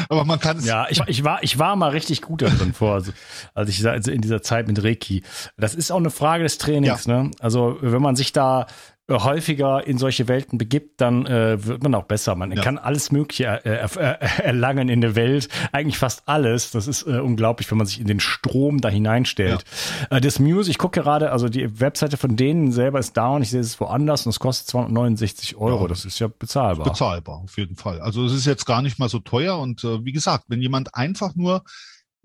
Aber 0.09 0.23
man 0.23 0.39
kann 0.39 0.57
es. 0.57 0.65
Ja, 0.65 0.87
ich, 0.89 1.01
ich, 1.07 1.23
war, 1.23 1.43
ich 1.43 1.57
war 1.57 1.75
mal 1.75 1.89
richtig 1.89 2.21
gut 2.21 2.43
darin 2.43 2.73
vor, 2.73 2.93
also, 2.93 3.11
als 3.53 3.69
ich 3.69 3.85
also 3.85 4.11
in 4.11 4.21
dieser 4.21 4.41
Zeit 4.41 4.67
mit 4.67 4.83
Reiki. 4.83 5.23
Das 5.57 5.73
ist 5.73 5.91
auch 5.91 5.97
eine 5.97 6.11
Frage 6.11 6.43
des 6.43 6.59
Trainings, 6.59 7.05
ja. 7.05 7.23
ne? 7.23 7.31
Also, 7.39 7.77
wenn 7.81 8.01
man 8.01 8.15
sich 8.15 8.31
da 8.31 8.67
häufiger 9.09 9.85
in 9.85 9.97
solche 9.97 10.27
Welten 10.27 10.57
begibt, 10.57 10.99
dann 10.99 11.25
äh, 11.27 11.63
wird 11.63 11.83
man 11.83 11.93
auch 11.93 12.05
besser. 12.05 12.35
Man 12.35 12.51
ja. 12.51 12.61
kann 12.63 12.77
alles 12.77 13.11
Mögliche 13.11 13.63
äh, 13.63 13.85
äh, 13.85 14.17
erlangen 14.43 14.89
in 14.89 15.01
der 15.01 15.15
Welt, 15.15 15.47
eigentlich 15.71 15.97
fast 15.97 16.23
alles. 16.25 16.71
Das 16.71 16.87
ist 16.87 17.03
äh, 17.03 17.19
unglaublich, 17.19 17.69
wenn 17.69 17.77
man 17.77 17.85
sich 17.85 17.99
in 17.99 18.07
den 18.07 18.19
Strom 18.19 18.81
da 18.81 18.89
hineinstellt. 18.89 19.63
Ja. 20.09 20.17
Äh, 20.17 20.21
das 20.21 20.39
Muse, 20.39 20.71
ich 20.71 20.79
gucke 20.79 21.01
gerade, 21.01 21.31
also 21.31 21.49
die 21.49 21.79
Webseite 21.79 22.17
von 22.17 22.35
denen 22.35 22.71
selber 22.71 22.99
ist 22.99 23.15
da 23.15 23.29
und 23.29 23.43
ich 23.43 23.51
sehe 23.51 23.59
es 23.59 23.79
woanders 23.79 24.25
und 24.25 24.31
es 24.31 24.39
kostet 24.39 24.67
269 24.69 25.55
Euro. 25.57 25.83
Ja. 25.83 25.87
Das 25.87 26.05
ist 26.05 26.19
ja 26.19 26.27
bezahlbar. 26.27 26.85
Bezahlbar, 26.85 27.41
auf 27.43 27.57
jeden 27.57 27.75
Fall. 27.75 28.01
Also 28.01 28.25
es 28.25 28.33
ist 28.33 28.45
jetzt 28.45 28.65
gar 28.65 28.81
nicht 28.81 28.97
mal 28.97 29.09
so 29.09 29.19
teuer 29.19 29.59
und 29.59 29.83
äh, 29.83 30.03
wie 30.03 30.13
gesagt, 30.13 30.45
wenn 30.47 30.61
jemand 30.61 30.95
einfach 30.95 31.35
nur 31.35 31.63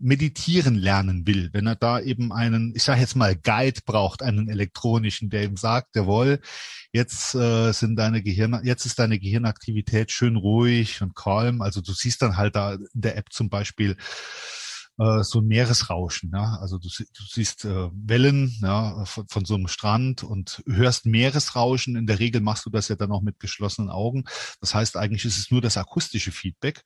meditieren 0.00 0.76
lernen 0.76 1.26
will, 1.26 1.50
wenn 1.52 1.66
er 1.66 1.76
da 1.76 2.00
eben 2.00 2.32
einen, 2.32 2.74
ich 2.74 2.82
sage 2.82 3.00
jetzt 3.00 3.16
mal, 3.16 3.36
Guide 3.36 3.80
braucht, 3.84 4.22
einen 4.22 4.48
elektronischen, 4.48 5.28
der 5.28 5.44
ihm 5.44 5.56
sagt, 5.56 5.94
jawohl, 5.94 6.40
jetzt 6.92 7.34
äh, 7.34 7.72
sind 7.72 7.96
deine 7.96 8.22
Gehirn, 8.22 8.60
jetzt 8.64 8.86
ist 8.86 8.98
deine 8.98 9.18
Gehirnaktivität 9.18 10.10
schön 10.10 10.36
ruhig 10.36 11.02
und 11.02 11.14
calm. 11.14 11.60
Also 11.60 11.82
du 11.82 11.92
siehst 11.92 12.22
dann 12.22 12.36
halt 12.36 12.56
da 12.56 12.72
in 12.72 12.88
der 12.94 13.16
App 13.18 13.30
zum 13.30 13.50
Beispiel 13.50 13.96
äh, 14.98 15.22
so 15.22 15.40
ein 15.40 15.46
Meeresrauschen. 15.46 16.30
Ja? 16.32 16.58
Also 16.60 16.78
du, 16.78 16.88
du 16.88 17.22
siehst 17.28 17.64
äh, 17.64 17.88
Wellen 17.92 18.56
ja, 18.62 19.04
von, 19.04 19.28
von 19.28 19.44
so 19.44 19.54
einem 19.54 19.68
Strand 19.68 20.22
und 20.22 20.62
hörst 20.66 21.06
Meeresrauschen. 21.06 21.96
In 21.96 22.06
der 22.06 22.18
Regel 22.18 22.40
machst 22.40 22.66
du 22.66 22.70
das 22.70 22.88
ja 22.88 22.96
dann 22.96 23.12
auch 23.12 23.22
mit 23.22 23.38
geschlossenen 23.38 23.90
Augen. 23.90 24.24
Das 24.60 24.74
heißt, 24.74 24.96
eigentlich 24.96 25.24
ist 25.24 25.38
es 25.38 25.50
nur 25.50 25.60
das 25.60 25.76
akustische 25.76 26.32
Feedback. 26.32 26.82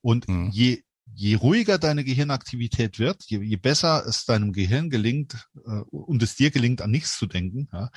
Und 0.00 0.28
mhm. 0.28 0.50
je 0.50 0.82
je 1.14 1.34
ruhiger 1.36 1.78
deine 1.78 2.04
Gehirnaktivität 2.04 2.98
wird, 2.98 3.24
je, 3.26 3.40
je 3.42 3.56
besser 3.56 4.04
es 4.06 4.24
deinem 4.24 4.52
Gehirn 4.52 4.90
gelingt 4.90 5.48
äh, 5.66 5.80
und 5.90 6.22
es 6.22 6.36
dir 6.36 6.50
gelingt, 6.50 6.82
an 6.82 6.90
nichts 6.90 7.18
zu 7.18 7.26
denken 7.26 7.68
ja, 7.72 7.90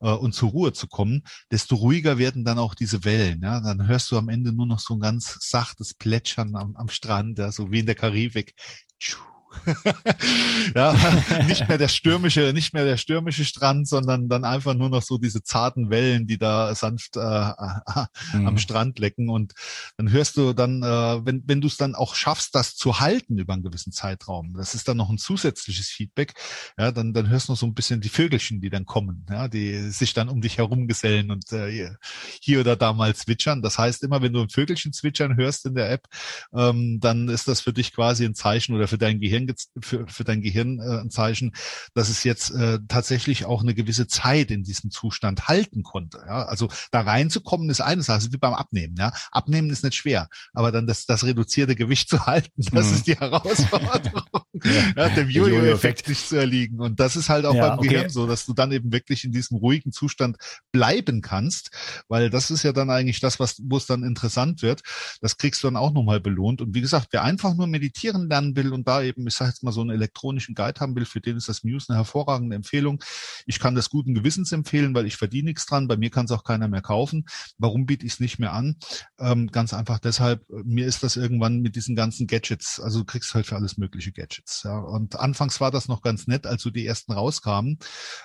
äh, 0.00 0.10
und 0.10 0.34
zur 0.34 0.50
Ruhe 0.50 0.72
zu 0.72 0.86
kommen, 0.86 1.22
desto 1.50 1.76
ruhiger 1.76 2.18
werden 2.18 2.44
dann 2.44 2.58
auch 2.58 2.74
diese 2.74 3.04
Wellen. 3.04 3.42
Ja. 3.42 3.60
Dann 3.60 3.86
hörst 3.86 4.10
du 4.10 4.18
am 4.18 4.28
Ende 4.28 4.52
nur 4.52 4.66
noch 4.66 4.80
so 4.80 4.94
ein 4.94 5.00
ganz 5.00 5.38
sachtes 5.40 5.94
Plätschern 5.94 6.56
am, 6.56 6.76
am 6.76 6.88
Strand, 6.88 7.38
ja, 7.38 7.52
so 7.52 7.70
wie 7.70 7.80
in 7.80 7.86
der 7.86 7.94
Karibik. 7.94 8.54
Tschuh 8.98 9.33
ja, 10.74 10.94
nicht 11.48 11.68
mehr 11.68 11.78
der 11.78 11.88
stürmische, 11.88 12.52
nicht 12.52 12.74
mehr 12.74 12.84
der 12.84 12.96
stürmische 12.96 13.44
Strand, 13.44 13.88
sondern 13.88 14.28
dann 14.28 14.44
einfach 14.44 14.74
nur 14.74 14.90
noch 14.90 15.02
so 15.02 15.18
diese 15.18 15.42
zarten 15.42 15.90
Wellen, 15.90 16.26
die 16.26 16.38
da 16.38 16.74
sanft 16.74 17.16
äh, 17.16 17.20
äh, 17.20 18.06
mhm. 18.32 18.46
am 18.48 18.58
Strand 18.58 18.98
lecken. 18.98 19.28
Und 19.28 19.54
dann 19.96 20.10
hörst 20.10 20.36
du 20.36 20.52
dann, 20.52 20.82
äh, 20.82 21.26
wenn, 21.26 21.42
wenn 21.46 21.60
du 21.60 21.66
es 21.66 21.76
dann 21.76 21.94
auch 21.94 22.14
schaffst, 22.14 22.54
das 22.54 22.76
zu 22.76 23.00
halten 23.00 23.38
über 23.38 23.52
einen 23.52 23.62
gewissen 23.62 23.92
Zeitraum, 23.92 24.54
das 24.54 24.74
ist 24.74 24.88
dann 24.88 24.96
noch 24.96 25.10
ein 25.10 25.18
zusätzliches 25.18 25.88
Feedback, 25.88 26.34
ja, 26.78 26.92
dann, 26.92 27.12
dann 27.12 27.28
hörst 27.28 27.48
du 27.48 27.52
noch 27.52 27.58
so 27.58 27.66
ein 27.66 27.74
bisschen 27.74 28.00
die 28.00 28.08
Vögelchen, 28.08 28.60
die 28.60 28.70
dann 28.70 28.86
kommen, 28.86 29.26
ja, 29.30 29.48
die 29.48 29.90
sich 29.90 30.14
dann 30.14 30.28
um 30.28 30.40
dich 30.40 30.58
herumgesellen 30.58 31.30
und 31.30 31.52
äh, 31.52 31.94
hier 32.40 32.60
oder 32.60 32.76
da 32.76 32.92
mal 32.92 33.14
zwitschern. 33.14 33.62
Das 33.62 33.78
heißt, 33.78 34.02
immer 34.02 34.22
wenn 34.22 34.32
du 34.32 34.42
ein 34.42 34.48
Vögelchen 34.48 34.92
zwitschern 34.92 35.36
hörst 35.36 35.66
in 35.66 35.74
der 35.74 35.90
App, 35.90 36.06
ähm, 36.54 37.00
dann 37.00 37.28
ist 37.28 37.48
das 37.48 37.60
für 37.60 37.72
dich 37.72 37.92
quasi 37.92 38.24
ein 38.24 38.34
Zeichen 38.34 38.74
oder 38.74 38.88
für 38.88 38.98
dein 38.98 39.20
Gehirn 39.20 39.43
für, 39.80 40.06
für 40.06 40.24
dein 40.24 40.40
Gehirn 40.40 40.80
äh, 40.80 41.00
ein 41.00 41.10
Zeichen, 41.10 41.52
dass 41.94 42.08
es 42.08 42.24
jetzt 42.24 42.50
äh, 42.50 42.78
tatsächlich 42.88 43.44
auch 43.44 43.62
eine 43.62 43.74
gewisse 43.74 44.06
Zeit 44.06 44.50
in 44.50 44.62
diesem 44.62 44.90
Zustand 44.90 45.48
halten 45.48 45.82
konnte. 45.82 46.22
Ja? 46.26 46.44
Also 46.44 46.68
da 46.90 47.00
reinzukommen 47.00 47.70
ist 47.70 47.80
eine 47.80 48.02
Sache, 48.02 48.32
wie 48.32 48.36
beim 48.36 48.54
Abnehmen. 48.54 48.96
Ja? 48.98 49.12
Abnehmen 49.30 49.70
ist 49.70 49.84
nicht 49.84 49.96
schwer, 49.96 50.28
aber 50.52 50.72
dann 50.72 50.86
das, 50.86 51.06
das 51.06 51.24
reduzierte 51.24 51.74
Gewicht 51.74 52.08
zu 52.14 52.26
halten, 52.26 52.50
das 52.72 52.88
mhm. 52.88 52.94
ist 52.94 53.06
die 53.06 53.16
Herausforderung, 53.16 54.22
ja. 54.64 54.92
ja, 54.96 55.08
dem 55.10 55.28
Jojo-Effekt 55.28 56.08
nicht 56.08 56.28
zu 56.28 56.36
erliegen. 56.36 56.80
Und 56.80 57.00
das 57.00 57.16
ist 57.16 57.28
halt 57.28 57.44
auch 57.46 57.54
ja, 57.54 57.68
beim 57.68 57.78
okay. 57.78 57.88
Gehirn 57.88 58.10
so, 58.10 58.26
dass 58.26 58.46
du 58.46 58.52
dann 58.52 58.72
eben 58.72 58.92
wirklich 58.92 59.24
in 59.24 59.32
diesem 59.32 59.56
ruhigen 59.56 59.92
Zustand 59.92 60.36
bleiben 60.72 61.20
kannst, 61.20 61.70
weil 62.08 62.30
das 62.30 62.50
ist 62.50 62.62
ja 62.62 62.72
dann 62.72 62.90
eigentlich 62.90 63.20
das, 63.20 63.40
was 63.40 63.56
wo 63.64 63.76
es 63.76 63.86
dann 63.86 64.02
interessant 64.02 64.62
wird. 64.62 64.82
Das 65.20 65.36
kriegst 65.36 65.62
du 65.62 65.66
dann 65.66 65.76
auch 65.76 65.92
nochmal 65.92 66.20
belohnt. 66.20 66.60
Und 66.60 66.74
wie 66.74 66.80
gesagt, 66.80 67.08
wer 67.10 67.24
einfach 67.24 67.54
nur 67.54 67.66
meditieren 67.66 68.28
lernen 68.28 68.56
will 68.56 68.72
und 68.72 68.86
da 68.86 69.02
eben, 69.02 69.26
ich 69.34 69.38
sage 69.38 69.50
jetzt 69.50 69.64
mal 69.64 69.72
so 69.72 69.80
einen 69.80 69.90
elektronischen 69.90 70.54
Guide 70.54 70.80
haben 70.80 70.94
will, 70.94 71.04
für 71.04 71.20
den 71.20 71.36
ist 71.36 71.48
das 71.48 71.64
Muse 71.64 71.86
eine 71.88 71.98
hervorragende 71.98 72.54
Empfehlung. 72.54 73.02
Ich 73.46 73.58
kann 73.58 73.74
das 73.74 73.90
guten 73.90 74.14
Gewissens 74.14 74.52
empfehlen, 74.52 74.94
weil 74.94 75.06
ich 75.06 75.16
verdiene 75.16 75.50
nichts 75.50 75.66
dran. 75.66 75.88
Bei 75.88 75.96
mir 75.96 76.10
kann 76.10 76.26
es 76.26 76.30
auch 76.30 76.44
keiner 76.44 76.68
mehr 76.68 76.82
kaufen. 76.82 77.26
Warum 77.58 77.84
biete 77.84 78.06
ich 78.06 78.12
es 78.14 78.20
nicht 78.20 78.38
mehr 78.38 78.52
an? 78.52 78.76
Ähm, 79.18 79.48
ganz 79.48 79.74
einfach 79.74 79.98
deshalb, 79.98 80.44
mir 80.48 80.86
ist 80.86 81.02
das 81.02 81.16
irgendwann 81.16 81.60
mit 81.60 81.74
diesen 81.74 81.96
ganzen 81.96 82.28
Gadgets, 82.28 82.78
also 82.78 83.00
du 83.00 83.04
kriegst 83.04 83.34
halt 83.34 83.46
für 83.46 83.56
alles 83.56 83.76
mögliche 83.76 84.12
Gadgets. 84.12 84.62
Ja. 84.62 84.78
Und 84.78 85.18
anfangs 85.18 85.60
war 85.60 85.72
das 85.72 85.88
noch 85.88 86.00
ganz 86.00 86.28
nett, 86.28 86.46
als 86.46 86.62
so 86.62 86.70
die 86.70 86.86
ersten 86.86 87.12
rauskamen. 87.12 87.78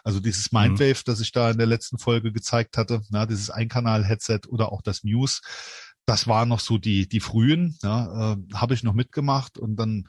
Also 0.03 0.19
dieses 0.19 0.51
mhm. 0.51 0.59
Mindwave, 0.59 0.99
mhm. 0.99 1.03
das 1.05 1.21
ich 1.21 1.31
da 1.31 1.49
in 1.49 1.57
der 1.57 1.67
letzten 1.67 1.97
Folge 1.97 2.31
gezeigt 2.31 2.77
hatte, 2.77 3.01
na, 3.09 3.25
dieses 3.25 3.49
Einkanal-Headset 3.49 4.41
oder 4.47 4.71
auch 4.71 4.83
das 4.83 5.03
Muse 5.03 5.41
das 6.09 6.27
war 6.27 6.47
noch 6.47 6.59
so 6.59 6.79
die 6.79 7.07
die 7.07 7.19
frühen, 7.19 7.77
ja, 7.83 8.33
äh, 8.33 8.37
habe 8.55 8.73
ich 8.73 8.81
noch 8.81 8.95
mitgemacht 8.95 9.59
und 9.59 9.75
dann 9.75 10.05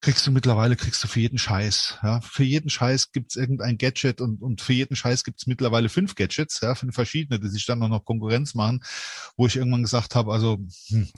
kriegst 0.00 0.24
du 0.26 0.30
mittlerweile, 0.30 0.76
kriegst 0.76 1.02
du 1.02 1.08
für 1.08 1.20
jeden 1.20 1.38
Scheiß. 1.38 1.98
Ja? 2.02 2.20
Für 2.20 2.44
jeden 2.44 2.70
Scheiß 2.70 3.10
gibt's 3.10 3.34
irgendein 3.34 3.78
Gadget 3.78 4.20
und, 4.20 4.42
und 4.42 4.60
für 4.60 4.72
jeden 4.72 4.94
Scheiß 4.94 5.24
gibt's 5.24 5.46
mittlerweile 5.46 5.88
fünf 5.88 6.14
Gadgets, 6.14 6.60
ja, 6.60 6.74
fünf 6.76 6.94
verschiedene, 6.94 7.40
die 7.40 7.48
sich 7.48 7.66
dann 7.66 7.80
noch 7.80 8.04
Konkurrenz 8.04 8.54
machen, 8.54 8.80
wo 9.36 9.46
ich 9.46 9.56
irgendwann 9.56 9.82
gesagt 9.82 10.14
habe, 10.14 10.32
also 10.32 10.58
hm, 10.88 11.08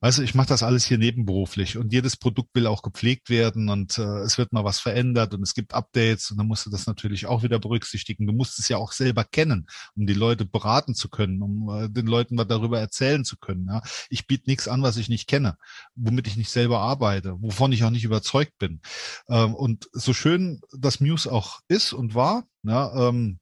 weißt 0.00 0.18
du, 0.18 0.22
ich 0.22 0.34
mache 0.34 0.48
das 0.48 0.62
alles 0.62 0.84
hier 0.84 0.98
nebenberuflich 0.98 1.76
und 1.76 1.92
jedes 1.92 2.16
Produkt 2.16 2.54
will 2.54 2.66
auch 2.66 2.82
gepflegt 2.82 3.30
werden 3.30 3.68
und 3.68 3.98
äh, 3.98 4.20
es 4.20 4.38
wird 4.38 4.52
mal 4.52 4.64
was 4.64 4.78
verändert 4.78 5.34
und 5.34 5.42
es 5.42 5.54
gibt 5.54 5.74
Updates 5.74 6.30
und 6.30 6.38
dann 6.38 6.46
musst 6.46 6.66
du 6.66 6.70
das 6.70 6.86
natürlich 6.86 7.26
auch 7.26 7.42
wieder 7.42 7.58
berücksichtigen. 7.58 8.26
Du 8.26 8.32
musst 8.32 8.58
es 8.60 8.68
ja 8.68 8.76
auch 8.76 8.92
selber 8.92 9.24
kennen, 9.24 9.66
um 9.96 10.06
die 10.06 10.14
Leute 10.14 10.44
beraten 10.44 10.94
zu 10.94 11.08
können, 11.08 11.42
um 11.42 11.68
äh, 11.68 11.88
den 11.88 12.06
Leuten 12.06 12.38
was 12.38 12.46
darüber 12.46 12.78
erzählen 12.78 13.24
zu 13.24 13.36
können. 13.36 13.66
Ja? 13.68 13.82
Ich 14.08 14.28
biete 14.28 14.48
nichts 14.48 14.68
an, 14.68 14.82
was 14.82 14.96
ich 14.96 15.08
nicht 15.08 15.26
kenne, 15.26 15.56
womit 15.96 16.28
ich 16.28 16.36
nicht 16.36 16.50
selber 16.50 16.78
arbeite, 16.78 17.34
wovon 17.40 17.72
ich 17.72 17.82
auch 17.82 17.90
nicht 17.90 18.04
überzeugt 18.20 18.58
bin. 18.58 18.80
Ähm, 19.28 19.54
und 19.54 19.88
so 19.92 20.12
schön 20.12 20.60
das 20.72 21.00
Muse 21.00 21.30
auch 21.30 21.60
ist 21.68 21.92
und 21.92 22.14
war, 22.14 22.44
ja, 22.62 23.08
ähm, 23.08 23.38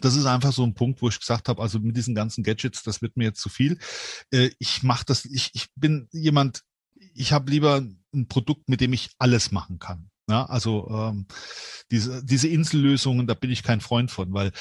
das 0.00 0.16
ist 0.16 0.26
einfach 0.26 0.52
so 0.52 0.64
ein 0.64 0.74
Punkt, 0.74 1.02
wo 1.02 1.08
ich 1.08 1.18
gesagt 1.18 1.48
habe, 1.48 1.60
also 1.60 1.78
mit 1.78 1.96
diesen 1.96 2.14
ganzen 2.14 2.44
Gadgets, 2.44 2.82
das 2.82 3.02
wird 3.02 3.16
mir 3.16 3.24
jetzt 3.24 3.40
zu 3.40 3.48
viel. 3.48 3.78
Äh, 4.30 4.50
ich 4.58 4.82
mache 4.82 5.04
das, 5.06 5.24
ich, 5.24 5.50
ich 5.54 5.68
bin 5.74 6.08
jemand, 6.12 6.62
ich 7.14 7.32
habe 7.32 7.50
lieber 7.50 7.84
ein 8.14 8.28
Produkt, 8.28 8.68
mit 8.68 8.80
dem 8.80 8.92
ich 8.92 9.10
alles 9.18 9.50
machen 9.50 9.78
kann. 9.78 10.11
Ja, 10.30 10.44
also 10.46 10.88
ähm, 10.88 11.26
diese, 11.90 12.24
diese 12.24 12.46
Insellösungen, 12.46 13.26
da 13.26 13.34
bin 13.34 13.50
ich 13.50 13.64
kein 13.64 13.80
Freund 13.80 14.10
von, 14.10 14.32
weil 14.32 14.52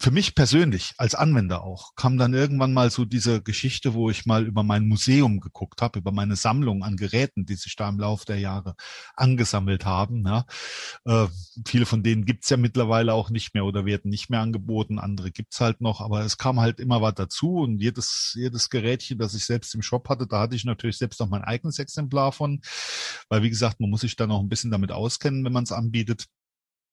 für 0.00 0.12
mich 0.12 0.36
persönlich 0.36 0.94
als 0.98 1.16
Anwender 1.16 1.62
auch 1.64 1.96
kam 1.96 2.16
dann 2.16 2.32
irgendwann 2.32 2.72
mal 2.72 2.90
so 2.90 3.04
diese 3.04 3.42
Geschichte, 3.42 3.92
wo 3.92 4.08
ich 4.08 4.24
mal 4.24 4.46
über 4.46 4.62
mein 4.62 4.86
Museum 4.86 5.40
geguckt 5.40 5.82
habe, 5.82 5.98
über 5.98 6.12
meine 6.12 6.36
Sammlung 6.36 6.84
an 6.84 6.96
Geräten, 6.96 7.44
die 7.44 7.56
sich 7.56 7.74
da 7.74 7.88
im 7.88 7.98
Laufe 7.98 8.24
der 8.24 8.38
Jahre 8.38 8.76
angesammelt 9.16 9.84
haben. 9.84 10.24
Ja. 10.24 10.46
Äh, 11.04 11.26
viele 11.66 11.86
von 11.86 12.04
denen 12.04 12.24
gibt's 12.24 12.48
ja 12.48 12.56
mittlerweile 12.56 13.12
auch 13.12 13.30
nicht 13.30 13.52
mehr 13.52 13.64
oder 13.64 13.84
werden 13.84 14.10
nicht 14.10 14.30
mehr 14.30 14.40
angeboten, 14.40 15.00
andere 15.00 15.32
gibt's 15.32 15.60
halt 15.60 15.80
noch, 15.80 16.00
aber 16.00 16.24
es 16.24 16.38
kam 16.38 16.60
halt 16.60 16.78
immer 16.78 17.02
was 17.02 17.14
dazu 17.14 17.56
und 17.56 17.80
jedes, 17.80 18.32
jedes 18.36 18.70
Gerätchen, 18.70 19.18
das 19.18 19.34
ich 19.34 19.44
selbst 19.44 19.74
im 19.74 19.82
Shop 19.82 20.08
hatte, 20.08 20.26
da 20.28 20.40
hatte 20.40 20.54
ich 20.54 20.64
natürlich 20.64 20.98
selbst 20.98 21.18
noch 21.18 21.28
mein 21.28 21.42
eigenes 21.42 21.80
Exemplar 21.80 22.30
von, 22.32 22.60
weil 23.28 23.42
wie 23.42 23.50
gesagt, 23.50 23.80
man 23.80 23.90
muss 23.90 24.02
sich 24.02 24.14
dann 24.16 24.30
auch 24.30 24.40
ein 24.40 24.48
bisschen 24.48 24.70
damit 24.70 24.92
auskennen, 25.00 25.44
wenn 25.44 25.52
man 25.52 25.64
es 25.64 25.72
anbietet. 25.72 26.26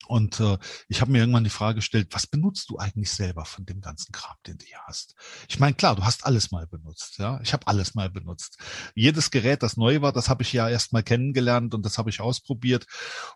Und 0.07 0.39
äh, 0.39 0.57
ich 0.87 1.01
habe 1.01 1.11
mir 1.11 1.19
irgendwann 1.19 1.43
die 1.43 1.49
Frage 1.49 1.77
gestellt, 1.77 2.07
was 2.11 2.27
benutzt 2.27 2.69
du 2.69 2.77
eigentlich 2.77 3.11
selber 3.11 3.45
von 3.45 3.65
dem 3.65 3.81
ganzen 3.81 4.11
Kram, 4.11 4.37
den 4.45 4.57
du 4.57 4.65
hier 4.65 4.79
hast? 4.85 5.15
Ich 5.49 5.59
meine, 5.59 5.75
klar, 5.75 5.95
du 5.95 6.05
hast 6.05 6.25
alles 6.25 6.51
mal 6.51 6.65
benutzt, 6.67 7.17
ja. 7.17 7.41
Ich 7.41 7.51
habe 7.51 7.67
alles 7.67 7.93
mal 7.93 8.09
benutzt. 8.09 8.57
Jedes 8.95 9.31
Gerät, 9.31 9.63
das 9.63 9.75
neu 9.75 10.01
war, 10.01 10.13
das 10.13 10.29
habe 10.29 10.43
ich 10.43 10.53
ja 10.53 10.69
erst 10.69 10.93
mal 10.93 11.03
kennengelernt 11.03 11.73
und 11.73 11.85
das 11.85 11.97
habe 11.97 12.09
ich 12.09 12.21
ausprobiert. 12.21 12.85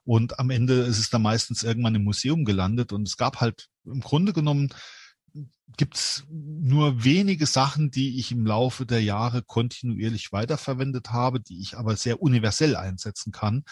Und 0.04 0.40
am 0.40 0.50
Ende 0.50 0.82
ist 0.82 1.00
es 1.00 1.10
dann 1.10 1.24
meistens 1.24 1.64
irgendwann 1.64 1.96
im 1.96 2.04
Museum 2.04 2.46
gelandet. 2.46 2.94
Und 2.94 3.08
es 3.08 3.18
gab 3.18 3.42
halt 3.42 3.68
im 3.86 4.00
Grunde 4.00 4.32
genommen 4.32 4.70
gibt's 5.78 6.26
nur 6.30 7.04
wenige 7.04 7.46
Sachen, 7.46 7.92
die 7.92 8.20
ich 8.20 8.32
im 8.32 8.46
Laufe 8.46 8.86
der 8.86 9.02
Jahre 9.02 9.42
kontinuierlich 9.42 10.32
weiterverwendet 10.32 11.12
habe, 11.12 11.40
die 11.40 11.62
ich 11.62 11.78
aber 11.78 11.96
sehr 11.96 12.22
universell 12.22 12.76
einsetzen 12.76 13.32
kann. 13.32 13.64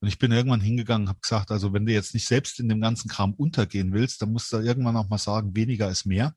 Und 0.00 0.08
ich 0.08 0.18
bin 0.18 0.32
irgendwann 0.32 0.60
hingegangen, 0.60 1.08
habe 1.08 1.20
gesagt, 1.20 1.50
also 1.50 1.72
wenn 1.72 1.86
du 1.86 1.92
jetzt 1.92 2.14
nicht 2.14 2.26
selbst 2.26 2.60
in 2.60 2.68
dem 2.68 2.80
ganzen 2.80 3.08
Kram 3.08 3.34
untergehen 3.34 3.92
willst, 3.92 4.22
dann 4.22 4.32
musst 4.32 4.52
du 4.52 4.58
irgendwann 4.58 4.96
auch 4.96 5.08
mal 5.08 5.18
sagen, 5.18 5.54
weniger 5.54 5.88
ist 5.88 6.06
mehr. 6.06 6.34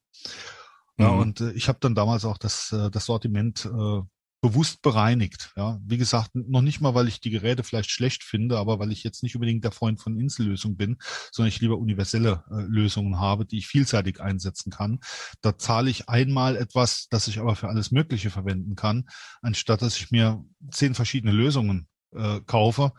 Mhm. 0.98 1.04
Ja, 1.04 1.10
und 1.10 1.42
äh, 1.42 1.52
ich 1.52 1.68
habe 1.68 1.80
dann 1.82 1.96
damals 1.96 2.26
auch 2.26 2.38
das, 2.38 2.72
äh, 2.72 2.92
das 2.92 3.06
Sortiment 3.06 3.66
äh, 3.66 4.02
bewusst 4.48 4.82
bereinigt. 4.82 5.52
Ja, 5.58 5.80
wie 5.86 5.98
gesagt, 5.98 6.32
noch 6.34 6.62
nicht 6.62 6.80
mal, 6.80 6.96
weil 6.96 7.10
ich 7.10 7.20
die 7.20 7.32
Geräte 7.32 7.64
vielleicht 7.64 7.92
schlecht 7.92 8.24
finde, 8.24 8.58
aber 8.58 8.80
weil 8.80 8.94
ich 8.94 9.04
jetzt 9.04 9.22
nicht 9.22 9.36
unbedingt 9.36 9.66
der 9.66 9.72
Freund 9.72 10.00
von 10.00 10.18
Insellösungen 10.18 10.78
bin, 10.78 10.98
sondern 11.32 11.50
ich 11.50 11.60
lieber 11.60 11.78
universelle 11.78 12.46
äh, 12.50 12.62
Lösungen 12.62 13.20
habe, 13.20 13.46
die 13.46 13.58
ich 13.58 13.68
vielseitig 13.68 14.22
einsetzen 14.22 14.72
kann. 14.72 15.00
Da 15.42 15.58
zahle 15.58 15.90
ich 15.90 16.08
einmal 16.08 16.56
etwas, 16.56 17.08
das 17.10 17.28
ich 17.28 17.40
aber 17.40 17.58
für 17.58 17.68
alles 17.68 17.92
Mögliche 17.92 18.30
verwenden 18.30 18.76
kann, 18.76 19.10
anstatt 19.42 19.82
dass 19.82 19.98
ich 19.98 20.12
mir 20.12 20.44
zehn 20.72 20.96
verschiedene 20.96 21.34
Lösungen 21.34 21.88
äh, 22.16 22.40
kaufe, 22.46 22.94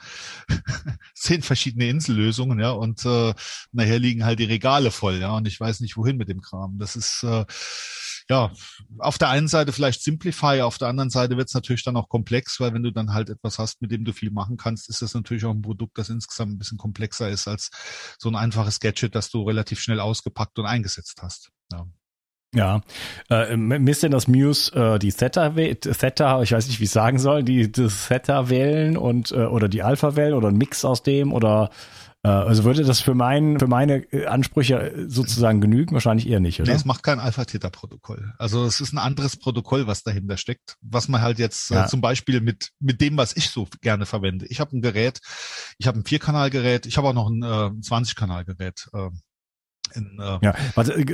zehn 1.14 1.42
verschiedene 1.42 1.88
Insellösungen, 1.88 2.60
ja, 2.60 2.72
und 2.72 3.06
äh, 3.06 3.32
nachher 3.72 3.98
liegen 3.98 4.24
halt 4.24 4.38
die 4.38 4.44
Regale 4.44 4.90
voll, 4.90 5.18
ja, 5.18 5.30
und 5.30 5.48
ich 5.48 5.58
weiß 5.58 5.80
nicht 5.80 5.96
wohin 5.96 6.18
mit 6.18 6.28
dem 6.28 6.42
Kram. 6.42 6.78
Das 6.78 6.94
ist 6.94 7.22
äh, 7.22 7.44
ja, 8.30 8.52
auf 8.98 9.16
der 9.18 9.30
einen 9.30 9.48
Seite 9.48 9.72
vielleicht 9.72 10.02
Simplify, 10.02 10.60
auf 10.60 10.78
der 10.78 10.88
anderen 10.88 11.10
Seite 11.10 11.36
wird 11.36 11.48
es 11.48 11.54
natürlich 11.54 11.84
dann 11.84 11.96
auch 11.96 12.08
komplex, 12.08 12.60
weil 12.60 12.74
wenn 12.74 12.82
du 12.82 12.92
dann 12.92 13.14
halt 13.14 13.30
etwas 13.30 13.58
hast, 13.58 13.80
mit 13.80 13.90
dem 13.90 14.04
du 14.04 14.12
viel 14.12 14.30
machen 14.30 14.56
kannst, 14.56 14.88
ist 14.90 15.00
das 15.00 15.14
natürlich 15.14 15.44
auch 15.44 15.54
ein 15.54 15.62
Produkt, 15.62 15.96
das 15.96 16.10
insgesamt 16.10 16.52
ein 16.52 16.58
bisschen 16.58 16.78
komplexer 16.78 17.30
ist 17.30 17.48
als 17.48 17.70
so 18.18 18.28
ein 18.28 18.36
einfaches 18.36 18.80
Gadget, 18.80 19.14
das 19.14 19.30
du 19.30 19.42
relativ 19.42 19.80
schnell 19.80 20.00
ausgepackt 20.00 20.58
und 20.58 20.66
eingesetzt 20.66 21.20
hast. 21.22 21.50
Ja. 21.72 21.86
Ja, 22.54 22.80
äh, 23.28 23.58
misst 23.58 24.02
denn 24.02 24.10
das 24.10 24.26
Muse 24.26 24.74
äh, 24.74 24.98
die 24.98 25.12
Theta, 25.12 25.50
Theta, 25.50 26.42
ich 26.42 26.52
weiß 26.52 26.66
nicht, 26.66 26.80
wie 26.80 26.84
ich 26.84 26.90
sagen 26.90 27.18
soll, 27.18 27.42
die, 27.42 27.70
die 27.70 27.88
Theta-Wellen 27.88 28.96
und 28.96 29.32
äh, 29.32 29.44
oder 29.44 29.68
die 29.68 29.82
Alpha-Wellen 29.82 30.32
oder 30.32 30.48
ein 30.48 30.56
Mix 30.56 30.82
aus 30.82 31.02
dem 31.02 31.34
oder 31.34 31.68
also 32.22 32.64
würde 32.64 32.82
das 32.82 33.00
für, 33.00 33.14
mein, 33.14 33.58
für 33.58 33.68
meine 33.68 33.98
äh, 34.12 34.26
Ansprüche 34.26 35.06
sozusagen 35.06 35.60
genügen? 35.60 35.94
Wahrscheinlich 35.94 36.28
eher 36.28 36.40
nicht, 36.40 36.60
oder? 36.60 36.70
Nee, 36.70 36.76
es 36.76 36.84
macht 36.84 37.04
kein 37.04 37.20
Alpha-Theta-Protokoll. 37.20 38.34
Also 38.38 38.64
es 38.64 38.80
ist 38.80 38.92
ein 38.92 38.98
anderes 38.98 39.36
Protokoll, 39.36 39.86
was 39.86 40.02
dahinter 40.02 40.36
steckt, 40.36 40.76
was 40.80 41.08
man 41.08 41.22
halt 41.22 41.38
jetzt 41.38 41.70
äh, 41.70 41.74
ja. 41.74 41.84
äh, 41.84 41.88
zum 41.88 42.00
Beispiel 42.00 42.40
mit, 42.40 42.70
mit 42.80 43.00
dem, 43.00 43.16
was 43.16 43.36
ich 43.36 43.50
so 43.50 43.68
gerne 43.80 44.04
verwende. 44.04 44.46
Ich 44.46 44.58
habe 44.58 44.76
ein 44.76 44.82
Gerät, 44.82 45.20
ich 45.78 45.86
habe 45.86 46.00
ein 46.00 46.04
Vierkanalgerät, 46.04 46.86
ich 46.86 46.96
habe 46.96 47.08
auch 47.08 47.14
noch 47.14 47.30
ein 47.30 47.42
äh, 47.42 47.46
20-Kanalgerät. 47.46 48.88
Äh, 48.92 49.10
in, 49.94 50.18
äh 50.18 50.38
ja, 50.42 50.54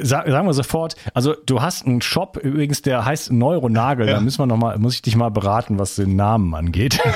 sag, 0.03 0.29
sagen 0.29 0.47
wir 0.47 0.55
sofort, 0.55 0.97
also 1.15 1.35
du 1.47 1.63
hast 1.63 1.87
einen 1.87 2.03
Shop 2.03 2.37
übrigens, 2.37 2.83
der 2.83 3.05
heißt 3.05 3.33
Neuronagel, 3.33 4.07
ja. 4.07 4.15
da 4.15 4.21
müssen 4.21 4.39
wir 4.39 4.47
noch 4.47 4.57
mal, 4.57 4.79
muss 4.79 4.95
ich 4.95 5.03
dich 5.03 5.17
mal 5.17 5.31
beraten, 5.31 5.79
was 5.79 5.97
den 5.97 6.17
Namen 6.17 6.55
angeht. 6.55 7.01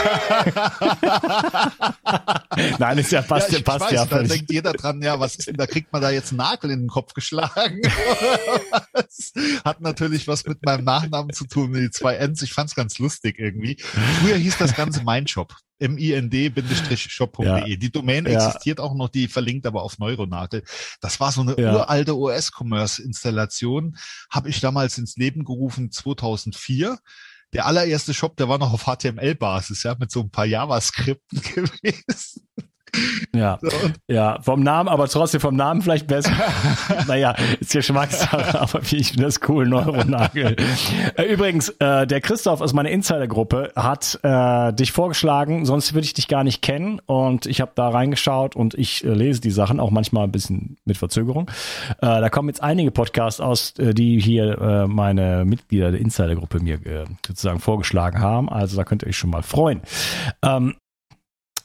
Nein, 2.78 2.98
ist 2.98 3.12
ja 3.12 3.22
passt, 3.22 3.52
ja, 3.52 3.60
passt 3.60 3.86
weiß, 3.86 3.92
ja. 3.92 4.04
Da 4.06 4.22
denkt 4.22 4.50
jeder 4.50 4.72
dran, 4.72 5.00
ja, 5.02 5.20
was 5.20 5.36
ist 5.36 5.48
denn, 5.48 5.56
da 5.56 5.66
kriegt 5.66 5.92
man 5.92 6.02
da 6.02 6.10
jetzt 6.10 6.30
einen 6.30 6.38
Nagel 6.38 6.70
in 6.70 6.80
den 6.80 6.88
Kopf 6.88 7.14
geschlagen. 7.14 7.80
das 8.92 9.32
hat 9.64 9.80
natürlich 9.80 10.28
was 10.28 10.44
mit 10.46 10.64
meinem 10.64 10.84
Nachnamen 10.84 11.32
zu 11.32 11.46
tun, 11.46 11.72
die 11.72 11.90
zwei 11.90 12.16
Ns, 12.16 12.42
ich 12.42 12.52
fand's 12.52 12.74
ganz 12.74 12.98
lustig 12.98 13.38
irgendwie. 13.38 13.76
Früher 14.20 14.36
hieß 14.36 14.58
das 14.58 14.74
Ganze 14.74 15.02
Mein 15.02 15.26
Shop 15.26 15.54
mind-shop.de. 15.78 17.46
Ja. 17.46 17.76
Die 17.76 17.92
Domain 17.92 18.26
ja. 18.26 18.32
existiert 18.32 18.80
auch 18.80 18.94
noch, 18.94 19.08
die 19.08 19.28
verlinkt 19.28 19.66
aber 19.66 19.82
auf 19.82 19.98
Neuronate. 19.98 20.62
Das 21.00 21.20
war 21.20 21.32
so 21.32 21.42
eine 21.42 21.58
ja. 21.58 21.74
uralte 21.74 22.16
OS-Commerce-Installation, 22.16 23.96
habe 24.30 24.48
ich 24.48 24.60
damals 24.60 24.98
ins 24.98 25.16
Leben 25.16 25.44
gerufen 25.44 25.90
2004 25.90 26.98
der 27.54 27.66
allererste 27.66 28.12
Shop, 28.12 28.36
der 28.36 28.48
war 28.48 28.58
noch 28.58 28.72
auf 28.72 28.84
HTML-Basis, 28.84 29.82
ja, 29.82 29.96
mit 29.98 30.10
so 30.10 30.20
ein 30.20 30.30
paar 30.30 30.44
JavaScripten 30.44 31.40
gewesen. 31.54 32.46
Ja, 33.34 33.58
ja, 34.08 34.40
vom 34.42 34.62
Namen, 34.62 34.88
aber 34.88 35.08
trotzdem 35.08 35.40
vom 35.40 35.56
Namen 35.56 35.82
vielleicht 35.82 36.06
besser. 36.06 36.32
naja, 37.06 37.34
ist 37.60 37.72
Geschmackssache, 37.72 38.60
aber 38.60 38.80
ich 38.90 39.08
finde 39.08 39.24
das 39.24 39.40
cool, 39.48 39.66
Neuronagel. 39.66 40.56
Äh, 41.16 41.22
übrigens, 41.24 41.68
äh, 41.78 42.06
der 42.06 42.20
Christoph 42.20 42.60
aus 42.60 42.72
meiner 42.72 42.90
Insidergruppe 42.90 43.72
hat 43.76 44.18
äh, 44.22 44.72
dich 44.72 44.92
vorgeschlagen, 44.92 45.66
sonst 45.66 45.94
würde 45.94 46.04
ich 46.04 46.14
dich 46.14 46.28
gar 46.28 46.44
nicht 46.44 46.62
kennen 46.62 47.00
und 47.06 47.46
ich 47.46 47.60
habe 47.60 47.72
da 47.74 47.88
reingeschaut 47.88 48.56
und 48.56 48.74
ich 48.74 49.04
äh, 49.04 49.12
lese 49.12 49.40
die 49.40 49.50
Sachen 49.50 49.80
auch 49.80 49.90
manchmal 49.90 50.24
ein 50.24 50.32
bisschen 50.32 50.76
mit 50.84 50.96
Verzögerung. 50.96 51.50
Äh, 52.00 52.06
da 52.06 52.28
kommen 52.30 52.48
jetzt 52.48 52.62
einige 52.62 52.90
Podcasts 52.90 53.40
aus, 53.40 53.74
äh, 53.78 53.94
die 53.94 54.20
hier 54.20 54.58
äh, 54.58 54.86
meine 54.86 55.44
Mitglieder 55.44 55.90
der 55.90 56.00
Insidergruppe 56.00 56.60
mir 56.60 56.74
äh, 56.86 57.04
sozusagen 57.26 57.60
vorgeschlagen 57.60 58.20
haben. 58.20 58.48
Also 58.48 58.76
da 58.76 58.84
könnt 58.84 59.02
ihr 59.02 59.08
euch 59.08 59.16
schon 59.16 59.30
mal 59.30 59.42
freuen. 59.42 59.82
Ähm, 60.42 60.74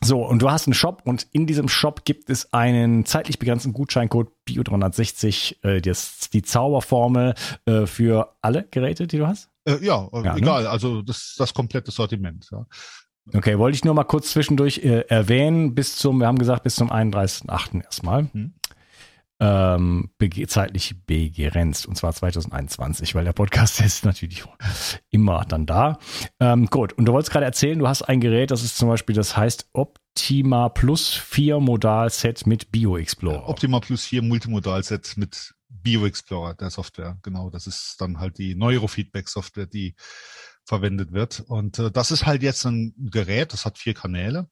so, 0.04 0.26
und 0.26 0.42
du 0.42 0.50
hast 0.50 0.68
einen 0.68 0.74
Shop 0.74 1.02
und 1.06 1.28
in 1.32 1.46
diesem 1.48 1.68
Shop 1.68 2.06
gibt 2.06 2.30
es 2.30 2.54
einen 2.54 3.06
zeitlich 3.06 3.40
begrenzten 3.40 3.74
Gutscheincode 3.74 4.30
Bio360, 4.48 5.64
äh, 5.64 5.82
das, 5.82 6.30
die 6.32 6.42
Zauberformel 6.42 7.36
äh, 7.66 7.86
für 7.86 8.36
alle 8.42 8.68
Geräte, 8.70 9.08
die 9.08 9.18
du 9.18 9.28
hast? 9.28 9.50
Äh, 9.66 9.84
ja, 9.84 10.08
äh, 10.12 10.24
ja, 10.24 10.34
ne? 10.34 10.40
egal, 10.40 10.64
ne? 10.64 10.70
also 10.70 11.02
das 11.02 11.36
das 11.38 11.54
komplette 11.54 11.92
Sortiment. 11.92 12.50
Ja. 12.52 12.66
Okay, 13.34 13.58
wollte 13.58 13.76
ich 13.76 13.86
nur 13.86 13.94
mal 13.94 14.04
kurz 14.04 14.32
zwischendurch 14.32 14.80
äh, 14.80 15.06
erwähnen, 15.08 15.76
bis 15.76 15.96
zum, 15.96 16.20
wir 16.20 16.28
haben 16.28 16.38
gesagt, 16.38 16.64
bis 16.64 16.76
zum 16.76 16.92
31.8. 16.92 17.84
erstmal. 17.84 18.28
Hm 18.34 18.54
ähm, 19.40 20.10
zeitlich 20.48 20.96
begrenzt 21.06 21.86
und 21.86 21.96
zwar 21.96 22.14
2021, 22.14 23.16
weil 23.16 23.26
der 23.26 23.34
Podcast 23.34 23.82
ist 23.86 24.06
natürlich 24.06 24.44
immer 25.10 25.46
dann 25.46 25.66
da. 25.66 26.00
Ähm, 26.40 26.68
gut, 26.68 26.94
und 26.94 27.06
du 27.06 27.14
wolltest 27.14 27.32
gerade 27.32 27.46
erzählen, 27.46 27.80
du 27.80 27.88
hast 27.88 28.04
ein 28.04 28.20
Gerät, 28.20 28.52
das 28.52 28.64
ist 28.64 28.78
zum 28.78 28.90
Beispiel, 28.90 29.16
das 29.16 29.36
heißt 29.36 29.70
Optima 29.74 30.70
Plus 30.70 31.10
4 31.10 31.60
Modal 31.60 32.10
Set 32.10 32.46
mit 32.46 32.72
Bio 32.72 32.98
Explorer. 32.98 33.50
Optima 33.50 33.80
Plus 33.80 34.06
4 34.06 34.22
Multimodal 34.22 34.84
Set 34.84 35.14
mit 35.18 35.54
Bio 35.70 36.06
Explorer, 36.06 36.54
der 36.54 36.70
Software. 36.70 37.18
Genau, 37.24 37.50
das 37.50 37.68
ist 37.68 37.96
dann 38.00 38.20
halt 38.20 38.38
die 38.38 38.56
Neurofeedback 38.56 39.28
Software, 39.28 39.66
die 39.66 39.96
verwendet 40.66 41.12
wird. 41.12 41.42
Und 41.42 41.80
äh, 41.80 41.92
das 41.92 42.12
ist 42.12 42.26
halt 42.26 42.42
jetzt 42.42 42.66
ein 42.66 42.94
Gerät, 42.98 43.54
das 43.54 43.66
hat 43.66 43.78
vier 43.78 43.94
Kanäle. 43.94 44.48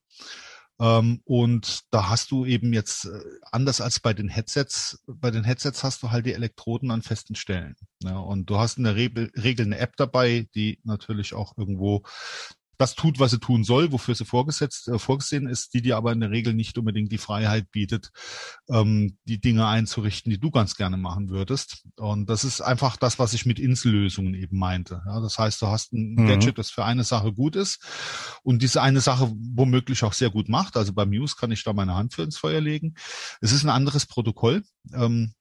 Ähm, 0.82 1.22
und 1.26 1.82
da 1.92 2.10
hast 2.10 2.32
du 2.32 2.44
eben 2.44 2.74
jetzt, 2.74 3.06
äh, 3.06 3.20
anders 3.52 3.82
als 3.82 4.00
bei 4.00 4.14
den 4.16 4.30
Headsets, 4.30 5.04
bei 5.06 5.30
den 5.30 5.44
Headsets 5.44 5.84
hast 5.84 6.02
du 6.02 6.10
halt 6.10 6.26
die 6.26 6.34
Elektroden 6.34 6.90
an 6.90 7.04
festen 7.04 7.36
Stellen. 7.36 7.76
Ja, 8.04 8.18
und 8.18 8.50
du 8.50 8.58
hast 8.58 8.80
in 8.80 8.86
der 8.86 8.96
Regel 8.96 9.30
eine 9.66 9.78
App 9.78 9.96
dabei, 9.96 10.48
die 10.56 10.80
natürlich 10.84 11.36
auch 11.36 11.56
irgendwo 11.56 12.02
das 12.82 12.96
tut, 12.96 13.20
was 13.20 13.32
sie 13.32 13.40
tun 13.40 13.64
soll, 13.64 13.92
wofür 13.92 14.16
sie 14.16 14.26
vorgesetzt, 14.26 14.88
äh, 14.88 14.98
vorgesehen 15.00 15.48
ist, 15.48 15.74
die 15.74 15.82
dir 15.82 15.98
aber 15.98 16.12
in 16.12 16.20
der 16.20 16.32
Regel 16.32 16.54
nicht 16.54 16.78
unbedingt 16.78 17.12
die 17.12 17.18
Freiheit 17.18 17.72
bietet, 17.72 18.12
ähm, 18.70 19.18
die 19.26 19.40
Dinge 19.40 19.68
einzurichten, 19.68 20.32
die 20.32 20.40
du 20.40 20.52
ganz 20.52 20.76
gerne 20.76 20.98
machen 20.98 21.30
würdest. 21.30 21.86
Und 21.98 22.30
das 22.30 22.44
ist 22.44 22.62
einfach 22.62 22.98
das, 22.98 23.20
was 23.20 23.34
ich 23.34 23.46
mit 23.46 23.60
Insellösungen 23.60 24.34
eben 24.34 24.58
meinte. 24.58 25.02
Ja, 25.06 25.20
das 25.22 25.38
heißt, 25.38 25.62
du 25.62 25.68
hast 25.68 25.94
ein 25.94 26.16
mhm. 26.16 26.28
Gadget, 26.28 26.58
das 26.58 26.72
für 26.72 26.84
eine 26.84 27.04
Sache 27.04 27.32
gut 27.32 27.56
ist 27.56 27.80
und 28.44 28.62
diese 28.62 28.82
eine 28.82 29.00
Sache 29.00 29.32
womöglich 29.54 30.04
auch 30.04 30.14
sehr 30.14 30.32
gut 30.32 30.50
macht. 30.50 30.76
Also 30.76 30.94
bei 30.94 31.06
Muse 31.06 31.36
kann 31.40 31.52
ich 31.52 31.64
da 31.64 31.74
meine 31.74 31.96
Hand 31.96 32.14
für 32.16 32.24
ins 32.24 32.38
Feuer 32.38 32.62
legen. 32.62 32.96
Es 33.42 33.52
ist 33.52 33.64
ein 33.64 33.70
anderes 33.70 34.08
Protokoll. 34.08 34.64
Ähm, 34.94 35.34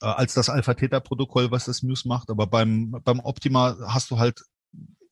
äh, 0.00 0.06
als 0.06 0.34
das 0.34 0.48
Alpha-Theta-Protokoll, 0.48 1.50
was 1.50 1.64
das 1.64 1.82
Muse 1.82 2.06
macht. 2.06 2.30
Aber 2.30 2.46
beim, 2.46 3.00
beim 3.02 3.20
Optima 3.20 3.76
hast 3.86 4.10
du 4.10 4.18
halt 4.18 4.42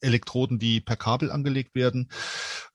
Elektroden, 0.07 0.59
die 0.59 0.81
per 0.81 0.97
Kabel 0.97 1.31
angelegt 1.31 1.75
werden. 1.75 2.09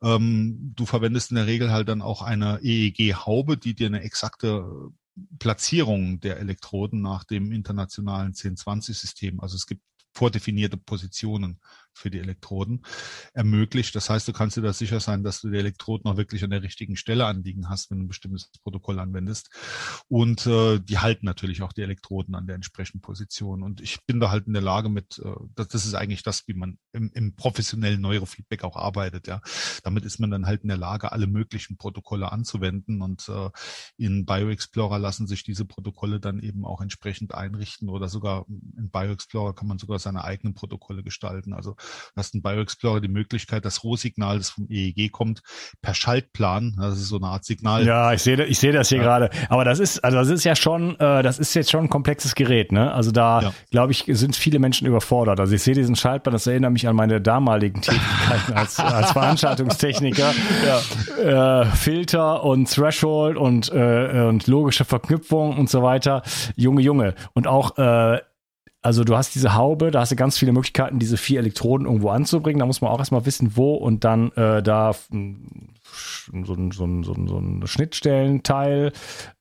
Ähm, 0.01 0.73
du 0.75 0.85
verwendest 0.85 1.31
in 1.31 1.37
der 1.37 1.47
Regel 1.47 1.71
halt 1.71 1.89
dann 1.89 2.01
auch 2.01 2.21
eine 2.21 2.59
EEG-Haube, 2.61 3.57
die 3.57 3.73
dir 3.73 3.87
eine 3.87 4.01
exakte 4.01 4.91
Platzierung 5.39 6.19
der 6.19 6.37
Elektroden 6.37 7.01
nach 7.01 7.23
dem 7.23 7.51
internationalen 7.51 8.33
1020-System. 8.33 9.39
Also 9.39 9.55
es 9.55 9.65
gibt 9.65 9.81
vordefinierte 10.13 10.77
Positionen 10.77 11.59
für 11.93 12.09
die 12.09 12.19
Elektroden 12.19 12.83
ermöglicht. 13.33 13.95
Das 13.95 14.09
heißt, 14.09 14.27
du 14.27 14.33
kannst 14.33 14.57
dir 14.57 14.61
da 14.61 14.73
sicher 14.73 14.99
sein, 14.99 15.23
dass 15.23 15.41
du 15.41 15.49
die 15.49 15.57
Elektroden 15.57 16.09
auch 16.11 16.17
wirklich 16.17 16.43
an 16.43 16.49
der 16.49 16.63
richtigen 16.63 16.95
Stelle 16.95 17.25
anliegen 17.25 17.69
hast, 17.69 17.91
wenn 17.91 17.99
du 17.99 18.05
ein 18.05 18.07
bestimmtes 18.07 18.49
Protokoll 18.63 18.99
anwendest. 18.99 19.49
Und 20.07 20.45
äh, 20.47 20.79
die 20.79 20.99
halten 20.99 21.25
natürlich 21.25 21.61
auch 21.61 21.73
die 21.73 21.81
Elektroden 21.81 22.35
an 22.35 22.47
der 22.47 22.55
entsprechenden 22.55 23.01
Position. 23.01 23.63
Und 23.63 23.81
ich 23.81 24.05
bin 24.05 24.19
da 24.19 24.31
halt 24.31 24.47
in 24.47 24.53
der 24.53 24.61
Lage 24.61 24.89
mit, 24.89 25.19
äh, 25.19 25.31
das, 25.55 25.69
das 25.69 25.85
ist 25.85 25.93
eigentlich 25.93 26.23
das, 26.23 26.47
wie 26.47 26.53
man 26.53 26.77
im, 26.93 27.11
im 27.13 27.35
professionellen 27.35 28.01
Neurofeedback 28.01 28.63
auch 28.63 28.75
arbeitet. 28.75 29.27
Ja, 29.27 29.41
damit 29.83 30.05
ist 30.05 30.19
man 30.19 30.31
dann 30.31 30.45
halt 30.45 30.63
in 30.63 30.69
der 30.69 30.77
Lage, 30.77 31.11
alle 31.11 31.27
möglichen 31.27 31.77
Protokolle 31.77 32.31
anzuwenden. 32.31 33.01
Und 33.01 33.27
äh, 33.29 33.49
in 33.97 34.25
BioExplorer 34.25 34.99
lassen 34.99 35.27
sich 35.27 35.43
diese 35.43 35.65
Protokolle 35.65 36.19
dann 36.19 36.39
eben 36.39 36.65
auch 36.65 36.81
entsprechend 36.81 37.33
einrichten 37.33 37.89
oder 37.89 38.07
sogar 38.07 38.45
in 38.47 38.89
BioExplorer 38.89 39.53
kann 39.53 39.67
man 39.67 39.77
sogar 39.77 39.99
seine 39.99 40.23
eigenen 40.23 40.53
Protokolle 40.53 41.03
gestalten. 41.03 41.53
Also 41.53 41.75
hast 42.15 42.35
in 42.35 42.41
BioExplorer 42.41 43.01
die 43.01 43.07
Möglichkeit, 43.07 43.65
das 43.65 43.83
Rohsignal, 43.83 44.37
das 44.37 44.49
vom 44.49 44.67
EEG 44.69 45.11
kommt, 45.11 45.41
per 45.81 45.93
Schaltplan, 45.93 46.75
das 46.77 46.97
ist 46.97 47.07
so 47.07 47.17
eine 47.17 47.27
Art 47.27 47.45
Signal. 47.45 47.85
Ja, 47.85 48.13
ich 48.13 48.21
sehe 48.21 48.43
ich 48.45 48.59
sehe 48.59 48.71
das 48.71 48.89
hier 48.89 48.99
ja. 48.99 49.03
gerade. 49.03 49.29
Aber 49.49 49.65
das 49.65 49.79
ist, 49.79 50.03
also 50.03 50.17
das 50.17 50.29
ist 50.29 50.43
ja 50.43 50.55
schon, 50.55 50.99
äh, 50.99 51.23
das 51.23 51.39
ist 51.39 51.53
jetzt 51.53 51.71
schon 51.71 51.85
ein 51.85 51.89
komplexes 51.89 52.35
Gerät, 52.35 52.71
ne? 52.71 52.93
Also 52.93 53.11
da, 53.11 53.41
ja. 53.41 53.53
glaube 53.71 53.91
ich, 53.91 54.05
sind 54.07 54.35
viele 54.35 54.59
Menschen 54.59 54.87
überfordert. 54.87 55.39
Also 55.39 55.53
ich 55.55 55.63
sehe 55.63 55.75
diesen 55.75 55.95
Schaltplan, 55.95 56.33
das 56.33 56.47
erinnert 56.47 56.71
mich 56.71 56.87
an 56.87 56.95
meine 56.95 57.21
damaligen 57.21 57.81
Tätigkeiten 57.81 58.53
als, 58.53 58.79
als 58.79 59.11
Veranstaltungstechniker. 59.11 60.33
Ja. 60.65 61.61
Äh, 61.61 61.65
Filter 61.65 62.43
und 62.43 62.69
Threshold 62.69 63.37
und, 63.37 63.71
äh, 63.71 64.25
und 64.27 64.47
logische 64.47 64.85
Verknüpfung 64.85 65.57
und 65.57 65.69
so 65.69 65.83
weiter. 65.83 66.23
Junge, 66.55 66.81
Junge. 66.81 67.15
Und 67.33 67.47
auch 67.47 67.77
äh, 67.77 68.19
also 68.81 69.03
du 69.03 69.15
hast 69.15 69.35
diese 69.35 69.55
Haube, 69.55 69.91
da 69.91 70.01
hast 70.01 70.11
du 70.11 70.15
ganz 70.15 70.37
viele 70.37 70.53
Möglichkeiten, 70.53 70.97
diese 70.97 71.17
vier 71.17 71.39
Elektroden 71.39 71.85
irgendwo 71.85 72.09
anzubringen. 72.09 72.59
Da 72.59 72.65
muss 72.65 72.81
man 72.81 72.91
auch 72.91 72.99
erstmal 72.99 73.25
wissen, 73.25 73.55
wo 73.55 73.75
und 73.75 74.03
dann 74.03 74.31
äh, 74.31 74.63
da 74.63 74.93
so 74.93 76.53
ein, 76.53 76.71
so 76.71 76.85
ein, 76.85 77.03
so 77.03 77.13
ein, 77.13 77.27
so 77.27 77.37
ein 77.37 77.67
Schnittstellenteil 77.67 78.91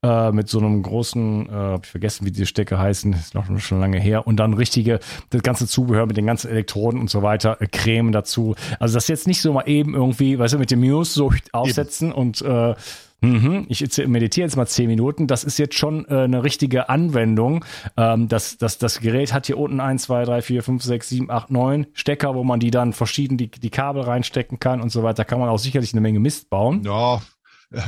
äh, 0.02 0.32
mit 0.32 0.48
so 0.48 0.58
einem 0.58 0.82
großen, 0.82 1.48
äh, 1.48 1.52
hab 1.52 1.84
ich 1.84 1.90
vergessen, 1.90 2.26
wie 2.26 2.32
die 2.32 2.46
Stecke 2.46 2.78
heißen, 2.78 3.12
ist 3.12 3.34
noch 3.34 3.46
schon 3.60 3.80
lange 3.80 4.00
her, 4.00 4.26
und 4.26 4.36
dann 4.36 4.54
richtige, 4.54 4.98
das 5.30 5.42
ganze 5.42 5.66
Zubehör 5.66 6.06
mit 6.06 6.16
den 6.16 6.26
ganzen 6.26 6.50
Elektroden 6.50 7.00
und 7.00 7.08
so 7.08 7.22
weiter, 7.22 7.60
äh, 7.60 7.66
Creme 7.66 8.12
dazu. 8.12 8.56
Also 8.78 8.94
das 8.94 9.08
jetzt 9.08 9.26
nicht 9.26 9.40
so 9.40 9.52
mal 9.52 9.68
eben 9.68 9.94
irgendwie, 9.94 10.38
weißt 10.38 10.54
du, 10.54 10.58
mit 10.58 10.70
dem 10.70 10.80
Muse 10.80 11.12
so 11.12 11.32
aufsetzen 11.52 12.08
eben. 12.08 12.18
und 12.18 12.42
äh, 12.42 12.74
Mhm, 13.20 13.66
ich 13.68 13.80
meditiere 14.06 14.46
jetzt 14.46 14.56
mal 14.56 14.66
zehn 14.66 14.86
Minuten. 14.86 15.26
Das 15.26 15.44
ist 15.44 15.58
jetzt 15.58 15.74
schon 15.74 16.06
äh, 16.08 16.22
eine 16.22 16.42
richtige 16.42 16.88
Anwendung. 16.88 17.64
Ähm, 17.96 18.28
das, 18.28 18.56
das, 18.58 18.78
das 18.78 19.00
Gerät 19.00 19.32
hat 19.32 19.46
hier 19.46 19.58
unten 19.58 19.80
eins, 19.80 20.04
zwei, 20.04 20.24
drei, 20.24 20.42
vier, 20.42 20.62
fünf, 20.62 20.82
sechs, 20.82 21.08
sieben, 21.08 21.30
acht, 21.30 21.50
neun 21.50 21.86
Stecker, 21.92 22.34
wo 22.34 22.44
man 22.44 22.60
die 22.60 22.70
dann 22.70 22.92
verschieden 22.92 23.36
die, 23.36 23.50
die 23.50 23.70
Kabel 23.70 24.02
reinstecken 24.02 24.58
kann 24.58 24.80
und 24.80 24.90
so 24.90 25.02
weiter. 25.02 25.16
Da 25.16 25.24
kann 25.24 25.40
man 25.40 25.48
auch 25.48 25.58
sicherlich 25.58 25.92
eine 25.92 26.00
Menge 26.00 26.20
Mist 26.20 26.48
bauen. 26.48 26.82
Ja, 26.84 27.20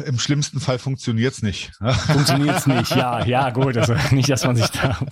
im 0.05 0.19
schlimmsten 0.19 0.61
Fall 0.61 0.79
funktioniert's 0.79 1.43
nicht. 1.43 1.73
Funktioniert's 1.81 2.67
nicht, 2.67 2.91
ja, 2.91 3.25
ja, 3.25 3.51
gut. 3.51 3.77
Also 3.77 3.95
nicht, 4.13 4.29
dass 4.29 4.45
man 4.45 4.57
sich 4.57 4.69
da. 4.69 4.99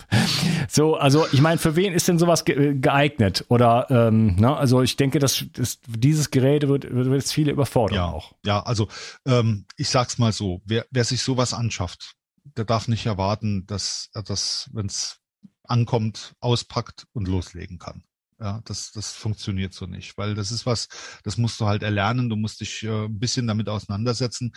So, 0.69 0.95
also 0.95 1.27
ich 1.33 1.41
meine, 1.41 1.59
für 1.59 1.75
wen 1.75 1.93
ist 1.93 2.07
denn 2.07 2.19
sowas 2.19 2.45
geeignet? 2.45 3.45
Oder 3.49 3.91
ähm, 3.91 4.37
ne? 4.37 4.57
also 4.57 4.83
ich 4.83 4.95
denke, 4.95 5.19
dass, 5.19 5.45
dass 5.53 5.81
dieses 5.89 6.31
Gerät 6.31 6.69
wird, 6.69 6.89
wird 6.89 7.09
jetzt 7.09 7.33
viele 7.33 7.51
überfordern 7.51 7.97
ja, 7.97 8.07
auch. 8.07 8.35
Ja, 8.45 8.63
also 8.63 8.87
ähm, 9.27 9.67
ich 9.77 9.89
sag's 9.89 10.19
mal 10.19 10.33
so, 10.33 10.61
wer, 10.65 10.87
wer 10.93 11.03
sich 11.03 11.23
sowas 11.23 11.55
anschafft, 11.55 12.15
der 12.57 12.65
darf 12.65 12.87
nicht 12.87 13.07
erwarten, 13.07 13.67
dass 13.67 14.11
er 14.15 14.23
das, 14.23 14.71
wenn's 14.73 15.19
ankommt, 15.65 16.35
auspackt 16.41 17.07
und 17.13 17.27
loslegen 17.27 17.79
kann. 17.79 18.05
Ja, 18.43 18.63
das, 18.65 18.91
das 18.93 19.13
funktioniert 19.13 19.75
so 19.75 19.85
nicht, 19.85 20.17
weil 20.17 20.35
das 20.35 20.51
ist 20.51 20.65
was, 20.65 20.89
das 21.25 21.37
musst 21.37 21.61
du 21.61 21.67
halt 21.67 21.83
erlernen, 21.83 22.31
du 22.31 22.37
musst 22.37 22.63
dich 22.63 22.83
äh, 22.85 23.05
ein 23.05 23.19
bisschen 23.19 23.47
damit 23.47 23.69
auseinandersetzen. 23.69 24.53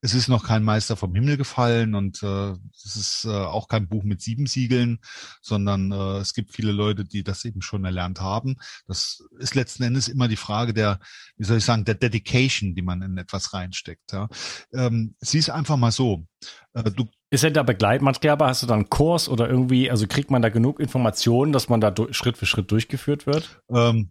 Es 0.00 0.14
ist 0.14 0.28
noch 0.28 0.44
kein 0.44 0.62
Meister 0.62 0.96
vom 0.96 1.12
Himmel 1.16 1.36
gefallen 1.36 1.96
und 1.96 2.22
äh, 2.22 2.52
es 2.84 2.94
ist 2.94 3.24
äh, 3.24 3.30
auch 3.30 3.66
kein 3.66 3.88
Buch 3.88 4.04
mit 4.04 4.22
sieben 4.22 4.46
Siegeln, 4.46 5.00
sondern 5.42 5.90
äh, 5.90 6.18
es 6.18 6.32
gibt 6.32 6.52
viele 6.52 6.70
Leute, 6.70 7.04
die 7.04 7.24
das 7.24 7.44
eben 7.44 7.60
schon 7.60 7.84
erlernt 7.84 8.20
haben. 8.20 8.56
Das 8.86 9.24
ist 9.40 9.56
letzten 9.56 9.82
Endes 9.82 10.06
immer 10.06 10.28
die 10.28 10.36
Frage 10.36 10.72
der, 10.72 11.00
wie 11.36 11.44
soll 11.44 11.58
ich 11.58 11.64
sagen, 11.64 11.84
der 11.84 11.96
Dedication, 11.96 12.76
die 12.76 12.82
man 12.82 13.02
in 13.02 13.18
etwas 13.18 13.52
reinsteckt. 13.52 14.12
Ja. 14.12 14.28
Ähm, 14.72 15.16
sieh 15.18 15.38
es 15.38 15.50
einfach 15.50 15.76
mal 15.76 15.90
so. 15.90 16.24
Äh, 16.72 16.84
du 16.84 17.08
ist 17.34 17.44
denn 17.44 17.54
da 17.54 17.62
Begleitmaterial, 17.62 18.38
hast 18.40 18.62
du 18.62 18.66
dann 18.66 18.80
einen 18.80 18.90
Kurs 18.90 19.28
oder 19.28 19.48
irgendwie, 19.48 19.90
also 19.90 20.06
kriegt 20.06 20.30
man 20.30 20.42
da 20.42 20.48
genug 20.48 20.80
Informationen, 20.80 21.52
dass 21.52 21.68
man 21.68 21.80
da 21.80 21.94
Schritt 22.10 22.36
für 22.36 22.46
Schritt 22.46 22.70
durchgeführt 22.70 23.26
wird? 23.26 23.60
Ähm, 23.70 24.10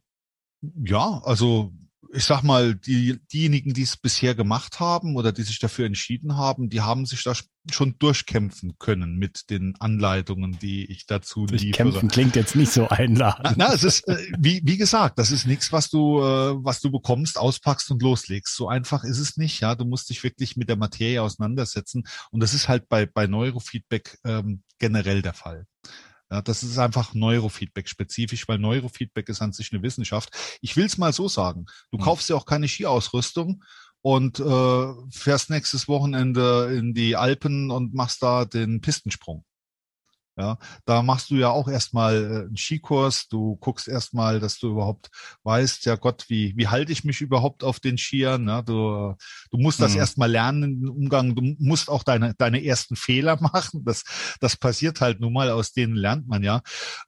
ja, 0.85 1.21
also 1.23 1.71
ich 2.13 2.25
sag 2.25 2.43
mal, 2.43 2.75
die, 2.75 3.19
diejenigen, 3.31 3.73
die 3.73 3.81
es 3.81 3.97
bisher 3.97 4.35
gemacht 4.35 4.79
haben 4.79 5.15
oder 5.15 5.31
die 5.31 5.41
sich 5.41 5.59
dafür 5.59 5.87
entschieden 5.87 6.37
haben, 6.37 6.69
die 6.69 6.81
haben 6.81 7.05
sich 7.05 7.23
da 7.23 7.33
schon 7.71 7.97
durchkämpfen 7.97 8.77
können 8.77 9.17
mit 9.17 9.49
den 9.49 9.75
Anleitungen, 9.79 10.59
die 10.59 10.85
ich 10.91 11.07
dazu 11.07 11.45
liefere. 11.45 11.71
Kämpfen 11.71 12.09
klingt 12.09 12.35
jetzt 12.35 12.55
nicht 12.55 12.71
so 12.71 12.87
einladend. 12.89 13.57
Na, 13.57 13.73
es 13.73 13.83
ist, 13.83 14.07
äh, 14.07 14.17
wie, 14.37 14.61
wie 14.63 14.77
gesagt, 14.77 15.17
das 15.17 15.31
ist 15.31 15.47
nichts, 15.47 15.71
was 15.71 15.89
du, 15.89 16.19
äh, 16.19 16.63
was 16.63 16.81
du 16.81 16.91
bekommst, 16.91 17.37
auspackst 17.37 17.89
und 17.89 18.01
loslegst. 18.01 18.55
So 18.55 18.67
einfach 18.67 19.03
ist 19.03 19.19
es 19.19 19.37
nicht, 19.37 19.61
ja. 19.61 19.75
Du 19.75 19.85
musst 19.85 20.09
dich 20.09 20.23
wirklich 20.23 20.55
mit 20.55 20.69
der 20.69 20.75
Materie 20.75 21.21
auseinandersetzen. 21.21 22.03
Und 22.31 22.41
das 22.41 22.53
ist 22.53 22.67
halt 22.67 22.89
bei, 22.89 23.05
bei 23.05 23.25
Neurofeedback 23.25 24.19
ähm, 24.23 24.61
generell 24.77 25.21
der 25.21 25.33
Fall. 25.33 25.65
Ja, 26.33 26.41
das 26.41 26.63
ist 26.63 26.79
einfach 26.79 27.13
Neurofeedback-spezifisch, 27.13 28.47
weil 28.47 28.57
Neurofeedback 28.57 29.29
ist 29.29 29.43
an 29.43 29.51
sich 29.51 29.71
eine 29.71 29.83
Wissenschaft. 29.83 30.31
Ich 30.61 30.75
will 30.75 30.85
es 30.85 30.97
mal 30.97 31.13
so 31.13 31.27
sagen. 31.27 31.67
Du 31.91 31.99
mhm. 31.99 32.01
kaufst 32.01 32.27
ja 32.27 32.35
auch 32.35 32.47
keine 32.47 32.67
Skiausrüstung 32.67 33.63
und 34.01 34.39
äh, 34.39 34.93
fährst 35.11 35.51
nächstes 35.51 35.87
Wochenende 35.87 36.75
in 36.75 36.95
die 36.95 37.15
Alpen 37.15 37.69
und 37.69 37.93
machst 37.93 38.23
da 38.23 38.45
den 38.45 38.81
Pistensprung. 38.81 39.45
Ja, 40.35 40.57
da 40.85 41.03
machst 41.03 41.29
du 41.29 41.35
ja 41.35 41.49
auch 41.49 41.67
erstmal 41.67 42.15
äh, 42.15 42.25
einen 42.47 42.57
Skikurs. 42.57 43.27
Du 43.27 43.55
guckst 43.57 43.87
erstmal, 43.87 44.39
dass 44.39 44.57
du 44.57 44.71
überhaupt 44.71 45.11
weißt, 45.43 45.85
ja 45.85 45.95
Gott, 45.95 46.25
wie, 46.27 46.53
wie 46.57 46.67
halte 46.67 46.91
ich 46.91 47.03
mich 47.03 47.21
überhaupt 47.21 47.63
auf 47.63 47.79
den 47.79 47.99
Skiern? 47.99 48.47
Ja, 48.47 48.63
du, 48.63 49.15
du 49.51 49.57
musst 49.57 49.79
das 49.79 49.93
mhm. 49.93 49.99
erstmal 49.99 50.31
lernen 50.31 50.63
im 50.63 50.89
Umgang. 50.89 51.35
Du 51.35 51.55
musst 51.59 51.87
auch 51.87 52.01
deine, 52.01 52.33
deine 52.33 52.65
ersten 52.65 52.95
Fehler 52.95 53.37
machen. 53.41 53.83
Das, 53.85 54.03
das 54.39 54.57
passiert 54.57 55.01
halt 55.01 55.19
nun 55.19 55.33
mal, 55.33 55.51
aus 55.51 55.71
denen 55.71 55.95
lernt 55.95 56.27
man 56.27 56.41
ja. 56.41 56.61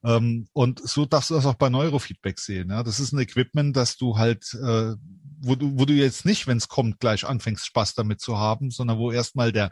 Ähm, 0.04 0.48
und 0.54 0.88
so 0.88 1.08
darfst 1.08 1.32
du 1.32 1.34
das 1.34 1.48
auch 1.48 1.56
bei 1.56 1.70
Neurofeedback 1.70 2.40
sehen. 2.40 2.70
Ja, 2.70 2.84
das 2.84 3.00
ist 3.00 3.12
ein 3.12 3.20
Equipment, 3.20 3.76
dass 3.76 3.98
du 3.98 4.20
halt, 4.20 4.54
äh, 4.54 4.94
wo 5.42 5.56
du, 5.56 5.80
wo 5.80 5.86
du 5.86 5.94
jetzt 5.94 6.26
nicht, 6.26 6.48
wenn 6.48 6.58
es 6.58 6.68
kommt, 6.68 7.00
gleich 7.00 7.26
anfängst, 7.26 7.66
Spaß 7.66 7.96
damit 7.96 8.22
zu 8.22 8.38
haben, 8.38 8.72
sondern 8.72 8.98
wo 8.98 9.12
erstmal 9.12 9.52
der 9.52 9.72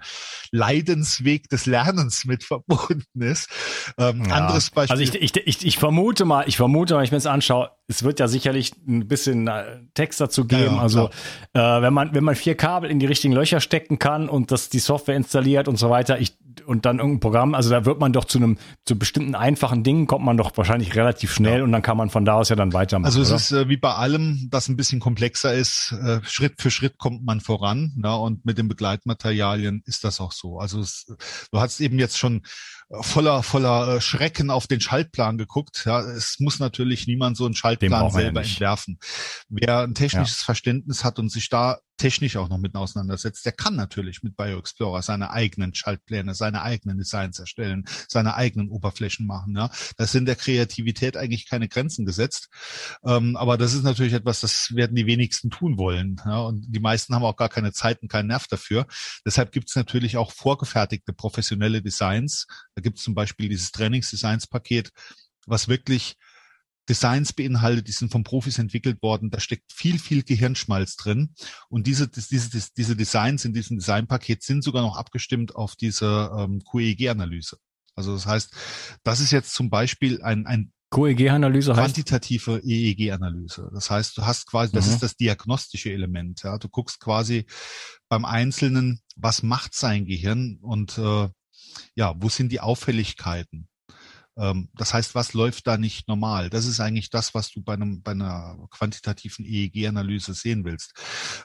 Leidensweg 0.52 1.50
des 1.50 1.66
Lernens 1.66 2.26
mit 2.26 2.44
verbunden 2.44 3.22
ist. 3.22 3.50
Ähm, 3.98 4.26
ja. 4.26 4.36
Anderes 4.36 4.70
Beispiel. 4.70 4.92
Also 4.92 5.04
ich, 5.04 5.22
ich, 5.22 5.48
ich, 5.48 5.66
ich 5.66 5.78
vermute 5.78 6.26
mal, 6.26 6.48
ich 6.48 6.58
vermute 6.58 6.94
mal, 6.94 7.00
wenn 7.00 7.06
ich 7.06 7.12
mir 7.12 7.18
das 7.18 7.26
anschaue, 7.26 7.72
es 7.88 8.04
wird 8.04 8.20
ja 8.20 8.28
sicherlich 8.28 8.74
ein 8.88 9.08
bisschen 9.08 9.48
äh, 9.48 9.80
Text 9.94 10.22
dazu 10.22 10.46
geben. 10.46 10.76
Ja, 10.76 10.82
also 10.82 11.10
äh, 11.54 11.60
wenn 11.60 11.94
man 11.94 12.14
wenn 12.14 12.24
man 12.24 12.36
vier 12.36 12.56
Kabel 12.56 12.90
in 12.90 13.00
die 13.00 13.06
richtigen 13.06 13.34
Löcher 13.34 13.60
stecken 13.60 14.00
kann 14.00 14.30
und 14.30 14.52
das 14.52 14.70
die 14.70 14.80
Software 14.80 15.16
installiert 15.16 15.68
und 15.68 15.78
so 15.78 15.90
weiter, 15.90 16.20
ich 16.20 16.38
und 16.66 16.86
dann 16.86 17.00
irgendein 17.00 17.20
Programm, 17.20 17.56
also 17.56 17.70
da 17.70 17.86
wird 17.86 18.00
man 18.00 18.14
doch 18.14 18.26
zu 18.26 18.38
einem 18.38 18.58
zu 18.86 18.98
bestimmten 18.98 19.36
einfachen 19.36 19.84
Dingen 19.84 20.08
kommt 20.08 20.26
man 20.26 20.38
doch 20.38 20.56
wahrscheinlich 20.56 20.96
relativ 20.96 21.34
schnell 21.34 21.60
ja. 21.60 21.64
und 21.64 21.72
dann 21.72 21.82
kann 21.82 21.98
man 21.98 22.10
von 22.10 22.26
da 22.26 22.36
aus 22.36 22.50
ja 22.50 22.56
dann 22.56 22.74
weitermachen. 22.74 23.06
Also 23.06 23.22
es 23.22 23.30
oder? 23.30 23.38
ist 23.38 23.52
äh, 23.52 23.70
wie 23.70 23.78
bei 23.78 23.94
allem, 23.94 24.48
das 24.52 24.68
ein 24.70 24.76
bisschen 24.76 25.00
komplexer 25.00 25.54
ist. 25.54 25.94
Äh, 26.04 26.20
Schritt 26.24 26.62
für 26.62 26.72
Schritt 26.72 26.98
kommt 26.98 27.24
man 27.26 27.42
voran, 27.42 27.94
ja, 28.04 28.16
und 28.16 28.46
mit 28.46 28.58
den 28.58 28.68
Begleitmaterialien 28.68 29.84
ist 29.86 30.04
das 30.04 30.20
auch 30.20 30.32
so. 30.32 30.60
Also 30.60 30.80
es, 30.80 31.06
du 31.52 31.60
hast 31.60 31.80
eben 31.80 32.00
jetzt 32.00 32.18
schon 32.18 32.42
voller 33.02 33.44
voller 33.44 33.96
äh, 33.96 34.02
Schrecken 34.02 34.50
auf 34.50 34.68
den 34.68 34.82
Schaltplan 34.82 35.38
geguckt. 35.38 35.84
Ja, 35.86 36.02
es 36.02 36.40
muss 36.40 36.60
natürlich 36.60 37.08
niemand 37.08 37.38
so 37.38 37.46
einen 37.46 37.56
Schaltplan 37.56 38.12
selber 38.12 38.42
ja 38.42 38.48
entwerfen. 38.48 39.00
Wer 39.50 39.80
ein 39.80 39.96
technisches 39.96 40.42
ja. 40.42 40.46
Verständnis 40.46 41.04
hat 41.04 41.20
und 41.20 41.30
sich 41.30 41.50
da 41.50 41.80
technisch 41.98 42.38
auch 42.38 42.50
noch 42.50 42.58
mit 42.58 42.76
auseinandersetzt, 42.76 43.46
der 43.46 43.52
kann 43.52 43.76
natürlich 43.76 44.24
mit 44.24 44.36
BioExplorer 44.36 45.02
seine 45.02 45.30
eigenen 45.32 45.74
Schaltpläne, 45.74 46.34
seine 46.34 46.62
eigenen 46.62 46.98
Designs 46.98 47.40
erstellen, 47.40 47.86
seine 48.08 48.36
eigenen 48.36 48.70
Oberflächen 48.70 49.26
machen. 49.26 49.56
Ja, 49.56 49.70
das 49.98 50.12
sind 50.12 50.26
der 50.26 50.36
Kreativität 50.36 51.18
eigentlich 51.18 51.48
keine 51.48 51.68
Grenzen 51.68 52.06
gesetzt. 52.06 52.50
Ähm, 53.06 53.36
aber 53.38 53.58
das 53.58 53.74
ist 53.74 53.84
natürlich 53.84 54.14
etwas, 54.14 54.42
das 54.42 54.76
werden 54.76 54.96
die 54.96 55.06
wenigsten 55.06 55.50
tun 55.50 55.78
wollen. 55.78 56.20
Ja, 56.26 56.42
und 56.42 56.66
die 56.68 56.80
meisten 56.80 57.16
haben 57.16 57.24
auch 57.24 57.38
gar 57.38 57.50
keine 57.50 57.72
Zeit 57.74 58.02
und 58.02 58.12
keinen 58.12 58.28
Nerv 58.28 58.48
dafür. 58.48 58.86
Deshalb 59.26 59.52
gibt 59.52 59.70
es 59.70 59.76
natürlich 59.76 60.18
auch 60.18 60.32
vorgefertigte 60.32 61.14
professionelle 61.14 61.82
Designs. 61.82 62.48
Da 62.76 62.82
gibt 62.84 63.00
es 63.00 63.04
zum 63.04 63.16
Beispiel 63.16 63.50
dieses 63.50 63.72
Trainingsdesigns-Paket, 63.72 64.92
was 65.48 65.68
wirklich 65.68 66.16
Designs 66.90 67.32
beinhaltet, 67.32 67.88
die 67.88 67.94
sind 67.94 68.12
von 68.12 68.24
Profis 68.24 68.60
entwickelt 68.60 69.02
worden. 69.02 69.30
Da 69.30 69.40
steckt 69.40 69.72
viel, 69.72 70.00
viel 70.00 70.24
Gehirnschmalz 70.24 70.98
drin. 70.98 71.34
Und 71.70 71.88
diese, 71.88 72.10
diese, 72.10 72.70
diese 72.76 72.96
Designs 72.96 73.46
in 73.46 73.54
diesem 73.54 73.78
Designpaket 73.78 74.44
sind 74.44 74.64
sogar 74.64 74.82
noch 74.82 74.98
abgestimmt 74.98 75.56
auf 75.56 75.76
diese 75.76 76.32
ähm, 76.38 76.62
QEG-Analyse. 76.70 77.58
Also 77.96 78.14
das 78.14 78.26
heißt, 78.26 78.54
das 79.04 79.20
ist 79.20 79.32
jetzt 79.32 79.54
zum 79.54 79.70
Beispiel 79.70 80.22
ein, 80.24 80.46
ein 80.46 80.74
QEG-Analyse? 80.94 81.74
Quantitative 81.74 82.62
EEG-Analyse. 82.64 83.70
Das 83.74 83.90
heißt, 83.90 84.18
du 84.18 84.26
hast 84.26 84.48
quasi, 84.48 84.74
das 84.74 84.88
mhm. 84.88 84.94
ist 84.94 85.04
das 85.04 85.16
diagnostische 85.16 85.92
Element. 85.92 86.44
Ja, 86.44 86.58
du 86.58 86.70
guckst 86.70 87.00
quasi 87.00 87.46
beim 88.10 88.26
Einzelnen, 88.26 89.02
was 89.16 89.42
macht 89.42 89.74
sein 89.74 90.06
Gehirn 90.06 90.60
und 90.62 90.98
äh, 90.98 91.30
ja, 91.96 92.14
wo 92.18 92.30
sind 92.30 92.52
die 92.52 92.60
Auffälligkeiten? 92.60 93.68
Ähm, 94.38 94.70
das 94.74 94.94
heißt, 94.94 95.16
was 95.16 95.34
läuft 95.34 95.68
da 95.68 95.78
nicht 95.78 96.08
normal? 96.08 96.50
Das 96.50 96.66
ist 96.66 96.80
eigentlich 96.80 97.10
das, 97.10 97.34
was 97.34 97.52
du 97.52 97.62
bei, 97.62 97.74
einem, 97.74 98.02
bei 98.02 98.12
einer 98.12 98.58
quantitativen 98.72 99.46
EEG-Analyse 99.46 100.34
sehen 100.34 100.66
willst. 100.66 100.94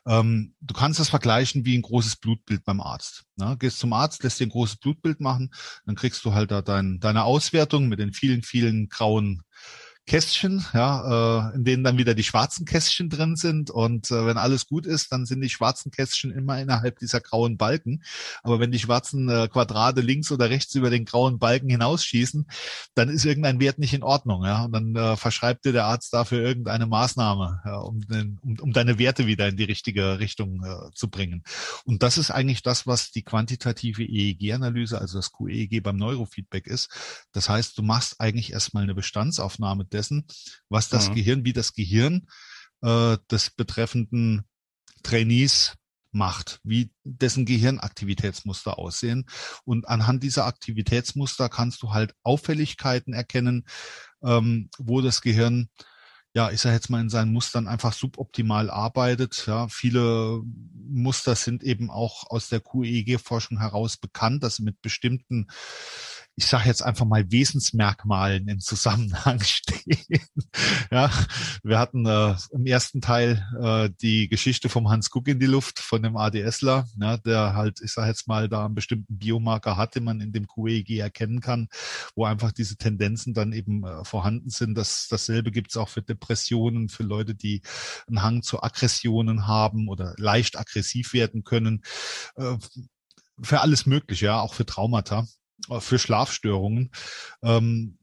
Ähm, 0.06 0.54
du 0.60 0.74
kannst 0.74 0.98
das 0.98 1.10
vergleichen 1.10 1.64
wie 1.64 1.76
ein 1.76 1.82
großes 1.82 2.16
Blutbild 2.16 2.64
beim 2.64 2.80
Arzt. 2.80 3.24
Ne? 3.36 3.56
Gehst 3.58 3.78
zum 3.78 3.92
Arzt, 3.92 4.22
lässt 4.22 4.40
dir 4.40 4.46
ein 4.46 4.50
großes 4.50 4.76
Blutbild 4.76 5.20
machen, 5.20 5.50
dann 5.84 5.96
kriegst 5.96 6.24
du 6.24 6.32
halt 6.32 6.50
da 6.50 6.62
dein, 6.62 6.98
deine 7.00 7.24
Auswertung 7.24 7.88
mit 7.88 7.98
den 7.98 8.12
vielen, 8.12 8.42
vielen 8.42 8.88
grauen 8.88 9.42
Kästchen, 10.08 10.64
ja, 10.72 11.50
äh, 11.50 11.54
in 11.54 11.64
denen 11.64 11.84
dann 11.84 11.98
wieder 11.98 12.14
die 12.14 12.24
schwarzen 12.24 12.64
Kästchen 12.64 13.10
drin 13.10 13.36
sind. 13.36 13.70
Und 13.70 14.10
äh, 14.10 14.26
wenn 14.26 14.38
alles 14.38 14.66
gut 14.66 14.86
ist, 14.86 15.12
dann 15.12 15.26
sind 15.26 15.40
die 15.42 15.50
schwarzen 15.50 15.92
Kästchen 15.92 16.32
immer 16.32 16.60
innerhalb 16.60 16.98
dieser 16.98 17.20
grauen 17.20 17.56
Balken. 17.56 18.02
Aber 18.42 18.58
wenn 18.58 18.72
die 18.72 18.78
schwarzen 18.78 19.28
äh, 19.28 19.48
Quadrate 19.48 20.00
links 20.00 20.32
oder 20.32 20.50
rechts 20.50 20.74
über 20.74 20.90
den 20.90 21.04
grauen 21.04 21.38
Balken 21.38 21.68
hinausschießen, 21.68 22.46
dann 22.94 23.08
ist 23.10 23.26
irgendein 23.26 23.60
Wert 23.60 23.78
nicht 23.78 23.92
in 23.92 24.02
Ordnung. 24.02 24.44
Ja, 24.44 24.64
und 24.64 24.72
dann 24.72 24.96
äh, 24.96 25.16
verschreibt 25.16 25.64
dir 25.64 25.72
der 25.72 25.84
Arzt 25.84 26.12
dafür 26.14 26.40
irgendeine 26.40 26.86
Maßnahme, 26.86 27.60
ja, 27.64 27.76
um, 27.76 28.00
den, 28.00 28.38
um, 28.42 28.58
um 28.60 28.72
deine 28.72 28.98
Werte 28.98 29.26
wieder 29.26 29.46
in 29.46 29.56
die 29.56 29.64
richtige 29.64 30.18
Richtung 30.18 30.64
äh, 30.64 30.90
zu 30.94 31.10
bringen. 31.10 31.44
Und 31.84 32.02
das 32.02 32.16
ist 32.16 32.30
eigentlich 32.30 32.62
das, 32.62 32.86
was 32.86 33.10
die 33.10 33.22
quantitative 33.22 34.02
EEG-Analyse, 34.02 34.98
also 34.98 35.18
das 35.18 35.32
QEEG 35.32 35.82
beim 35.82 35.96
Neurofeedback 35.96 36.66
ist. 36.66 36.88
Das 37.32 37.50
heißt, 37.50 37.76
du 37.76 37.82
machst 37.82 38.20
eigentlich 38.20 38.52
erstmal 38.52 38.84
eine 38.84 38.94
Bestandsaufnahme 38.94 39.84
dessen, 39.98 40.26
was 40.68 40.88
das 40.88 41.10
mhm. 41.10 41.14
Gehirn, 41.16 41.44
wie 41.44 41.52
das 41.52 41.72
Gehirn 41.72 42.26
äh, 42.82 43.18
des 43.30 43.50
betreffenden 43.50 44.44
Trainees 45.02 45.74
macht, 46.10 46.60
wie 46.62 46.90
dessen 47.04 47.44
Gehirnaktivitätsmuster 47.44 48.78
aussehen. 48.78 49.26
Und 49.64 49.88
anhand 49.88 50.22
dieser 50.22 50.46
Aktivitätsmuster 50.46 51.48
kannst 51.48 51.82
du 51.82 51.92
halt 51.92 52.14
Auffälligkeiten 52.22 53.12
erkennen, 53.12 53.66
ähm, 54.22 54.70
wo 54.78 55.00
das 55.00 55.20
Gehirn 55.20 55.68
ja, 56.34 56.50
ich 56.50 56.60
sage 56.60 56.74
jetzt 56.74 56.90
mal 56.90 57.00
in 57.00 57.08
seinen 57.08 57.32
Mustern 57.32 57.66
einfach 57.66 57.92
suboptimal 57.92 58.70
arbeitet. 58.70 59.44
Ja, 59.46 59.66
viele 59.68 60.42
Muster 60.44 61.34
sind 61.34 61.64
eben 61.64 61.90
auch 61.90 62.30
aus 62.30 62.48
der 62.48 62.60
QEEG-Forschung 62.60 63.58
heraus 63.58 63.96
bekannt, 63.96 64.42
dass 64.42 64.56
sie 64.56 64.62
mit 64.62 64.80
bestimmten 64.82 65.48
ich 66.38 66.46
sage 66.46 66.68
jetzt 66.68 66.82
einfach 66.82 67.04
mal 67.04 67.32
Wesensmerkmalen 67.32 68.46
im 68.46 68.60
Zusammenhang 68.60 69.40
stehen. 69.42 70.20
ja, 70.88 71.10
wir 71.64 71.80
hatten 71.80 72.06
äh, 72.06 72.36
im 72.52 72.64
ersten 72.64 73.00
Teil 73.00 73.44
äh, 73.60 73.90
die 74.00 74.28
Geschichte 74.28 74.68
vom 74.68 74.88
Hans 74.88 75.10
Guck 75.10 75.26
in 75.26 75.40
die 75.40 75.46
Luft 75.46 75.80
von 75.80 76.00
dem 76.00 76.16
ADSler, 76.16 76.86
ja, 77.00 77.16
der 77.16 77.54
halt, 77.54 77.80
ich 77.80 77.92
sage 77.92 78.06
jetzt 78.06 78.28
mal, 78.28 78.48
da 78.48 78.66
einen 78.66 78.76
bestimmten 78.76 79.18
Biomarker 79.18 79.76
hat, 79.76 79.96
den 79.96 80.04
man 80.04 80.20
in 80.20 80.30
dem 80.30 80.46
QEG 80.46 81.00
erkennen 81.00 81.40
kann, 81.40 81.68
wo 82.14 82.24
einfach 82.24 82.52
diese 82.52 82.76
Tendenzen 82.76 83.34
dann 83.34 83.52
eben 83.52 83.84
äh, 83.84 84.04
vorhanden 84.04 84.50
sind. 84.50 84.76
Das, 84.76 85.08
dasselbe 85.10 85.50
gibt 85.50 85.72
es 85.72 85.76
auch 85.76 85.88
für 85.88 86.02
Depressionen, 86.02 86.88
für 86.88 87.02
Leute, 87.02 87.34
die 87.34 87.62
einen 88.06 88.22
Hang 88.22 88.42
zu 88.44 88.62
Aggressionen 88.62 89.48
haben 89.48 89.88
oder 89.88 90.14
leicht 90.18 90.56
aggressiv 90.56 91.14
werden 91.14 91.42
können. 91.42 91.82
Äh, 92.36 92.58
für 93.42 93.60
alles 93.60 93.86
Mögliche, 93.86 94.26
ja, 94.26 94.40
auch 94.40 94.54
für 94.54 94.66
Traumata 94.66 95.26
für 95.80 95.98
Schlafstörungen. 95.98 96.90
Ähm, 97.42 97.98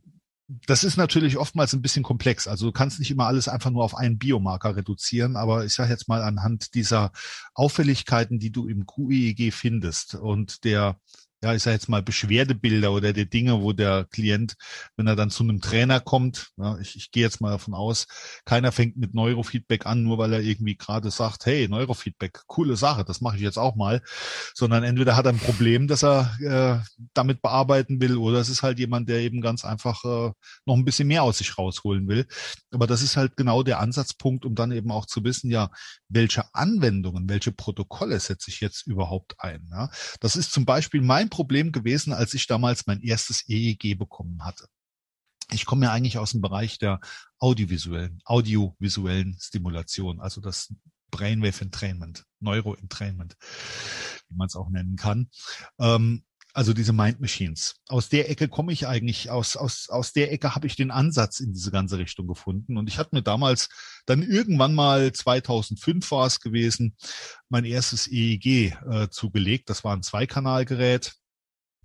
das 0.67 0.83
ist 0.83 0.97
natürlich 0.97 1.37
oftmals 1.37 1.73
ein 1.73 1.81
bisschen 1.81 2.03
komplex. 2.03 2.47
Also 2.47 2.67
du 2.67 2.71
kannst 2.71 2.99
nicht 2.99 3.09
immer 3.09 3.25
alles 3.25 3.47
einfach 3.47 3.71
nur 3.71 3.83
auf 3.83 3.95
einen 3.95 4.19
Biomarker 4.19 4.75
reduzieren, 4.75 5.35
aber 5.35 5.65
ich 5.65 5.73
sage 5.73 5.89
jetzt 5.89 6.07
mal 6.07 6.21
anhand 6.21 6.75
dieser 6.75 7.11
Auffälligkeiten, 7.55 8.37
die 8.37 8.51
du 8.51 8.67
im 8.67 8.85
QEEG 8.85 9.51
findest 9.51 10.15
und 10.15 10.63
der 10.63 10.99
ja, 11.45 11.53
ich 11.53 11.61
sage 11.61 11.75
jetzt 11.75 11.89
mal 11.89 12.01
Beschwerdebilder 12.01 12.91
oder 12.91 13.13
die 13.13 13.29
Dinge, 13.29 13.61
wo 13.61 13.71
der 13.71 14.05
Klient, 14.05 14.55
wenn 14.97 15.05
er 15.05 15.15
dann 15.15 15.29
zu 15.29 15.43
einem 15.43 15.61
Trainer 15.61 15.99
kommt, 15.99 16.49
ja, 16.57 16.79
ich, 16.79 16.95
ich 16.95 17.11
gehe 17.11 17.21
jetzt 17.21 17.39
mal 17.39 17.51
davon 17.51 17.75
aus, 17.75 18.07
keiner 18.45 18.71
fängt 18.71 18.97
mit 18.97 19.13
Neurofeedback 19.13 19.85
an, 19.85 20.01
nur 20.01 20.17
weil 20.17 20.33
er 20.33 20.41
irgendwie 20.41 20.75
gerade 20.75 21.11
sagt, 21.11 21.45
hey, 21.45 21.67
Neurofeedback, 21.67 22.47
coole 22.47 22.75
Sache, 22.75 23.05
das 23.05 23.21
mache 23.21 23.35
ich 23.35 23.43
jetzt 23.43 23.59
auch 23.59 23.75
mal, 23.75 24.01
sondern 24.55 24.83
entweder 24.83 25.15
hat 25.15 25.27
er 25.27 25.33
ein 25.33 25.37
Problem, 25.37 25.87
das 25.87 26.03
er 26.03 26.35
äh, 26.41 27.05
damit 27.13 27.43
bearbeiten 27.43 28.01
will, 28.01 28.17
oder 28.17 28.39
es 28.39 28.49
ist 28.49 28.63
halt 28.63 28.79
jemand, 28.79 29.07
der 29.07 29.19
eben 29.19 29.39
ganz 29.39 29.63
einfach 29.65 30.03
äh, 30.03 30.31
noch 30.65 30.75
ein 30.75 30.85
bisschen 30.85 31.07
mehr 31.07 31.21
aus 31.21 31.37
sich 31.37 31.59
rausholen 31.59 32.07
will. 32.07 32.25
Aber 32.71 32.87
das 32.87 33.03
ist 33.03 33.17
halt 33.17 33.37
genau 33.37 33.61
der 33.61 33.79
Ansatzpunkt, 33.81 34.45
um 34.45 34.55
dann 34.55 34.71
eben 34.71 34.89
auch 34.89 35.05
zu 35.05 35.23
wissen, 35.23 35.51
ja, 35.51 35.69
welche 36.09 36.43
Anwendungen, 36.55 37.29
welche 37.29 37.51
Protokolle 37.51 38.19
setze 38.19 38.49
ich 38.49 38.61
jetzt 38.61 38.87
überhaupt 38.87 39.35
ein. 39.37 39.67
Ja? 39.69 39.91
Das 40.19 40.35
ist 40.35 40.51
zum 40.51 40.65
Beispiel 40.65 41.01
mein 41.01 41.29
Problem 41.35 41.73
gewesen, 41.73 42.13
als 42.13 42.33
ich 42.33 42.47
damals 42.47 42.87
mein 42.87 43.01
erstes 43.01 43.43
EEG 43.49 43.97
bekommen 43.97 44.45
hatte. 44.45 44.67
Ich 45.51 45.65
komme 45.65 45.87
ja 45.87 45.91
eigentlich 45.91 46.17
aus 46.17 46.31
dem 46.31 46.39
Bereich 46.39 46.79
der 46.79 47.01
audiovisuellen, 47.39 48.21
audiovisuellen 48.23 49.37
Stimulation, 49.39 50.21
also 50.21 50.39
das 50.39 50.73
Brainwave 51.11 51.61
Entrainment, 51.61 52.23
Neuroentrainment, 52.39 53.35
wie 54.29 54.35
man 54.35 54.47
es 54.47 54.55
auch 54.55 54.69
nennen 54.69 54.95
kann. 54.95 55.29
Ähm, 55.77 56.23
also 56.53 56.71
diese 56.71 56.93
Mind 56.93 57.19
Machines. 57.19 57.75
Aus 57.89 58.07
der 58.07 58.29
Ecke 58.29 58.47
komme 58.47 58.71
ich 58.71 58.87
eigentlich, 58.87 59.29
aus, 59.29 59.57
aus, 59.57 59.89
aus 59.89 60.13
der 60.13 60.31
Ecke 60.31 60.55
habe 60.55 60.67
ich 60.67 60.77
den 60.77 60.89
Ansatz 60.89 61.41
in 61.41 61.51
diese 61.51 61.69
ganze 61.69 61.97
Richtung 61.97 62.27
gefunden. 62.27 62.77
Und 62.77 62.87
ich 62.87 62.97
hatte 62.97 63.13
mir 63.13 63.23
damals 63.23 63.67
dann 64.05 64.23
irgendwann 64.23 64.73
mal 64.73 65.11
2005 65.11 66.09
war 66.11 66.27
es 66.27 66.39
gewesen, 66.39 66.95
mein 67.49 67.65
erstes 67.65 68.07
EEG 68.07 68.73
äh, 68.89 69.09
zugelegt. 69.09 69.69
Das 69.69 69.83
war 69.83 69.93
ein 69.93 70.01
Zweikanalgerät 70.01 71.15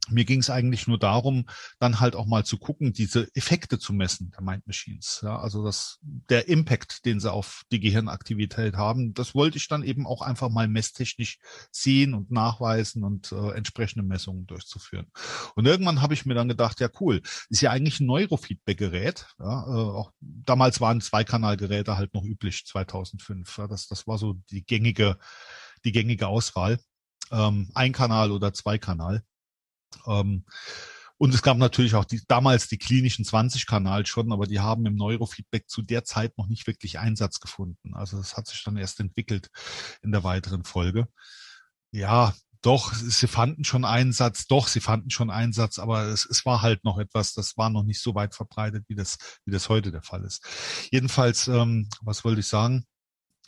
mir 0.08 0.24
ging 0.24 0.40
es 0.40 0.50
eigentlich 0.50 0.86
nur 0.86 0.98
darum, 0.98 1.46
dann 1.78 2.00
halt 2.00 2.16
auch 2.16 2.26
mal 2.26 2.44
zu 2.44 2.58
gucken, 2.58 2.92
diese 2.92 3.28
Effekte 3.34 3.78
zu 3.78 3.92
messen 3.92 4.30
der 4.30 4.42
Mind 4.42 4.66
Machines. 4.66 5.20
Ja, 5.22 5.38
also 5.38 5.64
das, 5.64 5.98
der 6.02 6.48
Impact, 6.48 7.04
den 7.04 7.20
sie 7.20 7.30
auf 7.30 7.62
die 7.70 7.80
Gehirnaktivität 7.80 8.76
haben, 8.76 9.14
das 9.14 9.34
wollte 9.34 9.58
ich 9.58 9.68
dann 9.68 9.82
eben 9.82 10.06
auch 10.06 10.22
einfach 10.22 10.48
mal 10.48 10.68
messtechnisch 10.68 11.38
sehen 11.70 12.14
und 12.14 12.30
nachweisen 12.30 13.04
und 13.04 13.32
äh, 13.32 13.50
entsprechende 13.52 14.04
Messungen 14.04 14.46
durchzuführen. 14.46 15.06
Und 15.54 15.66
irgendwann 15.66 16.02
habe 16.02 16.14
ich 16.14 16.26
mir 16.26 16.34
dann 16.34 16.48
gedacht, 16.48 16.80
ja 16.80 16.88
cool, 17.00 17.22
ist 17.48 17.60
ja 17.60 17.70
eigentlich 17.70 18.00
ein 18.00 18.06
Neurofeedback-Gerät. 18.06 19.26
Ja, 19.38 19.64
äh, 19.66 19.90
auch 19.96 20.12
damals 20.20 20.80
waren 20.80 21.00
Zweikanalgeräte 21.00 21.96
halt 21.96 22.14
noch 22.14 22.24
üblich, 22.24 22.64
2005. 22.66 23.58
Ja, 23.58 23.66
das, 23.66 23.86
das 23.86 24.06
war 24.06 24.18
so 24.18 24.34
die 24.50 24.64
gängige, 24.64 25.18
die 25.84 25.92
gängige 25.92 26.28
Auswahl. 26.28 26.78
Ähm, 27.30 27.70
ein 27.74 27.92
Kanal 27.92 28.32
oder 28.32 28.52
zwei 28.52 28.78
Kanal. 28.78 29.22
Ähm, 30.06 30.44
und 31.18 31.34
es 31.34 31.42
gab 31.42 31.58
natürlich 31.58 31.94
auch 31.94 32.06
die, 32.06 32.22
damals 32.28 32.68
die 32.68 32.78
klinischen 32.78 33.26
20-Kanal 33.26 34.06
schon, 34.06 34.32
aber 34.32 34.46
die 34.46 34.60
haben 34.60 34.86
im 34.86 34.94
Neurofeedback 34.94 35.68
zu 35.68 35.82
der 35.82 36.02
Zeit 36.02 36.38
noch 36.38 36.46
nicht 36.46 36.66
wirklich 36.66 36.98
Einsatz 36.98 37.40
gefunden. 37.40 37.94
Also 37.94 38.16
das 38.16 38.38
hat 38.38 38.46
sich 38.46 38.64
dann 38.64 38.78
erst 38.78 39.00
entwickelt 39.00 39.50
in 40.02 40.12
der 40.12 40.24
weiteren 40.24 40.64
Folge. 40.64 41.08
Ja, 41.92 42.34
doch, 42.62 42.94
sie 42.94 43.26
fanden 43.26 43.64
schon 43.64 43.84
Einsatz, 43.84 44.46
doch, 44.46 44.68
sie 44.68 44.80
fanden 44.80 45.10
schon 45.10 45.30
Einsatz, 45.30 45.78
aber 45.78 46.04
es, 46.04 46.26
es 46.26 46.44
war 46.44 46.62
halt 46.62 46.84
noch 46.84 46.98
etwas, 46.98 47.32
das 47.32 47.56
war 47.56 47.70
noch 47.70 47.84
nicht 47.84 48.00
so 48.00 48.14
weit 48.14 48.34
verbreitet, 48.34 48.84
wie 48.88 48.94
das, 48.94 49.18
wie 49.44 49.50
das 49.50 49.68
heute 49.68 49.90
der 49.90 50.02
Fall 50.02 50.24
ist. 50.24 50.42
Jedenfalls, 50.90 51.48
ähm, 51.48 51.88
was 52.02 52.24
wollte 52.24 52.40
ich 52.40 52.46
sagen? 52.46 52.86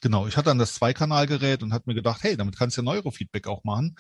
Genau, 0.03 0.27
ich 0.27 0.37
hatte 0.37 0.47
dann 0.51 0.59
das 0.59 0.75
Zweikanalgerät 0.75 1.63
und 1.63 1.73
hatte 1.73 1.89
mir 1.89 1.95
gedacht, 1.95 2.25
hey, 2.25 2.37
damit 2.37 2.57
kannst 2.59 2.77
du 2.77 2.83
ja 2.83 2.85
Neurofeedback 2.85 3.47
auch 3.47 3.63
machen. 3.63 3.95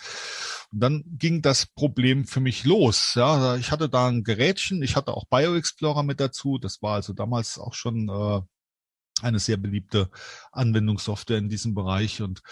Und 0.72 0.80
dann 0.80 1.04
ging 1.06 1.42
das 1.42 1.66
Problem 1.66 2.26
für 2.26 2.40
mich 2.40 2.64
los. 2.64 3.14
Ja, 3.14 3.54
ich 3.54 3.70
hatte 3.70 3.88
da 3.88 4.08
ein 4.08 4.24
Gerätchen, 4.24 4.82
ich 4.82 4.96
hatte 4.96 5.14
auch 5.14 5.26
BioExplorer 5.26 6.02
mit 6.02 6.18
dazu. 6.18 6.58
Das 6.58 6.82
war 6.82 6.94
also 6.94 7.12
damals 7.12 7.56
auch 7.56 7.74
schon 7.74 8.08
äh, 8.08 8.40
eine 9.24 9.38
sehr 9.38 9.56
beliebte 9.58 10.10
Anwendungssoftware 10.50 11.38
in 11.38 11.48
diesem 11.48 11.72
Bereich. 11.72 12.20
Und 12.20 12.42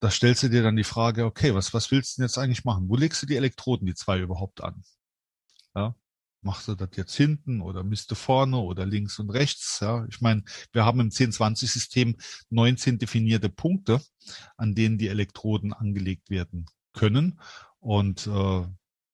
da 0.00 0.10
stellst 0.10 0.42
du 0.42 0.50
dir 0.50 0.62
dann 0.62 0.76
die 0.76 0.84
Frage, 0.84 1.24
okay, 1.24 1.54
was, 1.54 1.72
was 1.72 1.90
willst 1.90 2.18
du 2.18 2.20
denn 2.20 2.28
jetzt 2.28 2.36
eigentlich 2.38 2.64
machen? 2.66 2.90
Wo 2.90 2.96
legst 2.96 3.22
du 3.22 3.26
die 3.26 3.36
Elektroden, 3.36 3.86
die 3.86 3.94
zwei 3.94 4.18
überhaupt 4.18 4.62
an? 4.62 4.84
Ja, 5.74 5.94
machst 6.46 6.68
du 6.68 6.74
das 6.74 6.88
jetzt 6.94 7.14
hinten 7.14 7.60
oder 7.60 7.84
misst 7.84 8.10
du 8.10 8.14
vorne 8.14 8.56
oder 8.56 8.86
links 8.86 9.18
und 9.18 9.28
rechts? 9.30 9.80
Ja, 9.80 10.06
ich 10.08 10.22
meine, 10.22 10.44
wir 10.72 10.86
haben 10.86 11.00
im 11.00 11.10
1020-System 11.10 12.16
19 12.48 12.98
definierte 12.98 13.50
Punkte, 13.50 14.00
an 14.56 14.74
denen 14.74 14.96
die 14.96 15.08
Elektroden 15.08 15.74
angelegt 15.74 16.30
werden 16.30 16.66
können. 16.94 17.40
Und 17.80 18.26
äh, 18.26 18.64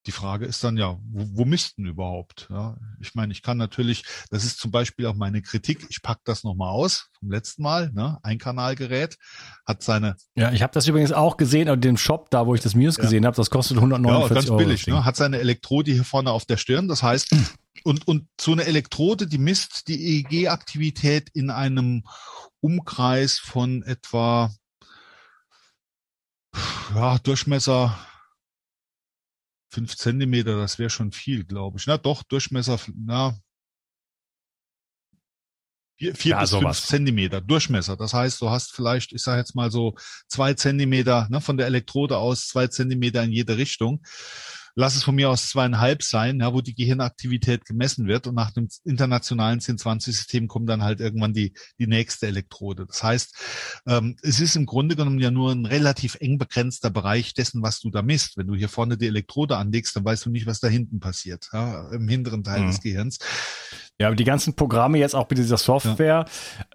die 0.07 0.13
Frage 0.13 0.47
ist 0.47 0.65
dann 0.65 0.77
ja, 0.77 0.99
wo, 1.11 1.27
wo 1.33 1.45
missten 1.45 1.87
überhaupt? 1.87 2.49
Ja, 2.51 2.77
ich 3.01 3.15
meine, 3.15 3.33
ich 3.33 3.43
kann 3.43 3.57
natürlich, 3.57 4.05
das 4.31 4.45
ist 4.45 4.59
zum 4.59 4.71
Beispiel 4.71 5.07
auch 5.07 5.15
meine 5.15 5.43
Kritik, 5.43 5.87
ich 5.91 6.03
pack 6.03 6.19
das 6.25 6.45
nochmal 6.45 6.71
aus 6.71 7.09
vom 7.19 7.31
letzten 7.31 7.63
Mal, 7.63 7.91
ne? 7.93 8.19
Einkanalgerät, 8.23 9.17
hat 9.67 9.83
seine. 9.83 10.17
Ja, 10.35 10.53
ich 10.53 10.63
habe 10.63 10.73
das 10.73 10.87
übrigens 10.89 11.13
auch 11.13 11.37
gesehen, 11.37 11.69
in 11.69 11.81
dem 11.81 11.97
Shop, 11.97 12.31
da 12.31 12.47
wo 12.47 12.55
ich 12.55 12.61
das 12.61 12.75
Minus 12.75 12.97
ja. 12.97 13.05
gesehen 13.05 13.27
habe, 13.27 13.37
das 13.37 13.51
kostet 13.51 13.77
149 13.77 14.29
ja, 14.29 14.35
ganz 14.35 14.51
Euro. 14.51 14.59
billig, 14.59 14.87
ne? 14.87 15.05
Hat 15.05 15.17
seine 15.17 15.39
Elektrode 15.39 15.93
hier 15.93 16.05
vorne 16.05 16.31
auf 16.33 16.45
der 16.45 16.57
Stirn, 16.57 16.89
das 16.89 17.03
heißt, 17.03 17.35
und, 17.85 18.07
und 18.09 18.27
so 18.41 18.53
eine 18.53 18.65
Elektrode, 18.65 19.27
die 19.27 19.39
misst 19.39 19.89
die 19.89 20.25
EEG-Aktivität 20.25 21.31
in 21.33 21.51
einem 21.51 22.05
Umkreis 22.61 23.39
von 23.39 23.83
etwa 23.83 24.51
ja, 26.95 27.19
Durchmesser 27.19 27.97
fünf 29.73 29.97
Zentimeter, 29.97 30.57
das 30.59 30.79
wäre 30.79 30.91
schon 30.91 31.13
viel, 31.13 31.45
glaube 31.45 31.79
ich. 31.79 31.87
Na 31.87 31.97
doch, 31.97 32.23
Durchmesser, 32.23 32.79
na, 32.95 33.35
vier, 35.97 36.15
vier 36.15 36.31
ja, 36.33 36.41
bis 36.41 36.51
sowas. 36.51 36.81
fünf 36.81 36.89
Zentimeter 36.89 37.41
Durchmesser. 37.41 37.97
Das 37.97 38.13
heißt, 38.13 38.41
du 38.43 38.51
hast 38.51 38.73
vielleicht, 38.73 39.13
ich 39.13 39.23
sage 39.23 39.39
jetzt 39.39 39.55
mal 39.55 39.71
so 39.71 39.95
zwei 40.29 40.53
Zentimeter 40.53 41.27
ne, 41.31 41.41
von 41.41 41.57
der 41.57 41.67
Elektrode 41.67 42.19
aus, 42.19 42.49
zwei 42.49 42.67
Zentimeter 42.67 43.23
in 43.23 43.33
jede 43.33 43.57
Richtung 43.57 44.03
lass 44.75 44.97
es 44.97 45.03
von 45.03 45.15
mir 45.15 45.31
aus 45.31 45.49
zweieinhalb 45.49 46.03
sein, 46.03 46.41
ja, 46.41 46.53
wo 46.53 46.61
die 46.61 46.75
Gehirnaktivität 46.75 47.65
gemessen 47.65 48.07
wird 48.07 48.27
und 48.27 48.35
nach 48.35 48.51
dem 48.51 48.69
internationalen 48.85 49.61
10-20-System 49.61 50.49
kommt 50.49 50.69
dann 50.69 50.83
halt 50.83 51.01
irgendwann 51.01 51.33
die, 51.33 51.55
die 51.79 51.87
nächste 51.87 52.27
Elektrode. 52.27 52.87
Das 52.87 53.03
heißt, 53.03 53.83
ähm, 53.87 54.17
es 54.23 54.41
ist 54.41 54.57
im 54.57 54.67
Grunde 54.67 54.97
genommen 54.97 55.21
ja 55.21 55.31
nur 55.31 55.53
ein 55.53 55.67
relativ 55.67 56.17
eng 56.21 56.39
begrenzter 56.39 56.91
Bereich 56.91 57.35
dessen, 57.35 57.63
was 57.63 57.81
du 57.81 57.91
da 57.91 58.03
misst. 58.03 58.37
Wenn 58.37 58.47
du 58.47 58.55
hier 58.55 58.69
vorne 58.69 58.97
die 58.97 59.07
Elektrode 59.07 59.57
anlegst, 59.57 59.95
dann 59.97 60.05
weißt 60.05 60.27
du 60.27 60.31
nicht, 60.31 60.47
was 60.47 60.61
da 60.61 60.69
hinten 60.69 61.01
passiert, 61.01 61.49
ja, 61.53 61.91
im 61.91 62.09
hinteren 62.09 62.45
Teil 62.45 62.63
mhm. 62.63 62.67
des 62.69 62.81
Gehirns. 62.81 63.19
Ja, 63.99 64.09
aber 64.09 64.17
die 64.17 64.25
ganzen 64.25 64.55
Programme 64.55 64.99
jetzt 64.99 65.15
auch 65.15 65.29
mit 65.29 65.39
dieser 65.39 65.59
Software, 65.59 66.25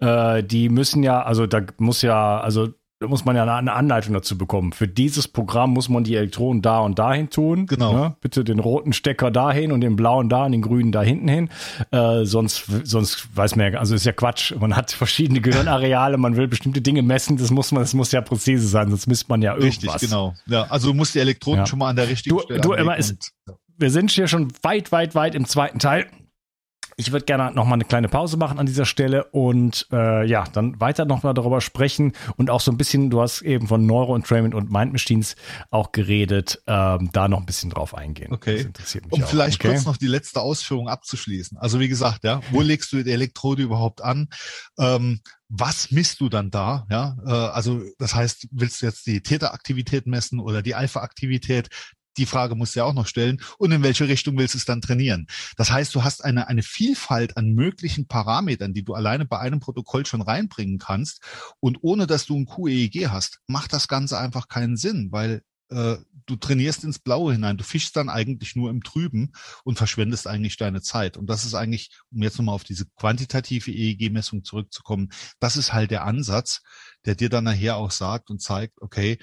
ja. 0.00 0.36
äh, 0.36 0.44
die 0.44 0.68
müssen 0.68 1.02
ja, 1.02 1.22
also 1.22 1.46
da 1.46 1.62
muss 1.78 2.02
ja, 2.02 2.40
also 2.40 2.72
muss 3.06 3.24
man 3.24 3.36
ja 3.36 3.44
eine 3.56 3.72
Anleitung 3.74 4.12
dazu 4.12 4.36
bekommen. 4.36 4.72
Für 4.72 4.88
dieses 4.88 5.28
Programm 5.28 5.72
muss 5.72 5.88
man 5.88 6.02
die 6.02 6.16
Elektronen 6.16 6.62
da 6.62 6.80
und 6.80 6.98
dahin 6.98 7.30
tun. 7.30 7.66
Genau. 7.66 7.92
Ne? 7.92 8.16
Bitte 8.20 8.42
den 8.42 8.58
roten 8.58 8.92
Stecker 8.92 9.30
dahin 9.30 9.70
und 9.70 9.82
den 9.82 9.94
blauen 9.94 10.28
da 10.28 10.46
und 10.46 10.52
den 10.52 10.62
grünen 10.62 10.90
da 10.90 11.02
hinten 11.02 11.28
hin. 11.28 11.48
Äh, 11.92 12.24
sonst, 12.24 12.64
sonst 12.84 13.28
weiß 13.36 13.54
man 13.54 13.72
ja, 13.72 13.78
also 13.78 13.94
ist 13.94 14.04
ja 14.04 14.12
Quatsch. 14.12 14.52
Man 14.58 14.74
hat 14.74 14.90
verschiedene 14.90 15.40
Gehirnareale, 15.40 16.18
man 16.18 16.36
will 16.36 16.48
bestimmte 16.48 16.80
Dinge 16.80 17.02
messen. 17.02 17.36
Das 17.36 17.52
muss 17.52 17.70
man, 17.70 17.82
das 17.82 17.94
muss 17.94 18.10
ja 18.10 18.20
präzise 18.20 18.66
sein, 18.66 18.90
sonst 18.90 19.06
misst 19.06 19.28
man 19.28 19.42
ja 19.42 19.54
irgendwas. 19.54 19.94
Richtig, 19.94 20.10
genau. 20.10 20.34
Ja, 20.46 20.64
also 20.64 20.88
du 20.88 20.94
musst 20.94 21.14
die 21.14 21.20
Elektronen 21.20 21.60
ja. 21.60 21.66
schon 21.66 21.78
mal 21.78 21.90
an 21.90 21.96
der 21.96 22.08
richtigen 22.08 22.36
du, 22.36 22.42
Stelle 22.42 22.60
du, 22.60 22.72
immer 22.72 22.96
ist, 22.96 23.32
Wir 23.76 23.90
sind 23.90 24.10
hier 24.10 24.26
schon 24.26 24.48
weit, 24.62 24.90
weit, 24.90 25.14
weit 25.14 25.36
im 25.36 25.46
zweiten 25.46 25.78
Teil. 25.78 26.06
Ich 27.00 27.12
würde 27.12 27.24
gerne 27.24 27.52
noch 27.54 27.64
mal 27.64 27.74
eine 27.74 27.84
kleine 27.84 28.08
Pause 28.08 28.36
machen 28.36 28.58
an 28.58 28.66
dieser 28.66 28.84
Stelle 28.84 29.24
und 29.26 29.86
äh, 29.92 30.26
ja, 30.26 30.42
dann 30.52 30.80
weiter 30.80 31.04
noch 31.04 31.22
mal 31.22 31.32
darüber 31.32 31.60
sprechen 31.60 32.12
und 32.36 32.50
auch 32.50 32.60
so 32.60 32.72
ein 32.72 32.76
bisschen, 32.76 33.08
du 33.08 33.20
hast 33.20 33.42
eben 33.42 33.68
von 33.68 33.86
Neuroentrainment 33.86 34.52
und 34.52 34.72
Mind 34.72 34.92
Machines 34.92 35.36
auch 35.70 35.92
geredet, 35.92 36.60
ähm, 36.66 37.10
da 37.12 37.28
noch 37.28 37.38
ein 37.38 37.46
bisschen 37.46 37.70
drauf 37.70 37.94
eingehen. 37.94 38.32
Okay. 38.32 38.56
Das 38.56 38.66
interessiert 38.66 39.04
mich 39.04 39.12
um 39.12 39.22
auch. 39.22 39.28
vielleicht 39.28 39.60
okay. 39.60 39.74
kurz 39.74 39.84
noch 39.84 39.96
die 39.96 40.08
letzte 40.08 40.40
Ausführung 40.40 40.88
abzuschließen. 40.88 41.56
Also 41.56 41.78
wie 41.78 41.88
gesagt, 41.88 42.24
ja, 42.24 42.40
wo 42.50 42.62
legst 42.62 42.92
du 42.92 43.02
die 43.04 43.12
Elektrode 43.12 43.62
überhaupt 43.62 44.02
an? 44.02 44.28
Ähm, 44.76 45.20
was 45.48 45.90
misst 45.90 46.20
du 46.20 46.28
dann 46.28 46.50
da? 46.50 46.86
Ja, 46.90 47.16
äh, 47.24 47.30
also 47.30 47.82
das 47.98 48.14
heißt, 48.14 48.48
willst 48.50 48.82
du 48.82 48.86
jetzt 48.86 49.06
die 49.06 49.22
Täteraktivität 49.22 50.06
messen 50.06 50.40
oder 50.40 50.62
die 50.62 50.74
Alpha-Aktivität? 50.74 51.68
Die 52.18 52.26
Frage 52.26 52.54
musst 52.54 52.74
du 52.74 52.80
ja 52.80 52.84
auch 52.84 52.94
noch 52.94 53.06
stellen. 53.06 53.40
Und 53.58 53.72
in 53.72 53.82
welche 53.82 54.08
Richtung 54.08 54.36
willst 54.36 54.54
du 54.54 54.58
es 54.58 54.64
dann 54.64 54.80
trainieren? 54.80 55.26
Das 55.56 55.70
heißt, 55.70 55.94
du 55.94 56.04
hast 56.04 56.24
eine, 56.24 56.48
eine 56.48 56.62
Vielfalt 56.62 57.36
an 57.36 57.54
möglichen 57.54 58.06
Parametern, 58.06 58.74
die 58.74 58.84
du 58.84 58.94
alleine 58.94 59.24
bei 59.24 59.38
einem 59.38 59.60
Protokoll 59.60 60.04
schon 60.06 60.22
reinbringen 60.22 60.78
kannst. 60.78 61.22
Und 61.60 61.78
ohne 61.82 62.06
dass 62.06 62.26
du 62.26 62.36
ein 62.36 62.46
QEEG 62.46 63.08
hast, 63.08 63.40
macht 63.46 63.72
das 63.72 63.88
Ganze 63.88 64.18
einfach 64.18 64.48
keinen 64.48 64.76
Sinn, 64.76 65.08
weil 65.10 65.42
äh, 65.70 65.96
du 66.26 66.36
trainierst 66.36 66.84
ins 66.84 66.98
Blaue 66.98 67.32
hinein. 67.32 67.56
Du 67.56 67.64
fischst 67.64 67.96
dann 67.96 68.08
eigentlich 68.08 68.54
nur 68.54 68.70
im 68.70 68.82
Trüben 68.82 69.32
und 69.64 69.78
verschwendest 69.78 70.26
eigentlich 70.26 70.56
deine 70.56 70.82
Zeit. 70.82 71.16
Und 71.16 71.26
das 71.28 71.44
ist 71.44 71.54
eigentlich, 71.54 71.90
um 72.10 72.22
jetzt 72.22 72.38
nochmal 72.38 72.54
auf 72.54 72.64
diese 72.64 72.86
quantitative 72.96 73.70
EEG-Messung 73.70 74.44
zurückzukommen, 74.44 75.08
das 75.40 75.56
ist 75.56 75.72
halt 75.72 75.90
der 75.90 76.04
Ansatz, 76.04 76.60
der 77.06 77.14
dir 77.14 77.28
dann 77.30 77.44
nachher 77.44 77.76
auch 77.76 77.90
sagt 77.90 78.30
und 78.30 78.42
zeigt, 78.42 78.80
okay, 78.80 79.18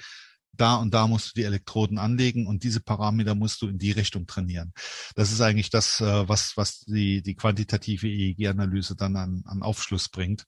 da 0.60 0.76
und 0.76 0.94
da 0.94 1.08
musst 1.08 1.30
du 1.30 1.42
die 1.42 1.46
Elektroden 1.46 1.98
anlegen 1.98 2.48
und 2.48 2.64
diese 2.64 2.82
Parameter 2.82 3.36
musst 3.36 3.62
du 3.62 3.68
in 3.68 3.78
die 3.78 3.92
Richtung 3.92 4.28
trainieren. 4.28 4.74
Das 5.16 5.32
ist 5.32 5.42
eigentlich 5.42 5.70
das, 5.70 6.02
äh, 6.02 6.28
was, 6.28 6.58
was 6.58 6.82
die, 6.82 7.22
die 7.22 7.36
quantitative 7.36 8.08
EEG-Analyse 8.08 8.96
dann 8.96 9.16
an, 9.16 9.44
an 9.46 9.62
Aufschluss 9.62 10.10
bringt. 10.10 10.46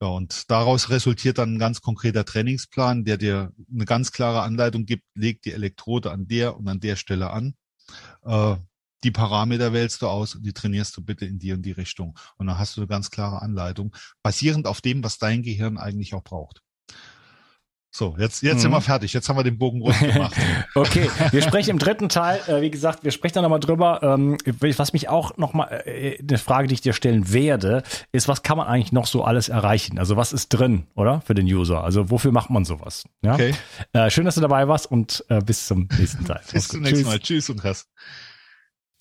Ja, 0.00 0.08
und 0.08 0.50
daraus 0.50 0.90
resultiert 0.90 1.38
dann 1.38 1.54
ein 1.54 1.58
ganz 1.60 1.80
konkreter 1.80 2.24
Trainingsplan, 2.24 3.04
der 3.04 3.18
dir 3.18 3.52
eine 3.72 3.84
ganz 3.84 4.10
klare 4.10 4.42
Anleitung 4.42 4.84
gibt, 4.84 5.04
leg 5.14 5.40
die 5.42 5.52
Elektrode 5.52 6.10
an 6.10 6.26
der 6.26 6.56
und 6.56 6.66
an 6.68 6.80
der 6.80 6.96
Stelle 6.96 7.30
an. 7.30 7.54
Äh, 8.24 8.56
die 9.04 9.10
Parameter 9.10 9.72
wählst 9.72 10.02
du 10.02 10.08
aus 10.08 10.34
und 10.34 10.44
die 10.44 10.52
trainierst 10.52 10.96
du 10.96 11.02
bitte 11.02 11.24
in 11.24 11.38
die 11.38 11.52
und 11.52 11.62
die 11.62 11.72
Richtung. 11.72 12.18
Und 12.36 12.46
dann 12.46 12.58
hast 12.58 12.76
du 12.76 12.80
eine 12.80 12.88
ganz 12.88 13.10
klare 13.10 13.42
Anleitung, 13.42 13.94
basierend 14.22 14.66
auf 14.66 14.80
dem, 14.80 15.02
was 15.02 15.18
dein 15.18 15.42
Gehirn 15.42 15.78
eigentlich 15.78 16.14
auch 16.14 16.24
braucht. 16.24 16.62
So, 17.94 18.16
jetzt, 18.18 18.42
jetzt 18.42 18.54
mhm. 18.54 18.58
sind 18.60 18.70
wir 18.70 18.80
fertig. 18.80 19.12
Jetzt 19.12 19.28
haben 19.28 19.36
wir 19.36 19.44
den 19.44 19.58
Bogen 19.58 19.82
rund 19.82 19.98
gemacht. 19.98 20.34
okay, 20.74 21.10
wir 21.30 21.42
sprechen 21.42 21.70
im 21.70 21.78
dritten 21.78 22.08
Teil, 22.08 22.40
äh, 22.46 22.62
wie 22.62 22.70
gesagt, 22.70 23.04
wir 23.04 23.10
sprechen 23.10 23.34
da 23.34 23.42
nochmal 23.42 23.60
drüber. 23.60 24.00
Ähm, 24.02 24.38
was 24.60 24.94
mich 24.94 25.10
auch 25.10 25.36
nochmal, 25.36 25.82
äh, 25.84 26.18
eine 26.18 26.38
Frage, 26.38 26.68
die 26.68 26.74
ich 26.74 26.80
dir 26.80 26.94
stellen 26.94 27.34
werde, 27.34 27.82
ist, 28.10 28.28
was 28.28 28.42
kann 28.42 28.56
man 28.56 28.66
eigentlich 28.66 28.92
noch 28.92 29.06
so 29.06 29.22
alles 29.24 29.50
erreichen? 29.50 29.98
Also 29.98 30.16
was 30.16 30.32
ist 30.32 30.48
drin, 30.48 30.86
oder? 30.94 31.20
Für 31.20 31.34
den 31.34 31.44
User. 31.44 31.84
Also 31.84 32.10
wofür 32.10 32.32
macht 32.32 32.48
man 32.48 32.64
sowas? 32.64 33.04
Ja? 33.20 33.34
Okay. 33.34 33.54
Äh, 33.92 34.08
schön, 34.08 34.24
dass 34.24 34.36
du 34.36 34.40
dabei 34.40 34.68
warst 34.68 34.90
und 34.90 35.22
äh, 35.28 35.40
bis 35.40 35.66
zum 35.66 35.86
nächsten 35.98 36.24
Teil. 36.24 36.40
bis 36.52 36.68
zum 36.68 36.80
nächsten 36.80 37.04
Mal. 37.04 37.18
Tschüss 37.18 37.50
und 37.50 37.62
Hass. 37.62 37.88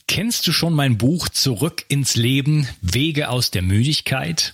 Kennst 0.09 0.45
du 0.47 0.51
schon 0.51 0.73
mein 0.73 0.97
Buch 0.97 1.29
Zurück 1.29 1.85
ins 1.87 2.17
Leben, 2.17 2.67
Wege 2.81 3.29
aus 3.29 3.51
der 3.51 3.61
Müdigkeit? 3.61 4.53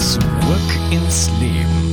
Zurück 0.00 0.22
ins 0.90 1.30
Leben. 1.40 1.89